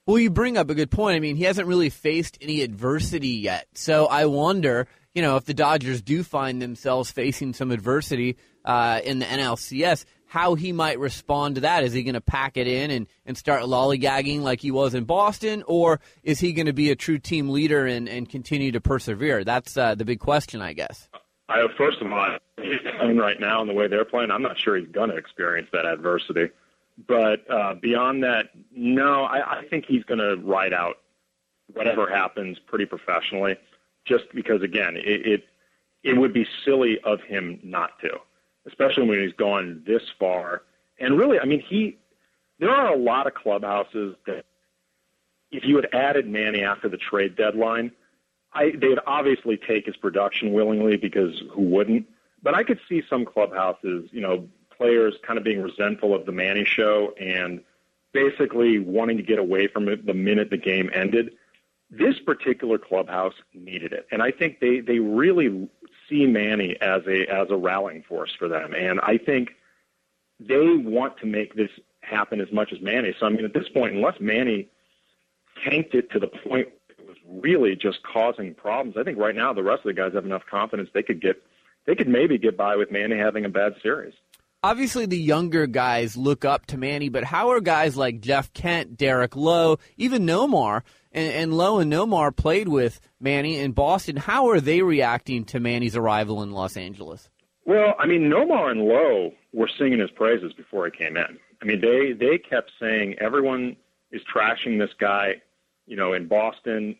Well, 0.07 0.19
you 0.19 0.31
bring 0.31 0.57
up 0.57 0.71
a 0.71 0.75
good 0.75 0.91
point. 0.91 1.17
I 1.17 1.21
mean, 1.21 1.37
he 1.37 1.45
hasn't 1.45 1.69
really 1.69 1.91
faced 1.91 2.39
any 2.41 2.63
adversity 2.63 3.29
yet. 3.29 3.67
So 3.75 4.07
I 4.07 4.25
wonder, 4.27 4.89
you 5.15 5.21
know, 5.21 5.37
if 5.37 5.45
the 5.45 5.55
Dodgers 5.55 6.01
do 6.01 6.23
find 6.23 6.63
themselves 6.63 7.11
facing 7.11 7.53
some 7.53 7.71
adversity 7.71 8.37
uh, 8.65 9.01
in 9.05 9.19
the 9.19 9.27
NLCS, 9.27 10.05
how 10.29 10.55
he 10.55 10.73
might 10.73 10.99
respond 10.99 11.57
to 11.57 11.63
that. 11.63 11.85
Is 11.85 11.93
he 11.93 12.03
going 12.03 12.15
to 12.15 12.21
pack 12.21 12.57
it 12.57 12.69
in 12.69 12.91
and, 12.91 13.07
and 13.27 13.37
start 13.37 13.63
lollygagging 13.63 14.43
like 14.43 14.61
he 14.61 14.71
was 14.71 14.95
in 14.95 15.05
Boston, 15.05 15.65
or 15.67 16.01
is 16.23 16.39
he 16.39 16.53
going 16.53 16.67
to 16.67 16.73
be 16.73 16.91
a 16.91 16.97
true 16.97 17.19
team 17.19 17.49
leader 17.49 17.87
and, 17.87 18.09
and 18.09 18.29
continue 18.29 18.71
to 18.73 18.81
persevere? 18.81 19.43
That's 19.43 19.77
uh, 19.77 19.95
the 19.95 20.05
big 20.05 20.21
question, 20.21 20.61
I 20.61 20.75
guess. 20.75 21.09
I, 21.49 21.67
first 21.79 22.03
of 22.03 22.13
all, 22.13 22.37
playing 22.57 23.17
right 23.17 23.41
now 23.41 23.63
in 23.63 23.69
the 23.69 23.75
way 23.75 23.89
they're 23.89 24.05
playing. 24.05 24.31
I'm 24.31 24.43
not 24.43 24.59
sure 24.59 24.77
he's 24.77 24.89
going 24.89 25.09
to 25.11 25.17
experience 25.17 25.69
that 25.73 25.87
adversity. 25.87 26.51
But 27.07 27.51
uh, 27.51 27.75
beyond 27.75 28.25
that, 28.25 28.51
no, 28.71 29.23
I, 29.23 29.61
I 29.61 29.65
think 29.69 29.87
he's 29.87 30.05
going 30.05 30.19
to 30.19 30.37
ride 30.37 30.75
out 30.75 30.99
whatever 31.73 32.07
happens 32.09 32.59
pretty 32.59 32.85
professionally. 32.85 33.57
Just 34.05 34.25
because, 34.35 34.63
again, 34.63 34.97
it, 34.97 35.27
it 35.27 35.45
it 36.03 36.19
would 36.19 36.33
be 36.33 36.47
silly 36.65 36.99
of 37.05 37.21
him 37.23 37.61
not 37.63 37.99
to 38.01 38.19
especially 38.69 39.09
when 39.09 39.21
he's 39.21 39.33
gone 39.33 39.83
this 39.87 40.03
far. 40.19 40.63
And 41.01 41.19
really, 41.19 41.39
I 41.41 41.45
mean, 41.45 41.61
he 41.61 41.99
there 42.61 42.71
are 42.71 42.93
a 42.93 42.97
lot 42.97 43.27
of 43.27 43.35
clubhouses 43.35 44.17
that 44.27 44.45
if 45.51 45.65
you 45.65 45.77
had 45.77 45.89
added 45.93 46.27
Manny 46.27 46.63
after 46.63 46.89
the 46.89 46.97
trade 46.97 47.37
deadline, 47.37 47.93
I 48.53 48.71
they'd 48.71 48.99
obviously 49.07 49.57
take 49.57 49.87
his 49.87 49.97
production 49.97 50.53
willingly 50.53 50.97
because 50.97 51.43
who 51.53 51.63
wouldn't? 51.63 52.07
But 52.43 52.55
I 52.55 52.63
could 52.63 52.81
see 52.89 53.03
some 53.09 53.25
clubhouses, 53.25 54.09
you 54.13 54.21
know, 54.21 54.49
players 54.77 55.15
kind 55.27 55.39
of 55.39 55.45
being 55.45 55.61
resentful 55.61 56.15
of 56.15 56.25
the 56.25 56.33
Manny 56.33 56.65
show 56.65 57.13
and 57.21 57.61
basically 58.13 58.79
wanting 58.79 59.17
to 59.17 59.23
get 59.23 59.39
away 59.39 59.67
from 59.67 59.89
it 59.89 60.07
the 60.07 60.15
minute 60.15 60.51
the 60.51 60.57
game 60.57 60.91
ended. 60.95 61.33
This 61.91 62.19
particular 62.25 62.79
clubhouse 62.79 63.35
needed 63.55 63.93
it, 63.93 64.07
and 64.11 64.23
I 64.23 64.31
think 64.31 64.61
they 64.61 64.81
they 64.81 64.99
really 64.99 65.69
see 66.09 66.27
Manny 66.27 66.77
as 66.81 67.03
a 67.07 67.27
as 67.33 67.49
a 67.51 67.57
rallying 67.57 68.03
force 68.03 68.35
for 68.39 68.49
them, 68.49 68.75
and 68.75 69.01
I 69.01 69.19
think 69.19 69.51
they 70.41 70.77
want 70.77 71.19
to 71.19 71.27
make 71.27 71.55
this 71.55 71.71
happen 72.01 72.41
as 72.41 72.53
much 72.53 72.73
as 72.73 72.81
Manny. 72.81 73.15
So 73.19 73.27
I 73.27 73.31
mean, 73.31 73.45
at 73.45 73.55
this 73.55 73.69
point, 73.73 73.95
unless 73.95 74.21
Manny 74.21 74.69
tanked 75.65 75.95
it 75.95 76.11
to 76.13 76.19
the 76.19 76.29
point 76.29 76.69
it 76.91 77.07
was 77.07 77.17
really 77.27 77.75
just 77.75 78.03
causing 78.03 78.55
problems, 78.55 78.97
I 78.99 79.03
think 79.03 79.19
right 79.19 79.35
now 79.35 79.53
the 79.53 79.63
rest 79.63 79.81
of 79.81 79.85
the 79.85 79.95
guys 79.95 80.13
have 80.15 80.27
enough 80.27 80.43
confidence 80.51 80.91
they 80.93 81.03
could 81.03 81.23
get 81.23 81.43
they 81.87 81.95
could 81.95 82.09
maybe 82.09 82.37
get 82.37 82.57
by 82.57 82.77
with 82.77 82.91
Manny 82.91 83.17
having 83.17 83.47
a 83.47 83.49
bad 83.49 83.75
series. 83.83 84.15
Obviously, 84.63 85.07
the 85.07 85.17
younger 85.17 85.67
guys 85.67 86.17
look 86.17 86.45
up 86.45 86.67
to 86.67 86.77
Manny, 86.77 87.09
but 87.09 87.23
how 87.23 87.51
are 87.53 87.61
guys 87.61 87.97
like 87.97 88.21
Jeff 88.21 88.53
Kent, 88.53 88.97
Derek 88.97 89.37
Lowe, 89.37 89.79
even 89.97 90.27
Nomar? 90.27 90.83
And, 91.13 91.33
and 91.33 91.55
Lowe 91.55 91.79
and 91.79 91.93
Nomar 91.93 92.35
played 92.35 92.69
with 92.69 93.01
Manny 93.21 93.59
in 93.59 93.73
Boston. 93.73 94.17
How 94.17 94.49
are 94.51 94.61
they 94.61 94.83
reacting 94.83 95.45
to 95.47 95.61
Manny's 95.61 95.97
arrival 95.97 96.43
in 96.43 96.53
Los 96.53 96.77
Angeles? 96.77 97.29
Well, 97.65 97.95
I 97.99 98.07
mean, 98.07 98.31
Nomar 98.31 98.71
and 98.71 98.81
Lowe 98.81 99.33
were 99.53 99.69
singing 99.79 100.01
his 100.01 100.11
praises 100.11 100.53
before 100.55 100.87
he 100.87 100.91
came 100.91 101.17
in. 101.17 101.39
I 101.61 101.65
mean, 101.65 101.81
they 101.81 102.13
they 102.13 102.39
kept 102.39 102.71
saying 102.81 103.17
everyone 103.21 103.77
is 104.11 104.23
trashing 104.35 104.79
this 104.79 104.95
guy, 104.99 105.43
you 105.87 105.97
know, 105.97 106.13
in 106.13 106.29
Boston. 106.29 106.97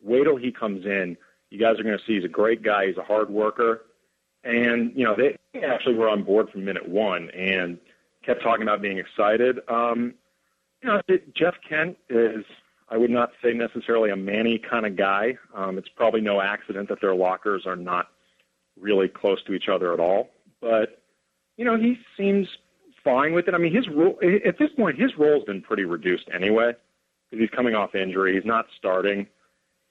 Wait 0.00 0.24
till 0.24 0.36
he 0.36 0.52
comes 0.52 0.84
in. 0.84 1.16
You 1.50 1.58
guys 1.58 1.78
are 1.78 1.82
going 1.82 1.98
to 1.98 2.04
see 2.06 2.14
he's 2.14 2.24
a 2.24 2.28
great 2.28 2.62
guy. 2.62 2.86
He's 2.86 2.96
a 2.96 3.02
hard 3.02 3.28
worker, 3.30 3.82
and 4.44 4.92
you 4.94 5.04
know 5.04 5.16
they 5.16 5.38
actually 5.66 5.96
were 5.96 6.08
on 6.08 6.22
board 6.22 6.50
from 6.50 6.64
minute 6.64 6.88
one 6.88 7.30
and 7.30 7.78
kept 8.24 8.42
talking 8.42 8.62
about 8.62 8.82
being 8.82 8.98
excited. 8.98 9.58
Um, 9.68 10.14
you 10.82 10.88
know, 10.88 11.00
Jeff 11.34 11.54
Kent 11.68 11.96
is. 12.08 12.44
I 12.92 12.98
would 12.98 13.10
not 13.10 13.32
say 13.42 13.54
necessarily 13.54 14.10
a 14.10 14.16
Manny 14.16 14.58
kind 14.58 14.84
of 14.84 14.96
guy. 14.96 15.38
Um, 15.54 15.78
it's 15.78 15.88
probably 15.88 16.20
no 16.20 16.42
accident 16.42 16.90
that 16.90 17.00
their 17.00 17.14
lockers 17.14 17.66
are 17.66 17.74
not 17.74 18.08
really 18.78 19.08
close 19.08 19.42
to 19.44 19.54
each 19.54 19.68
other 19.68 19.94
at 19.94 19.98
all. 19.98 20.28
But 20.60 21.00
you 21.56 21.64
know, 21.64 21.78
he 21.78 21.98
seems 22.18 22.48
fine 23.02 23.32
with 23.32 23.48
it. 23.48 23.54
I 23.54 23.58
mean, 23.58 23.74
his 23.74 23.88
role 23.88 24.18
at 24.44 24.58
this 24.58 24.70
point, 24.76 25.00
his 25.00 25.16
role's 25.16 25.44
been 25.44 25.62
pretty 25.62 25.84
reduced 25.84 26.28
anyway 26.34 26.74
because 27.30 27.42
he's 27.42 27.50
coming 27.50 27.74
off 27.74 27.94
injury. 27.94 28.34
He's 28.34 28.44
not 28.44 28.66
starting, 28.76 29.26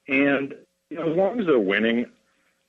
and 0.07 0.53
you 0.91 0.97
know, 0.97 1.09
as 1.09 1.17
long 1.17 1.39
as 1.39 1.47
they're 1.47 1.59
winning, 1.59 2.05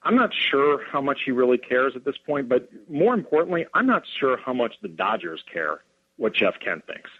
I'm 0.02 0.16
not 0.16 0.32
sure 0.32 0.82
how 0.82 1.02
much 1.02 1.20
he 1.26 1.30
really 1.30 1.58
cares 1.58 1.94
at 1.94 2.06
this 2.06 2.16
point. 2.16 2.48
But 2.48 2.70
more 2.88 3.12
importantly, 3.12 3.66
I'm 3.74 3.86
not 3.86 4.04
sure 4.18 4.38
how 4.38 4.54
much 4.54 4.76
the 4.80 4.88
Dodgers 4.88 5.44
care 5.52 5.82
what 6.16 6.32
Jeff 6.32 6.58
Kent 6.58 6.84
thinks. 6.86 7.10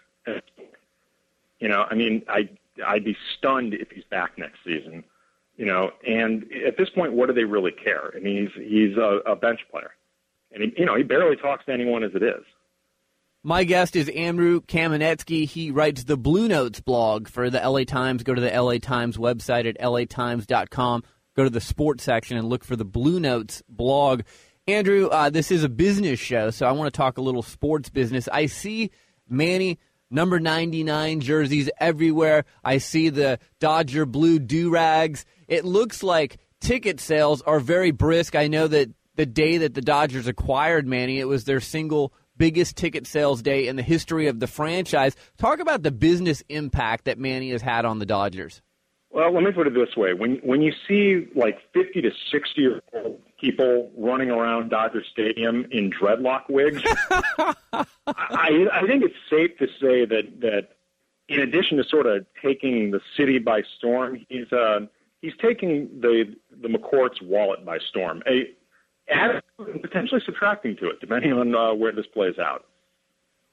You 1.61 1.69
know, 1.69 1.87
I 1.89 1.95
mean, 1.95 2.23
I 2.29 2.49
I'd 2.87 3.05
be 3.05 3.17
stunned 3.39 3.75
if 3.75 3.91
he's 3.91 4.05
back 4.05 4.39
next 4.39 4.59
season. 4.65 5.05
You 5.57 5.67
know, 5.67 5.91
and 6.07 6.45
at 6.67 6.77
this 6.79 6.89
point, 6.91 7.13
what 7.13 7.29
do 7.29 7.35
they 7.35 7.45
really 7.45 7.73
care? 7.73 8.13
I 8.17 8.21
mean, 8.21 8.49
he's 8.49 8.65
he's 8.67 8.97
a, 8.97 9.21
a 9.27 9.37
bench 9.37 9.61
player, 9.71 9.91
and 10.51 10.63
he, 10.63 10.73
you 10.79 10.87
know 10.87 10.97
he 10.97 11.03
barely 11.03 11.37
talks 11.37 11.67
to 11.67 11.73
anyone 11.73 12.03
as 12.03 12.13
it 12.15 12.23
is. 12.23 12.45
My 13.45 13.65
guest 13.65 13.97
is 13.97 14.09
Andrew 14.09 14.61
Kamenetzky. 14.61 15.47
He 15.47 15.73
writes 15.73 16.05
the 16.05 16.17
Blue 16.17 16.47
Notes 16.47 16.81
blog 16.81 17.29
for 17.29 17.51
the 17.51 17.59
LA 17.59 17.83
Times. 17.85 18.23
Go 18.23 18.35
to 18.35 18.41
the 18.41 18.51
LA 18.51 18.79
Times 18.79 19.17
website 19.17 19.67
at 19.67 19.77
latimes.com. 19.79 21.03
Go 21.35 21.45
to 21.45 21.51
the 21.51 21.61
sports 21.61 22.05
section 22.05 22.37
and 22.37 22.49
look 22.49 22.63
for 22.63 22.77
the 22.77 22.85
Blue 22.85 23.19
Notes 23.19 23.63
blog. 23.69 24.23
Andrew, 24.69 25.09
uh, 25.09 25.29
this 25.29 25.51
is 25.51 25.65
a 25.65 25.69
business 25.69 26.21
show, 26.21 26.51
so 26.51 26.67
I 26.67 26.73
want 26.73 26.93
to 26.93 26.97
talk 26.97 27.19
a 27.19 27.23
little 27.23 27.43
sports 27.43 27.91
business. 27.91 28.29
I 28.33 28.47
see 28.47 28.93
Manny 29.29 29.81
number 30.13 30.39
99 30.39 31.21
jerseys 31.21 31.71
everywhere. 31.79 32.45
I 32.65 32.79
see 32.79 33.09
the 33.09 33.39
Dodger 33.59 34.07
blue 34.07 34.39
do 34.39 34.71
rags. 34.71 35.25
It 35.49 35.65
looks 35.65 36.03
like 36.03 36.39
ticket 36.61 37.01
sales 37.01 37.43
are 37.43 37.61
very 37.61 37.91
brisk. 37.91 38.35
I 38.35 38.49
know 38.49 38.69
that 38.69 38.91
the 39.17 39.27
day 39.27 39.59
that 39.59 39.75
the 39.75 39.83
Dodgers 39.83 40.27
acquired 40.27 40.87
Manny, 40.87 41.19
it 41.19 41.29
was 41.29 41.45
their 41.45 41.61
single 41.61 42.13
biggest 42.37 42.77
ticket 42.77 43.07
sales 43.07 43.43
day 43.43 43.69
in 43.69 43.77
the 43.77 43.83
history 43.83 44.27
of 44.27 44.41
the 44.41 44.47
franchise. 44.47 45.15
Talk 45.39 45.61
about 45.61 45.83
the 45.83 45.91
business 45.91 46.43
impact 46.49 47.05
that 47.05 47.19
Manny 47.19 47.51
has 47.51 47.63
had 47.63 47.85
on 47.85 47.99
the 47.99 48.07
Dodgers. 48.07 48.63
Well, 49.13 49.31
let 49.33 49.43
me 49.43 49.53
put 49.53 49.67
it 49.67 49.75
this 49.75 49.95
way: 49.97 50.15
when 50.15 50.37
when 50.37 50.63
you 50.63 50.73
see 50.89 51.29
like 51.35 51.59
fifty 51.75 52.01
to 52.01 52.11
sixty 52.31 52.63
year 52.63 52.81
old 52.95 53.21
people 53.39 53.91
running 53.97 54.31
around 54.31 54.71
Dodger 54.71 55.05
Stadium 55.13 55.67
in 55.71 55.91
dreadlock 55.91 56.49
wigs, 56.49 56.83
I, 57.13 58.67
I 58.73 58.87
think 58.87 59.05
it's 59.05 59.15
safe 59.29 59.59
to 59.59 59.67
say 59.81 60.07
that 60.07 60.41
that 60.41 60.69
in 61.29 61.41
addition 61.41 61.77
to 61.77 61.85
sort 61.85 62.07
of 62.07 62.25
taking 62.43 62.91
the 62.91 63.01
city 63.17 63.39
by 63.39 63.63
storm, 63.77 64.25
he's 64.31 64.51
uh, 64.51 64.81
he's 65.21 65.35
taking 65.43 65.89
the 66.01 66.35
the 66.63 66.69
McCourt's 66.69 67.21
wallet 67.21 67.65
by 67.67 67.79
storm. 67.79 68.23
A, 68.27 68.51
adding 69.11 69.43
potentially 69.83 70.23
subtracting 70.25 70.77
to 70.77 70.89
it, 70.89 71.01
depending 71.01 71.33
on 71.33 71.55
uh, 71.55 71.75
where 71.75 71.93
this 71.93 72.07
plays 72.07 72.39
out. 72.39 72.67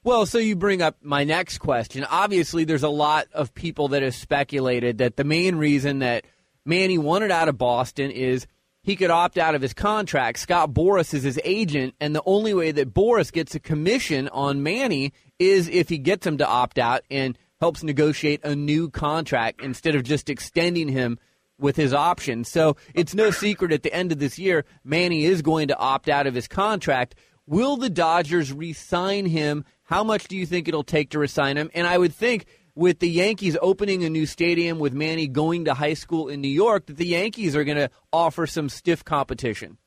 Well, 0.03 0.25
so 0.25 0.37
you 0.37 0.55
bring 0.55 0.81
up 0.81 0.97
my 1.01 1.25
next 1.25 1.57
question. 1.57 2.05
Obviously, 2.05 2.63
there's 2.63 2.83
a 2.83 2.89
lot 2.89 3.27
of 3.33 3.53
people 3.53 3.89
that 3.89 4.01
have 4.01 4.15
speculated 4.15 4.99
that 4.99 5.17
the 5.17 5.25
main 5.25 5.57
reason 5.57 5.99
that 5.99 6.25
Manny 6.65 6.97
wanted 6.97 7.31
out 7.31 7.49
of 7.49 7.57
Boston 7.57 8.09
is 8.09 8.47
he 8.81 8.95
could 8.95 9.11
opt 9.11 9.37
out 9.37 9.55
of 9.55 9.61
his 9.61 9.73
contract. 9.73 10.39
Scott 10.39 10.71
Boras 10.71 11.13
is 11.13 11.23
his 11.23 11.39
agent, 11.43 11.95
and 11.99 12.15
the 12.15 12.23
only 12.25 12.53
way 12.53 12.71
that 12.71 12.93
Boras 12.93 13.29
gets 13.29 13.55
a 13.55 13.59
commission 13.59 14.29
on 14.29 14.63
Manny 14.63 15.11
is 15.37 15.67
if 15.67 15.89
he 15.89 15.97
gets 15.97 16.25
him 16.25 16.37
to 16.37 16.47
opt 16.47 16.79
out 16.79 17.01
and 17.11 17.37
helps 17.59 17.83
negotiate 17.83 18.39
a 18.45 18.55
new 18.55 18.89
contract 18.89 19.61
instead 19.61 19.95
of 19.95 20.03
just 20.03 20.29
extending 20.29 20.87
him 20.87 21.19
with 21.59 21.75
his 21.75 21.93
option. 21.93 22.45
So 22.45 22.77
it's 22.93 23.13
no 23.13 23.31
secret 23.31 23.73
at 23.73 23.83
the 23.83 23.93
end 23.93 24.13
of 24.13 24.19
this 24.19 24.39
year, 24.39 24.63
Manny 24.85 25.25
is 25.25 25.41
going 25.41 25.67
to 25.67 25.77
opt 25.77 26.07
out 26.07 26.25
of 26.25 26.35
his 26.35 26.47
contract. 26.47 27.15
Will 27.45 27.75
the 27.75 27.89
Dodgers 27.89 28.53
re 28.53 28.71
sign 28.71 29.25
him 29.25 29.65
how 29.89 30.03
much 30.03 30.27
do 30.27 30.37
you 30.37 30.45
think 30.45 30.67
it'll 30.67 30.83
take 30.83 31.09
to 31.09 31.19
resign 31.19 31.57
him? 31.57 31.71
And 31.73 31.87
I 31.87 31.97
would 31.97 32.13
think 32.13 32.45
with 32.75 32.99
the 32.99 33.09
Yankees 33.09 33.57
opening 33.59 34.03
a 34.03 34.09
new 34.09 34.27
stadium 34.27 34.77
with 34.77 34.93
Manny 34.93 35.27
going 35.27 35.65
to 35.65 35.73
high 35.73 35.95
school 35.95 36.29
in 36.29 36.41
New 36.41 36.47
York 36.47 36.85
that 36.85 36.97
the 36.97 37.07
Yankees 37.07 37.55
are 37.55 37.63
going 37.63 37.79
to 37.79 37.89
offer 38.13 38.45
some 38.45 38.69
stiff 38.69 39.03
competition. 39.03 39.79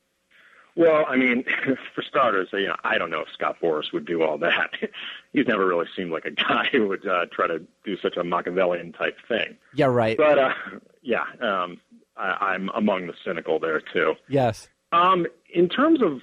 Well, 0.75 1.05
I 1.07 1.15
mean, 1.15 1.45
for 1.95 2.01
starters, 2.01 2.49
you 2.51 2.67
know, 2.67 2.75
I 2.83 2.97
don't 2.97 3.11
know 3.11 3.21
if 3.21 3.29
Scott 3.33 3.55
Boras 3.63 3.93
would 3.93 4.05
do 4.05 4.23
all 4.23 4.37
that. 4.39 4.71
He's 5.31 5.47
never 5.47 5.65
really 5.65 5.87
seemed 5.95 6.11
like 6.11 6.25
a 6.25 6.31
guy 6.31 6.67
who 6.69 6.89
would 6.89 7.07
uh, 7.07 7.27
try 7.31 7.47
to 7.47 7.59
do 7.85 7.95
such 8.01 8.17
a 8.17 8.25
Machiavellian 8.25 8.91
type 8.91 9.15
thing. 9.29 9.55
Yeah, 9.73 9.85
right. 9.85 10.17
But 10.17 10.37
uh, 10.37 10.53
yeah, 11.01 11.23
um, 11.39 11.79
I, 12.17 12.53
I'm 12.53 12.69
among 12.75 13.07
the 13.07 13.13
cynical 13.25 13.57
there 13.57 13.79
too. 13.79 14.15
Yes. 14.27 14.67
Um, 14.91 15.27
in 15.49 15.69
terms 15.69 16.01
of 16.01 16.19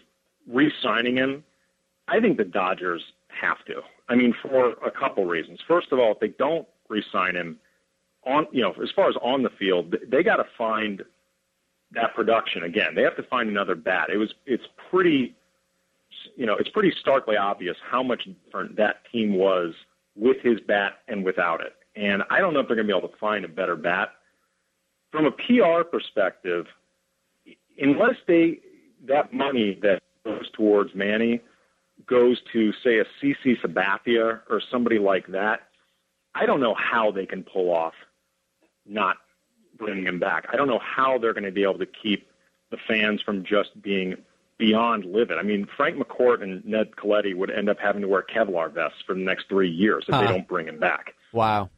re-signing 0.47 1.17
him, 1.17 1.45
I 2.09 2.21
think 2.21 2.37
the 2.37 2.45
Dodgers 2.45 3.03
have 3.41 3.65
to. 3.67 3.81
I 4.09 4.15
mean, 4.15 4.35
for 4.43 4.73
a 4.85 4.91
couple 4.91 5.25
reasons. 5.27 5.61
First 5.67 5.89
of 5.93 5.99
all, 5.99 6.13
if 6.13 6.21
they 6.21 6.29
don't 6.39 6.67
re-sign 6.89 7.37
him, 7.37 7.59
on 8.25 8.47
you 8.53 8.63
know, 8.63 8.75
as 8.83 8.91
far 8.95 9.09
as 9.09 9.17
on 9.23 9.43
the 9.43 9.51
field, 9.59 9.95
they 10.09 10.23
got 10.23 10.37
to 10.37 10.45
find 10.59 11.03
that 11.93 12.15
production 12.15 12.65
again. 12.65 12.95
They 12.95 13.03
have 13.03 13.17
to 13.17 13.23
find 13.25 13.49
another 13.49 13.75
bat. 13.75 14.09
It 14.13 14.19
was 14.19 14.33
it's 14.47 14.65
pretty, 14.91 15.35
you 16.37 16.47
know, 16.47 16.57
it's 16.59 16.69
pretty 16.69 16.93
starkly 17.01 17.37
obvious 17.37 17.77
how 17.91 18.03
much 18.03 18.29
different 18.45 18.77
that 18.77 19.03
team 19.11 19.35
was 19.35 19.73
with 20.17 20.37
his 20.43 20.61
bat 20.67 20.99
and 21.09 21.25
without 21.25 21.61
it. 21.61 21.75
And 21.97 22.23
I 22.31 22.41
don't 22.41 22.53
know 22.55 22.61
if 22.61 22.67
they're 22.67 22.77
going 22.77 22.87
to 22.87 22.93
be 22.93 22.97
able 22.97 23.09
to 23.09 23.17
find 23.17 23.45
a 23.45 23.49
better 23.49 23.77
bat. 23.77 24.11
From 25.11 25.27
a 25.27 25.33
PR 25.33 25.83
perspective, 25.91 26.67
unless 27.79 28.17
they 28.29 28.61
that 29.09 29.33
money 29.33 29.79
that 29.83 30.03
goes 30.25 30.49
towards 30.53 30.95
Manny 30.95 31.41
goes 32.11 32.39
to, 32.53 32.73
say, 32.85 32.99
a 32.99 33.05
CC 33.23 33.59
Sabathia 33.61 34.41
or 34.51 34.61
somebody 34.71 34.99
like 34.99 35.29
that, 35.29 35.69
I 36.35 36.45
don't 36.45 36.61
know 36.61 36.75
how 36.75 37.13
they 37.13 37.25
can 37.25 37.45
pull 37.45 37.73
off 37.73 37.95
not 38.85 39.17
bringing 39.79 40.07
him 40.07 40.19
back. 40.19 40.47
I 40.53 40.57
don't 40.57 40.69
know 40.69 40.81
how 40.81 41.19
they're 41.19 41.33
going 41.33 41.45
to 41.45 41.53
be 41.53 41.63
able 41.63 41.79
to 41.79 41.87
keep 41.87 42.29
the 42.71 42.79
fans 42.89 43.23
from 43.23 43.45
just 43.45 43.81
being 43.81 44.17
beyond 44.59 45.05
livid. 45.05 45.39
I 45.39 45.43
mean, 45.43 45.67
Frank 45.77 45.97
McCourt 45.97 46.43
and 46.43 46.65
Ned 46.65 46.91
Colletti 46.93 47.35
would 47.35 47.51
end 47.51 47.71
up 47.71 47.79
having 47.79 48.03
to 48.03 48.09
wear 48.09 48.23
Kevlar 48.23 48.73
vests 48.73 48.99
for 49.07 49.15
the 49.15 49.21
next 49.21 49.49
three 49.49 49.71
years 49.71 50.05
if 50.07 50.15
uh, 50.15 50.21
they 50.21 50.27
don't 50.27 50.49
bring 50.49 50.67
him 50.67 50.79
back. 50.79 51.15
Wow. 51.33 51.71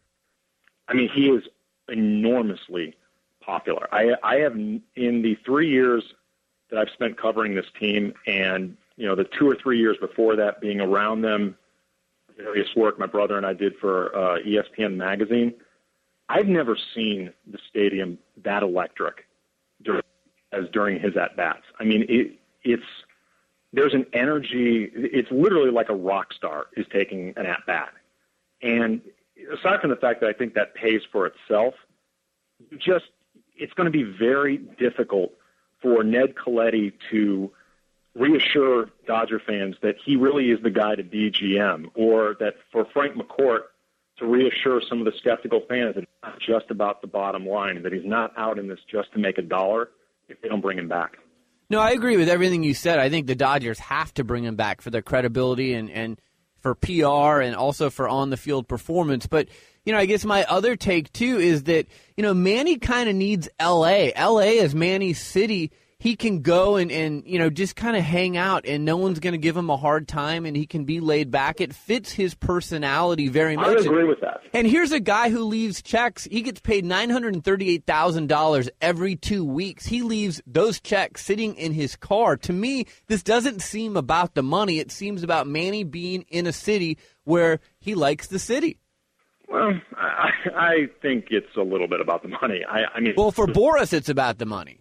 I 0.89 0.95
mean, 0.95 1.09
he 1.09 1.29
is 1.29 1.45
enormously 1.89 2.97
popular. 3.41 3.89
I, 3.93 4.15
I 4.23 4.37
have, 4.37 4.57
in 4.57 4.83
the 4.97 5.39
three 5.45 5.69
years 5.69 6.03
that 6.71 6.79
I've 6.79 6.91
spent 6.91 7.21
covering 7.21 7.55
this 7.55 7.67
team 7.79 8.15
and 8.27 8.77
you 9.03 9.09
know, 9.09 9.17
the 9.17 9.27
two 9.37 9.51
or 9.51 9.57
three 9.61 9.81
years 9.81 9.97
before 10.01 10.37
that 10.37 10.61
being 10.61 10.81
around 10.81 11.23
them, 11.23 11.57
various 12.39 12.69
work 12.77 13.01
my 13.01 13.07
brother 13.07 13.37
and 13.37 13.45
I 13.45 13.53
did 13.53 13.75
for 13.81 14.17
uh, 14.17 14.39
ESPN 14.47 14.95
magazine, 14.95 15.55
I've 16.29 16.47
never 16.47 16.79
seen 16.95 17.33
the 17.51 17.59
stadium 17.69 18.17
that 18.45 18.63
electric 18.63 19.27
during, 19.83 20.05
as 20.53 20.67
during 20.73 21.01
his 21.01 21.17
at 21.17 21.37
bats. 21.37 21.65
I 21.81 21.85
mean, 21.85 22.07
it, 22.09 22.39
it's 22.63 22.85
there's 23.73 23.93
an 23.93 24.07
energy. 24.13 24.89
It's 24.95 25.33
literally 25.33 25.73
like 25.73 25.89
a 25.89 25.97
rock 25.97 26.33
star 26.33 26.67
is 26.77 26.87
taking 26.93 27.35
an 27.37 27.45
at 27.45 27.67
bat, 27.67 27.89
and 28.63 29.01
aside 29.53 29.81
from 29.81 29.91
the 29.91 29.97
fact 29.97 30.21
that 30.21 30.29
I 30.29 30.33
think 30.33 30.55
that 30.55 30.77
pays 30.77 31.01
for 31.11 31.27
itself, 31.27 31.75
just 32.79 33.07
it's 33.57 33.73
going 33.73 33.87
to 33.87 33.91
be 33.91 34.05
very 34.05 34.59
difficult 34.59 35.33
for 35.81 36.05
Ned 36.05 36.37
Colletti 36.37 36.93
to 37.11 37.51
reassure 38.15 38.91
Dodger 39.07 39.41
fans 39.45 39.77
that 39.83 39.97
he 40.05 40.17
really 40.17 40.51
is 40.51 40.63
the 40.63 40.71
guy 40.71 40.95
to 40.95 41.03
be 41.03 41.31
GM, 41.31 41.91
or 41.95 42.37
that 42.41 42.55
for 42.71 42.87
Frank 42.93 43.17
McCourt 43.17 43.63
to 44.19 44.27
reassure 44.27 44.83
some 44.89 44.99
of 44.99 45.05
the 45.05 45.13
skeptical 45.19 45.63
fans 45.69 45.95
that 45.95 46.03
it's 46.03 46.13
not 46.23 46.39
just 46.41 46.71
about 46.71 47.01
the 47.01 47.09
bottom 47.09 47.47
line, 47.47 47.83
that 47.83 47.93
he's 47.93 48.05
not 48.05 48.33
out 48.37 48.59
in 48.59 48.69
this 48.69 48.81
just 48.91 49.13
to 49.13 49.19
make 49.19 49.39
a 49.39 49.43
dollar 49.43 49.91
if 50.29 50.41
they 50.43 50.49
don't 50.49 50.61
bring 50.61 50.79
him 50.79 50.89
back. 50.89 51.17
No, 51.71 51.81
I 51.81 51.93
agree 51.93 52.19
with 52.19 52.29
everything 52.29 52.63
you 52.63 52.75
said. 52.75 52.99
I 52.99 53.09
think 53.09 53.27
the 53.27 53.35
Dodgers 53.35 53.79
have 53.79 54.13
to 54.15 54.25
bring 54.25 54.45
him 54.45 54.57
back 54.57 54.83
for 54.83 54.91
their 54.91 55.01
credibility 55.01 55.73
and, 55.73 55.91
and 55.91 56.21
for 56.61 56.75
PR 56.75 57.41
and 57.41 57.57
also 57.57 57.89
for 57.89 58.09
on 58.09 58.29
the 58.29 58.37
field 58.37 58.69
performance. 58.69 59.27
But, 59.27 59.49
you 59.85 59.93
know, 59.93 59.99
I 59.99 60.05
guess 60.05 60.25
my 60.25 60.45
other 60.45 60.77
take 60.77 61.13
too 61.13 61.39
is 61.39 61.65
that, 61.65 61.87
you 62.17 62.23
know, 62.23 62.35
Manny 62.35 62.77
kind 62.77 63.09
of 63.09 63.17
needs 63.17 63.49
LA. 63.61 64.09
LA 64.19 64.61
is 64.61 64.75
Manny's 64.75 65.19
city 65.19 65.73
he 66.03 66.17
can 66.17 66.41
go 66.41 66.75
and, 66.75 66.91
and 66.91 67.23
you 67.27 67.39
know 67.39 67.49
just 67.49 67.77
kind 67.77 67.97
of 67.97 68.03
hang 68.03 68.37
out 68.37 68.67
and 68.67 68.85
no 68.85 68.97
one's 68.97 69.21
going 69.21 69.35
to 69.35 69.39
give 69.39 69.57
him 69.57 69.71
a 69.71 69.77
hard 69.77 70.09
time 70.09 70.45
and 70.47 70.57
he 70.57 70.67
can 70.67 70.85
be 70.85 70.99
laid 70.99 71.31
back. 71.31 71.61
It 71.61 71.73
fits 71.73 72.11
his 72.11 72.35
personality 72.35 73.29
very 73.29 73.55
much. 73.55 73.79
I 73.79 73.81
agree 73.83 74.03
with 74.03 74.21
that. 74.21 74.41
And 74.53 74.67
here's 74.67 74.91
a 74.91 74.99
guy 74.99 75.31
who 75.31 75.45
leaves 75.45 75.81
checks. 75.81 76.25
He 76.25 76.43
gets 76.43 76.59
paid 76.59 76.85
nine 76.85 77.09
hundred 77.09 77.35
and 77.35 77.45
thirty-eight 77.45 77.87
thousand 77.87 78.27
dollars 78.27 78.69
every 78.81 79.15
two 79.15 79.45
weeks. 79.45 79.87
He 79.87 80.03
leaves 80.03 80.43
those 80.45 80.81
checks 80.81 81.25
sitting 81.25 81.55
in 81.55 81.73
his 81.73 81.95
car. 81.95 82.37
To 82.39 82.53
me, 82.53 82.87
this 83.07 83.23
doesn't 83.23 83.63
seem 83.63 83.97
about 83.97 84.35
the 84.35 84.43
money. 84.43 84.81
It 84.81 84.91
seems 84.91 85.23
about 85.23 85.47
Manny 85.47 85.85
being 85.85 86.25
in 86.31 86.49
a 86.49 86.53
city 86.53 86.99
where 87.23 87.61
he 87.79 87.95
likes 87.95 88.27
the 88.27 88.41
city. 88.41 88.81
Well, 89.47 89.75
I, 89.97 90.31
I 90.53 90.75
think 91.01 91.27
it's 91.31 91.57
a 91.57 91.63
little 91.63 91.87
bit 91.87 92.01
about 92.01 92.23
the 92.23 92.29
money. 92.29 92.63
I, 92.69 92.87
I 92.97 93.01
mean, 93.01 93.15
well, 93.17 93.31
for 93.31 93.47
Boras, 93.61 93.93
it's 93.93 94.09
about 94.09 94.39
the 94.39 94.47
money. 94.47 94.81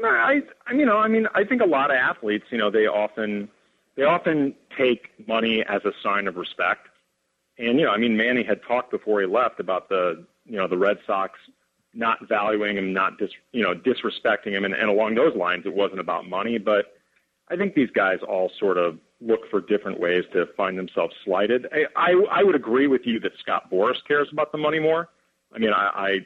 No, 0.00 0.08
I, 0.08 0.40
I, 0.66 0.72
you 0.72 0.86
know, 0.86 0.98
I 0.98 1.08
mean, 1.08 1.26
I 1.34 1.44
think 1.44 1.60
a 1.60 1.66
lot 1.66 1.90
of 1.90 1.96
athletes, 1.96 2.46
you 2.50 2.58
know, 2.58 2.70
they 2.70 2.86
often, 2.86 3.48
they 3.96 4.04
often 4.04 4.54
take 4.76 5.10
money 5.28 5.62
as 5.68 5.84
a 5.84 5.92
sign 6.02 6.26
of 6.26 6.36
respect. 6.36 6.88
And 7.58 7.78
you 7.78 7.84
know, 7.84 7.92
I 7.92 7.98
mean, 7.98 8.16
Manny 8.16 8.42
had 8.42 8.62
talked 8.62 8.90
before 8.90 9.20
he 9.20 9.26
left 9.26 9.60
about 9.60 9.88
the, 9.90 10.24
you 10.46 10.56
know, 10.56 10.66
the 10.66 10.78
Red 10.78 10.98
Sox 11.06 11.38
not 11.92 12.26
valuing 12.28 12.76
him, 12.78 12.92
not 12.92 13.18
dis, 13.18 13.30
you 13.52 13.62
know, 13.62 13.74
disrespecting 13.74 14.52
him, 14.52 14.64
and, 14.64 14.74
and 14.74 14.88
along 14.88 15.16
those 15.16 15.36
lines, 15.36 15.64
it 15.66 15.74
wasn't 15.74 16.00
about 16.00 16.28
money. 16.28 16.56
But 16.56 16.94
I 17.48 17.56
think 17.56 17.74
these 17.74 17.90
guys 17.90 18.20
all 18.26 18.50
sort 18.58 18.78
of 18.78 18.98
look 19.20 19.40
for 19.50 19.60
different 19.60 20.00
ways 20.00 20.24
to 20.32 20.46
find 20.56 20.78
themselves 20.78 21.14
slighted. 21.24 21.66
I, 21.72 22.12
I, 22.12 22.40
I 22.40 22.42
would 22.42 22.54
agree 22.54 22.86
with 22.86 23.02
you 23.04 23.20
that 23.20 23.32
Scott 23.40 23.70
Boras 23.70 23.96
cares 24.06 24.28
about 24.32 24.52
the 24.52 24.58
money 24.58 24.78
more. 24.78 25.10
I 25.52 25.58
mean, 25.58 25.72
I, 25.72 25.90
I 25.94 26.18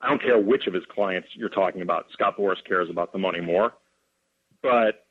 I 0.00 0.08
don't 0.08 0.22
care 0.22 0.38
which 0.38 0.66
of 0.66 0.74
his 0.74 0.84
clients 0.86 1.28
you're 1.34 1.48
talking 1.48 1.80
about. 1.80 2.06
Scott 2.12 2.36
Boras 2.38 2.62
cares 2.66 2.90
about 2.90 3.12
the 3.12 3.18
money 3.18 3.40
more. 3.40 3.72
But, 4.62 5.06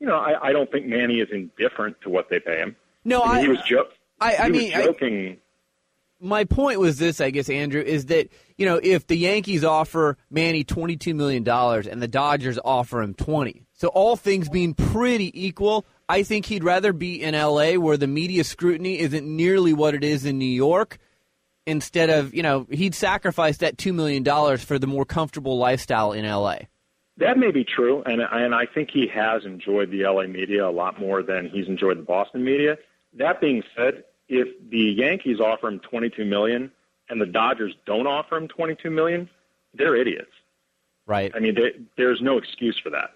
you 0.00 0.06
know, 0.06 0.16
I, 0.16 0.48
I 0.48 0.52
don't 0.52 0.70
think 0.70 0.86
Manny 0.86 1.20
is 1.20 1.28
indifferent 1.32 2.00
to 2.02 2.10
what 2.10 2.30
they 2.30 2.40
pay 2.40 2.58
him. 2.58 2.76
No, 3.04 3.20
I, 3.20 3.38
I 3.38 3.40
he 3.42 3.48
was 3.48 3.62
jo- 3.62 3.88
I, 4.20 4.36
I 4.36 4.48
mean, 4.48 4.72
was 4.76 4.84
joking. 4.84 5.38
My 6.20 6.44
point 6.44 6.80
was 6.80 6.98
this, 6.98 7.20
I 7.20 7.30
guess, 7.30 7.48
Andrew, 7.48 7.80
is 7.80 8.06
that 8.06 8.28
you 8.56 8.66
know 8.66 8.80
if 8.82 9.06
the 9.06 9.16
Yankees 9.16 9.62
offer 9.62 10.18
Manny 10.30 10.64
twenty 10.64 10.96
two 10.96 11.14
million 11.14 11.44
dollars 11.44 11.86
and 11.86 12.02
the 12.02 12.08
Dodgers 12.08 12.58
offer 12.64 13.00
him 13.00 13.14
twenty, 13.14 13.62
so 13.72 13.88
all 13.88 14.16
things 14.16 14.48
being 14.48 14.74
pretty 14.74 15.30
equal, 15.46 15.86
I 16.08 16.24
think 16.24 16.46
he'd 16.46 16.64
rather 16.64 16.92
be 16.92 17.22
in 17.22 17.36
L.A. 17.36 17.78
where 17.78 17.96
the 17.96 18.08
media 18.08 18.42
scrutiny 18.42 18.98
isn't 18.98 19.24
nearly 19.24 19.72
what 19.72 19.94
it 19.94 20.02
is 20.02 20.24
in 20.24 20.38
New 20.38 20.44
York. 20.44 20.98
Instead 21.68 22.08
of 22.08 22.34
you 22.34 22.42
know 22.42 22.66
he'd 22.70 22.94
sacrifice 22.94 23.58
that 23.58 23.76
two 23.76 23.92
million 23.92 24.22
dollars 24.22 24.64
for 24.64 24.78
the 24.78 24.86
more 24.86 25.04
comfortable 25.04 25.58
lifestyle 25.58 26.12
in 26.12 26.24
L.A. 26.24 26.66
That 27.18 27.36
may 27.36 27.50
be 27.50 27.64
true, 27.64 28.02
and 28.06 28.22
and 28.22 28.54
I 28.54 28.64
think 28.64 28.90
he 28.90 29.06
has 29.08 29.44
enjoyed 29.44 29.90
the 29.90 30.04
LA 30.04 30.26
media 30.26 30.66
a 30.66 30.70
lot 30.70 30.98
more 30.98 31.22
than 31.22 31.50
he's 31.50 31.68
enjoyed 31.68 31.98
the 31.98 32.02
Boston 32.02 32.42
media. 32.42 32.78
That 33.14 33.40
being 33.40 33.62
said, 33.76 34.04
if 34.28 34.48
the 34.70 34.78
Yankees 34.78 35.40
offer 35.40 35.68
him 35.68 35.80
22 35.80 36.24
million 36.24 36.70
and 37.10 37.20
the 37.20 37.26
Dodgers 37.26 37.74
don't 37.86 38.06
offer 38.06 38.36
him 38.36 38.48
22 38.48 38.90
million, 38.90 39.28
they're 39.74 39.96
idiots. 39.96 40.30
Right. 41.06 41.32
I 41.34 41.40
mean, 41.40 41.54
they, 41.54 41.72
there's 41.96 42.20
no 42.20 42.38
excuse 42.38 42.78
for 42.82 42.90
that. 42.90 43.10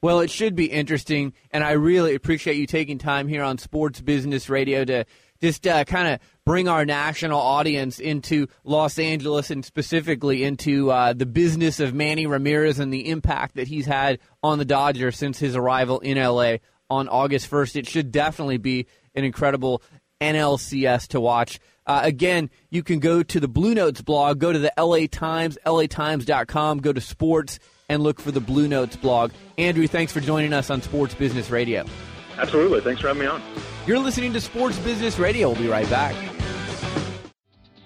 Well, 0.00 0.20
it 0.20 0.30
should 0.30 0.54
be 0.54 0.66
interesting, 0.66 1.32
and 1.50 1.64
I 1.64 1.72
really 1.72 2.14
appreciate 2.14 2.56
you 2.56 2.66
taking 2.66 2.98
time 2.98 3.26
here 3.26 3.42
on 3.42 3.58
Sports 3.58 4.00
Business 4.00 4.50
Radio 4.50 4.84
to 4.84 5.06
just 5.40 5.66
uh, 5.66 5.84
kind 5.84 6.08
of 6.08 6.20
bring 6.44 6.68
our 6.68 6.84
national 6.84 7.40
audience 7.40 7.98
into 7.98 8.46
Los 8.64 8.98
Angeles 8.98 9.50
and 9.50 9.64
specifically 9.64 10.44
into 10.44 10.90
uh, 10.90 11.12
the 11.12 11.26
business 11.26 11.80
of 11.80 11.94
Manny 11.94 12.26
Ramirez 12.26 12.78
and 12.78 12.92
the 12.92 13.08
impact 13.08 13.56
that 13.56 13.68
he's 13.68 13.86
had 13.86 14.18
on 14.42 14.58
the 14.58 14.64
Dodgers 14.64 15.16
since 15.16 15.38
his 15.38 15.56
arrival 15.56 16.00
in 16.00 16.18
LA 16.18 16.56
on 16.90 17.08
August 17.08 17.50
1st. 17.50 17.76
It 17.76 17.88
should 17.88 18.12
definitely 18.12 18.58
be 18.58 18.86
an 19.14 19.24
incredible 19.24 19.82
NLCS 20.20 21.08
to 21.08 21.20
watch. 21.20 21.58
Uh, 21.86 22.00
again, 22.02 22.50
you 22.70 22.82
can 22.82 22.98
go 22.98 23.22
to 23.22 23.40
the 23.40 23.48
Blue 23.48 23.74
Notes 23.74 24.00
blog, 24.00 24.38
go 24.38 24.52
to 24.52 24.58
the 24.58 24.72
LA 24.78 25.06
Times, 25.10 25.58
latimes.com, 25.66 26.78
go 26.78 26.92
to 26.92 27.00
sports, 27.00 27.58
and 27.88 28.02
look 28.02 28.20
for 28.20 28.30
the 28.30 28.40
Blue 28.40 28.68
Notes 28.68 28.96
blog. 28.96 29.32
Andrew, 29.58 29.86
thanks 29.86 30.12
for 30.12 30.20
joining 30.20 30.52
us 30.52 30.70
on 30.70 30.80
Sports 30.80 31.14
Business 31.14 31.50
Radio. 31.50 31.84
Absolutely. 32.38 32.80
Thanks 32.80 33.00
for 33.00 33.08
having 33.08 33.20
me 33.22 33.26
on. 33.26 33.42
You're 33.86 33.98
listening 33.98 34.32
to 34.32 34.40
Sports 34.40 34.78
Business 34.78 35.18
Radio. 35.18 35.48
We'll 35.50 35.60
be 35.60 35.68
right 35.68 35.88
back. 35.90 36.33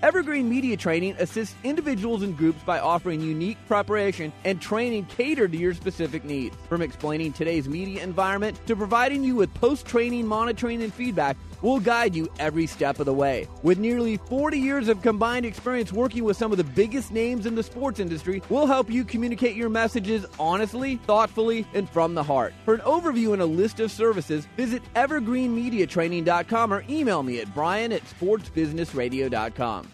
Evergreen 0.00 0.48
Media 0.48 0.76
Training 0.76 1.16
assists 1.18 1.56
individuals 1.64 2.22
and 2.22 2.36
groups 2.36 2.62
by 2.62 2.78
offering 2.78 3.20
unique 3.20 3.58
preparation 3.66 4.32
and 4.44 4.60
training 4.60 5.06
catered 5.06 5.50
to 5.50 5.58
your 5.58 5.74
specific 5.74 6.22
needs. 6.22 6.56
From 6.68 6.82
explaining 6.82 7.32
today's 7.32 7.68
media 7.68 8.04
environment 8.04 8.64
to 8.68 8.76
providing 8.76 9.24
you 9.24 9.34
with 9.34 9.52
post 9.54 9.86
training 9.86 10.24
monitoring 10.24 10.84
and 10.84 10.94
feedback, 10.94 11.36
we'll 11.62 11.80
guide 11.80 12.14
you 12.14 12.28
every 12.38 12.66
step 12.66 12.98
of 12.98 13.06
the 13.06 13.14
way. 13.14 13.48
With 13.62 13.78
nearly 13.78 14.16
40 14.16 14.58
years 14.58 14.88
of 14.88 15.02
combined 15.02 15.46
experience 15.46 15.92
working 15.92 16.24
with 16.24 16.36
some 16.36 16.52
of 16.52 16.58
the 16.58 16.64
biggest 16.64 17.12
names 17.12 17.46
in 17.46 17.54
the 17.54 17.62
sports 17.62 18.00
industry, 18.00 18.42
we'll 18.48 18.66
help 18.66 18.90
you 18.90 19.04
communicate 19.04 19.56
your 19.56 19.68
messages 19.68 20.26
honestly, 20.38 20.96
thoughtfully, 21.06 21.66
and 21.74 21.88
from 21.90 22.14
the 22.14 22.22
heart. 22.22 22.54
For 22.64 22.74
an 22.74 22.80
overview 22.80 23.32
and 23.32 23.42
a 23.42 23.46
list 23.46 23.80
of 23.80 23.90
services, 23.90 24.46
visit 24.56 24.82
evergreenmediatraining.com 24.94 26.72
or 26.72 26.84
email 26.88 27.22
me 27.22 27.40
at 27.40 27.54
brian 27.54 27.92
at 27.92 28.04
sportsbusinessradio.com. 28.04 29.88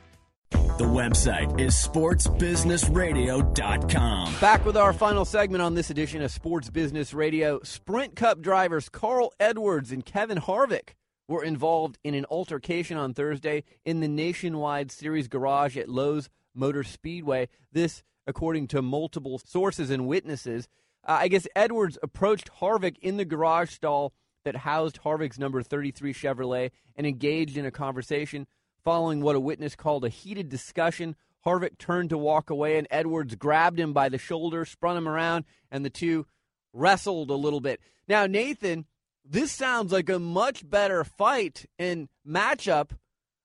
The 0.76 0.84
website 0.84 1.60
is 1.60 1.72
sportsbusinessradio.com. 1.74 4.34
Back 4.40 4.66
with 4.66 4.76
our 4.76 4.92
final 4.92 5.24
segment 5.24 5.62
on 5.62 5.76
this 5.76 5.90
edition 5.90 6.20
of 6.20 6.32
Sports 6.32 6.68
Business 6.68 7.14
Radio. 7.14 7.60
Sprint 7.62 8.16
Cup 8.16 8.40
drivers 8.40 8.88
Carl 8.88 9.32
Edwards 9.38 9.92
and 9.92 10.04
Kevin 10.04 10.38
Harvick 10.38 10.94
were 11.28 11.42
involved 11.42 11.98
in 12.04 12.14
an 12.14 12.26
altercation 12.30 12.96
on 12.96 13.14
Thursday 13.14 13.64
in 13.84 14.00
the 14.00 14.08
Nationwide 14.08 14.90
Series 14.90 15.28
garage 15.28 15.76
at 15.76 15.88
Lowe's 15.88 16.28
Motor 16.54 16.84
Speedway. 16.84 17.48
This, 17.72 18.02
according 18.26 18.68
to 18.68 18.82
multiple 18.82 19.38
sources 19.38 19.90
and 19.90 20.06
witnesses. 20.06 20.68
Uh, 21.06 21.18
I 21.20 21.28
guess 21.28 21.46
Edwards 21.54 21.98
approached 22.02 22.50
Harvick 22.60 22.98
in 23.00 23.16
the 23.16 23.24
garage 23.24 23.70
stall 23.70 24.14
that 24.44 24.56
housed 24.56 25.00
Harvick's 25.02 25.38
number 25.38 25.62
33 25.62 26.12
Chevrolet 26.12 26.70
and 26.96 27.06
engaged 27.06 27.56
in 27.56 27.66
a 27.66 27.70
conversation. 27.70 28.46
Following 28.84 29.22
what 29.22 29.36
a 29.36 29.40
witness 29.40 29.74
called 29.74 30.04
a 30.04 30.10
heated 30.10 30.48
discussion, 30.48 31.16
Harvick 31.44 31.78
turned 31.78 32.10
to 32.10 32.18
walk 32.18 32.50
away, 32.50 32.76
and 32.76 32.86
Edwards 32.90 33.34
grabbed 33.34 33.80
him 33.80 33.92
by 33.92 34.08
the 34.08 34.18
shoulder, 34.18 34.64
spun 34.64 34.96
him 34.96 35.08
around, 35.08 35.44
and 35.70 35.84
the 35.84 35.90
two 35.90 36.26
wrestled 36.72 37.30
a 37.30 37.34
little 37.34 37.60
bit. 37.60 37.80
Now, 38.08 38.26
Nathan, 38.26 38.84
this 39.24 39.52
sounds 39.52 39.92
like 39.92 40.08
a 40.08 40.18
much 40.18 40.68
better 40.68 41.04
fight 41.04 41.66
and 41.78 42.08
matchup 42.26 42.90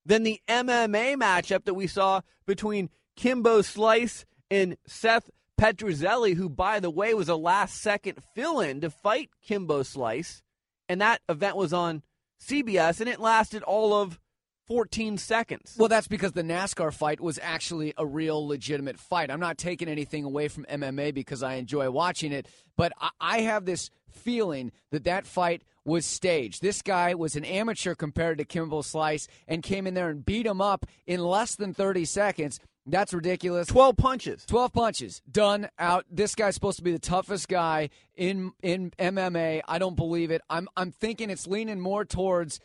than 0.05 0.23
the 0.23 0.41
MMA 0.47 1.15
matchup 1.15 1.65
that 1.65 1.73
we 1.73 1.87
saw 1.87 2.21
between 2.45 2.89
Kimbo 3.15 3.61
Slice 3.61 4.25
and 4.49 4.77
Seth 4.87 5.29
Petruzelli, 5.59 6.35
who, 6.35 6.49
by 6.49 6.79
the 6.79 6.89
way, 6.89 7.13
was 7.13 7.29
a 7.29 7.35
last 7.35 7.81
second 7.81 8.17
fill 8.33 8.59
in 8.59 8.81
to 8.81 8.89
fight 8.89 9.29
Kimbo 9.41 9.83
Slice. 9.83 10.41
And 10.87 11.01
that 11.01 11.21
event 11.29 11.55
was 11.55 11.73
on 11.73 12.01
CBS, 12.41 12.99
and 12.99 13.09
it 13.09 13.19
lasted 13.19 13.61
all 13.63 13.93
of 13.93 14.19
14 14.67 15.17
seconds. 15.17 15.75
Well, 15.77 15.89
that's 15.89 16.07
because 16.07 16.31
the 16.31 16.43
NASCAR 16.43 16.93
fight 16.93 17.19
was 17.19 17.39
actually 17.41 17.93
a 17.97 18.05
real 18.05 18.47
legitimate 18.47 18.99
fight. 18.99 19.31
I'm 19.31 19.39
not 19.39 19.57
taking 19.57 19.89
anything 19.89 20.23
away 20.23 20.47
from 20.47 20.65
MMA 20.65 21.13
because 21.13 21.43
I 21.43 21.55
enjoy 21.55 21.89
watching 21.89 22.31
it, 22.31 22.47
but 22.77 22.93
I 23.19 23.41
have 23.41 23.65
this 23.65 23.89
feeling 24.11 24.71
that 24.91 25.03
that 25.05 25.25
fight 25.25 25.63
was 25.85 26.05
staged. 26.05 26.61
This 26.61 26.81
guy 26.81 27.13
was 27.15 27.35
an 27.35 27.45
amateur 27.45 27.95
compared 27.95 28.37
to 28.37 28.45
Kimbo 28.45 28.81
Slice 28.81 29.27
and 29.47 29.63
came 29.63 29.87
in 29.87 29.93
there 29.93 30.09
and 30.09 30.25
beat 30.25 30.45
him 30.45 30.61
up 30.61 30.85
in 31.07 31.23
less 31.23 31.55
than 31.55 31.73
30 31.73 32.05
seconds. 32.05 32.59
That's 32.85 33.13
ridiculous. 33.13 33.67
12 33.67 33.97
punches. 33.97 34.45
12 34.45 34.73
punches. 34.73 35.21
Done 35.29 35.69
out. 35.77 36.05
This 36.09 36.35
guy's 36.35 36.55
supposed 36.55 36.77
to 36.77 36.83
be 36.83 36.91
the 36.91 36.99
toughest 36.99 37.47
guy 37.47 37.89
in 38.15 38.51
in 38.63 38.91
MMA. 38.97 39.61
I 39.67 39.79
don't 39.79 39.95
believe 39.95 40.31
it. 40.31 40.41
I'm 40.49 40.67
I'm 40.75 40.91
thinking 40.91 41.29
it's 41.29 41.45
leaning 41.45 41.79
more 41.79 42.03
towards 42.05 42.59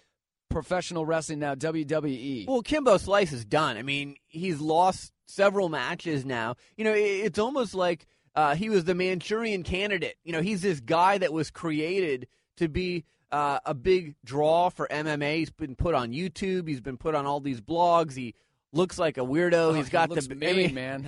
professional 0.48 1.04
wrestling 1.04 1.40
now, 1.40 1.54
WWE. 1.54 2.46
Well, 2.46 2.62
Kimbo 2.62 2.96
Slice 2.96 3.32
is 3.32 3.44
done. 3.44 3.76
I 3.76 3.82
mean, 3.82 4.16
he's 4.26 4.60
lost 4.60 5.12
several 5.26 5.68
matches 5.68 6.24
now. 6.24 6.54
You 6.76 6.84
know, 6.84 6.94
it's 6.94 7.38
almost 7.38 7.74
like 7.74 8.06
uh, 8.34 8.54
he 8.54 8.68
was 8.68 8.84
the 8.84 8.94
Manchurian 8.94 9.62
candidate. 9.62 10.16
You 10.24 10.32
know, 10.32 10.40
he's 10.40 10.62
this 10.62 10.80
guy 10.80 11.18
that 11.18 11.32
was 11.32 11.50
created 11.50 12.26
to 12.56 12.68
be 12.68 13.04
uh, 13.30 13.60
a 13.64 13.74
big 13.74 14.14
draw 14.24 14.68
for 14.68 14.86
MMA. 14.88 15.38
He's 15.38 15.50
been 15.50 15.76
put 15.76 15.94
on 15.94 16.12
YouTube. 16.12 16.68
He's 16.68 16.80
been 16.80 16.96
put 16.96 17.14
on 17.14 17.26
all 17.26 17.40
these 17.40 17.60
blogs. 17.60 18.14
He 18.14 18.34
looks 18.72 18.98
like 18.98 19.18
a 19.18 19.22
weirdo. 19.22 19.52
Oh, 19.52 19.72
he's 19.72 19.86
he 19.86 19.92
got 19.92 20.10
looks 20.10 20.26
the 20.26 20.34
mean, 20.34 20.48
I 20.48 20.52
mean, 20.52 20.74
man. 20.74 21.04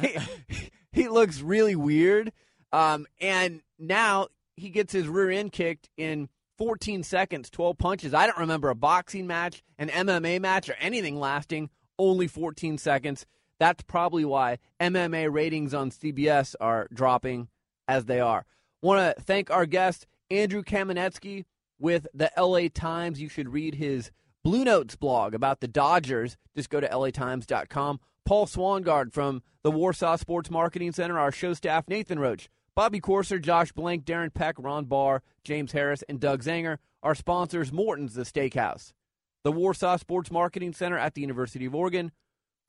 He, 0.49 0.71
he 0.93 1.09
looks 1.09 1.41
really 1.41 1.77
weird. 1.77 2.33
Um, 2.73 3.07
and 3.21 3.63
now 3.79 4.29
he 4.57 4.71
gets 4.71 4.93
his 4.93 5.07
rear 5.09 5.31
end 5.31 5.53
kicked 5.53 5.89
in 5.97 6.29
14 6.59 7.03
seconds, 7.03 7.51
12 7.51 7.79
punches. 7.79 8.15
I 8.15 8.27
don't 8.27 8.39
remember 8.39 8.71
a 8.71 8.75
boxing 8.75 9.27
match, 9.27 9.63
an 9.79 9.89
MMA 9.89 10.41
match, 10.41 10.69
or 10.69 10.75
anything 10.81 11.19
lasting 11.19 11.71
only 11.99 12.27
14 12.27 12.79
seconds. 12.79 13.27
That's 13.59 13.83
probably 13.83 14.25
why 14.25 14.59
MMA 14.81 15.33
ratings 15.33 15.73
on 15.75 15.91
CBS 15.91 16.55
are 16.61 16.89
dropping 16.93 17.49
as 17.89 18.05
they 18.05 18.21
are. 18.21 18.45
Want 18.83 19.17
to 19.17 19.23
thank 19.23 19.51
our 19.51 19.67
guest, 19.67 20.07
Andrew 20.31 20.63
Kamenetzky 20.63 21.45
with 21.79 22.07
the 22.13 22.31
LA 22.37 22.69
Times. 22.73 23.21
You 23.21 23.29
should 23.29 23.49
read 23.49 23.77
his 23.77 24.11
Blue 24.45 24.65
Notes 24.65 24.97
blog 24.97 25.35
about 25.35 25.61
the 25.61 25.69
Dodgers. 25.69 26.37
Just 26.55 26.71
go 26.71 26.81
to 26.81 26.89
latimes.com. 26.89 28.01
Paul 28.25 28.47
Swangard 28.47 29.13
from 29.13 29.43
the 29.63 29.71
Warsaw 29.71 30.17
Sports 30.17 30.51
Marketing 30.51 30.93
Center, 30.93 31.19
our 31.19 31.33
show 31.33 31.55
staff, 31.55 31.89
Nathan 31.89 32.19
Roach, 32.19 32.49
Bobby 32.75 33.01
Corser, 33.01 33.41
Josh 33.41 33.73
Blank, 33.73 34.05
Darren 34.05 34.35
Peck, 34.35 34.57
Ron 34.59 34.85
Barr, 34.85 35.23
James 35.45 35.73
Harris, 35.73 36.03
and 36.09 36.21
Doug 36.21 36.43
Zanger. 36.43 36.79
Our 37.03 37.15
sponsors, 37.15 37.73
Morton's 37.73 38.15
The 38.15 38.23
Steakhouse, 38.23 38.93
the 39.45 39.53
Warsaw 39.53 39.97
Sports 39.97 40.31
Marketing 40.31 40.73
Center 40.73 40.99
at 40.99 41.15
the 41.15 41.21
University 41.21 41.67
of 41.67 41.75
Oregon, 41.75 42.11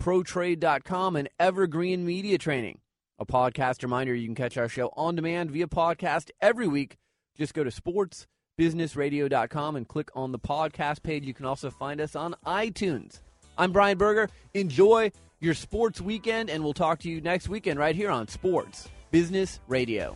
ProTrade.com, 0.01 1.15
and 1.15 1.29
Evergreen 1.39 2.05
Media 2.05 2.37
Training. 2.37 2.79
A 3.19 3.25
podcast 3.25 3.81
reminder 3.81 4.13
you 4.13 4.27
can 4.27 4.35
catch 4.35 4.57
our 4.57 4.69
show 4.69 4.91
on 4.95 5.15
demand 5.15 5.51
via 5.51 5.67
podcast 5.67 6.29
every 6.41 6.67
week. 6.67 6.97
Just 7.35 7.53
go 7.53 7.63
to 7.63 7.71
sportsbusinessradio.com 7.71 9.75
and 9.75 9.87
click 9.87 10.09
on 10.15 10.31
the 10.31 10.39
podcast 10.39 11.03
page. 11.03 11.25
You 11.25 11.33
can 11.33 11.45
also 11.45 11.69
find 11.69 11.99
us 11.99 12.15
on 12.15 12.35
iTunes. 12.45 13.21
I'm 13.57 13.71
Brian 13.71 13.97
Berger. 13.97 14.29
Enjoy 14.53 15.11
your 15.39 15.53
sports 15.53 16.01
weekend, 16.01 16.49
and 16.49 16.63
we'll 16.63 16.73
talk 16.73 16.99
to 16.99 17.09
you 17.09 17.21
next 17.21 17.49
weekend 17.49 17.79
right 17.79 17.95
here 17.95 18.11
on 18.11 18.27
Sports 18.27 18.87
Business 19.11 19.59
Radio. 19.67 20.15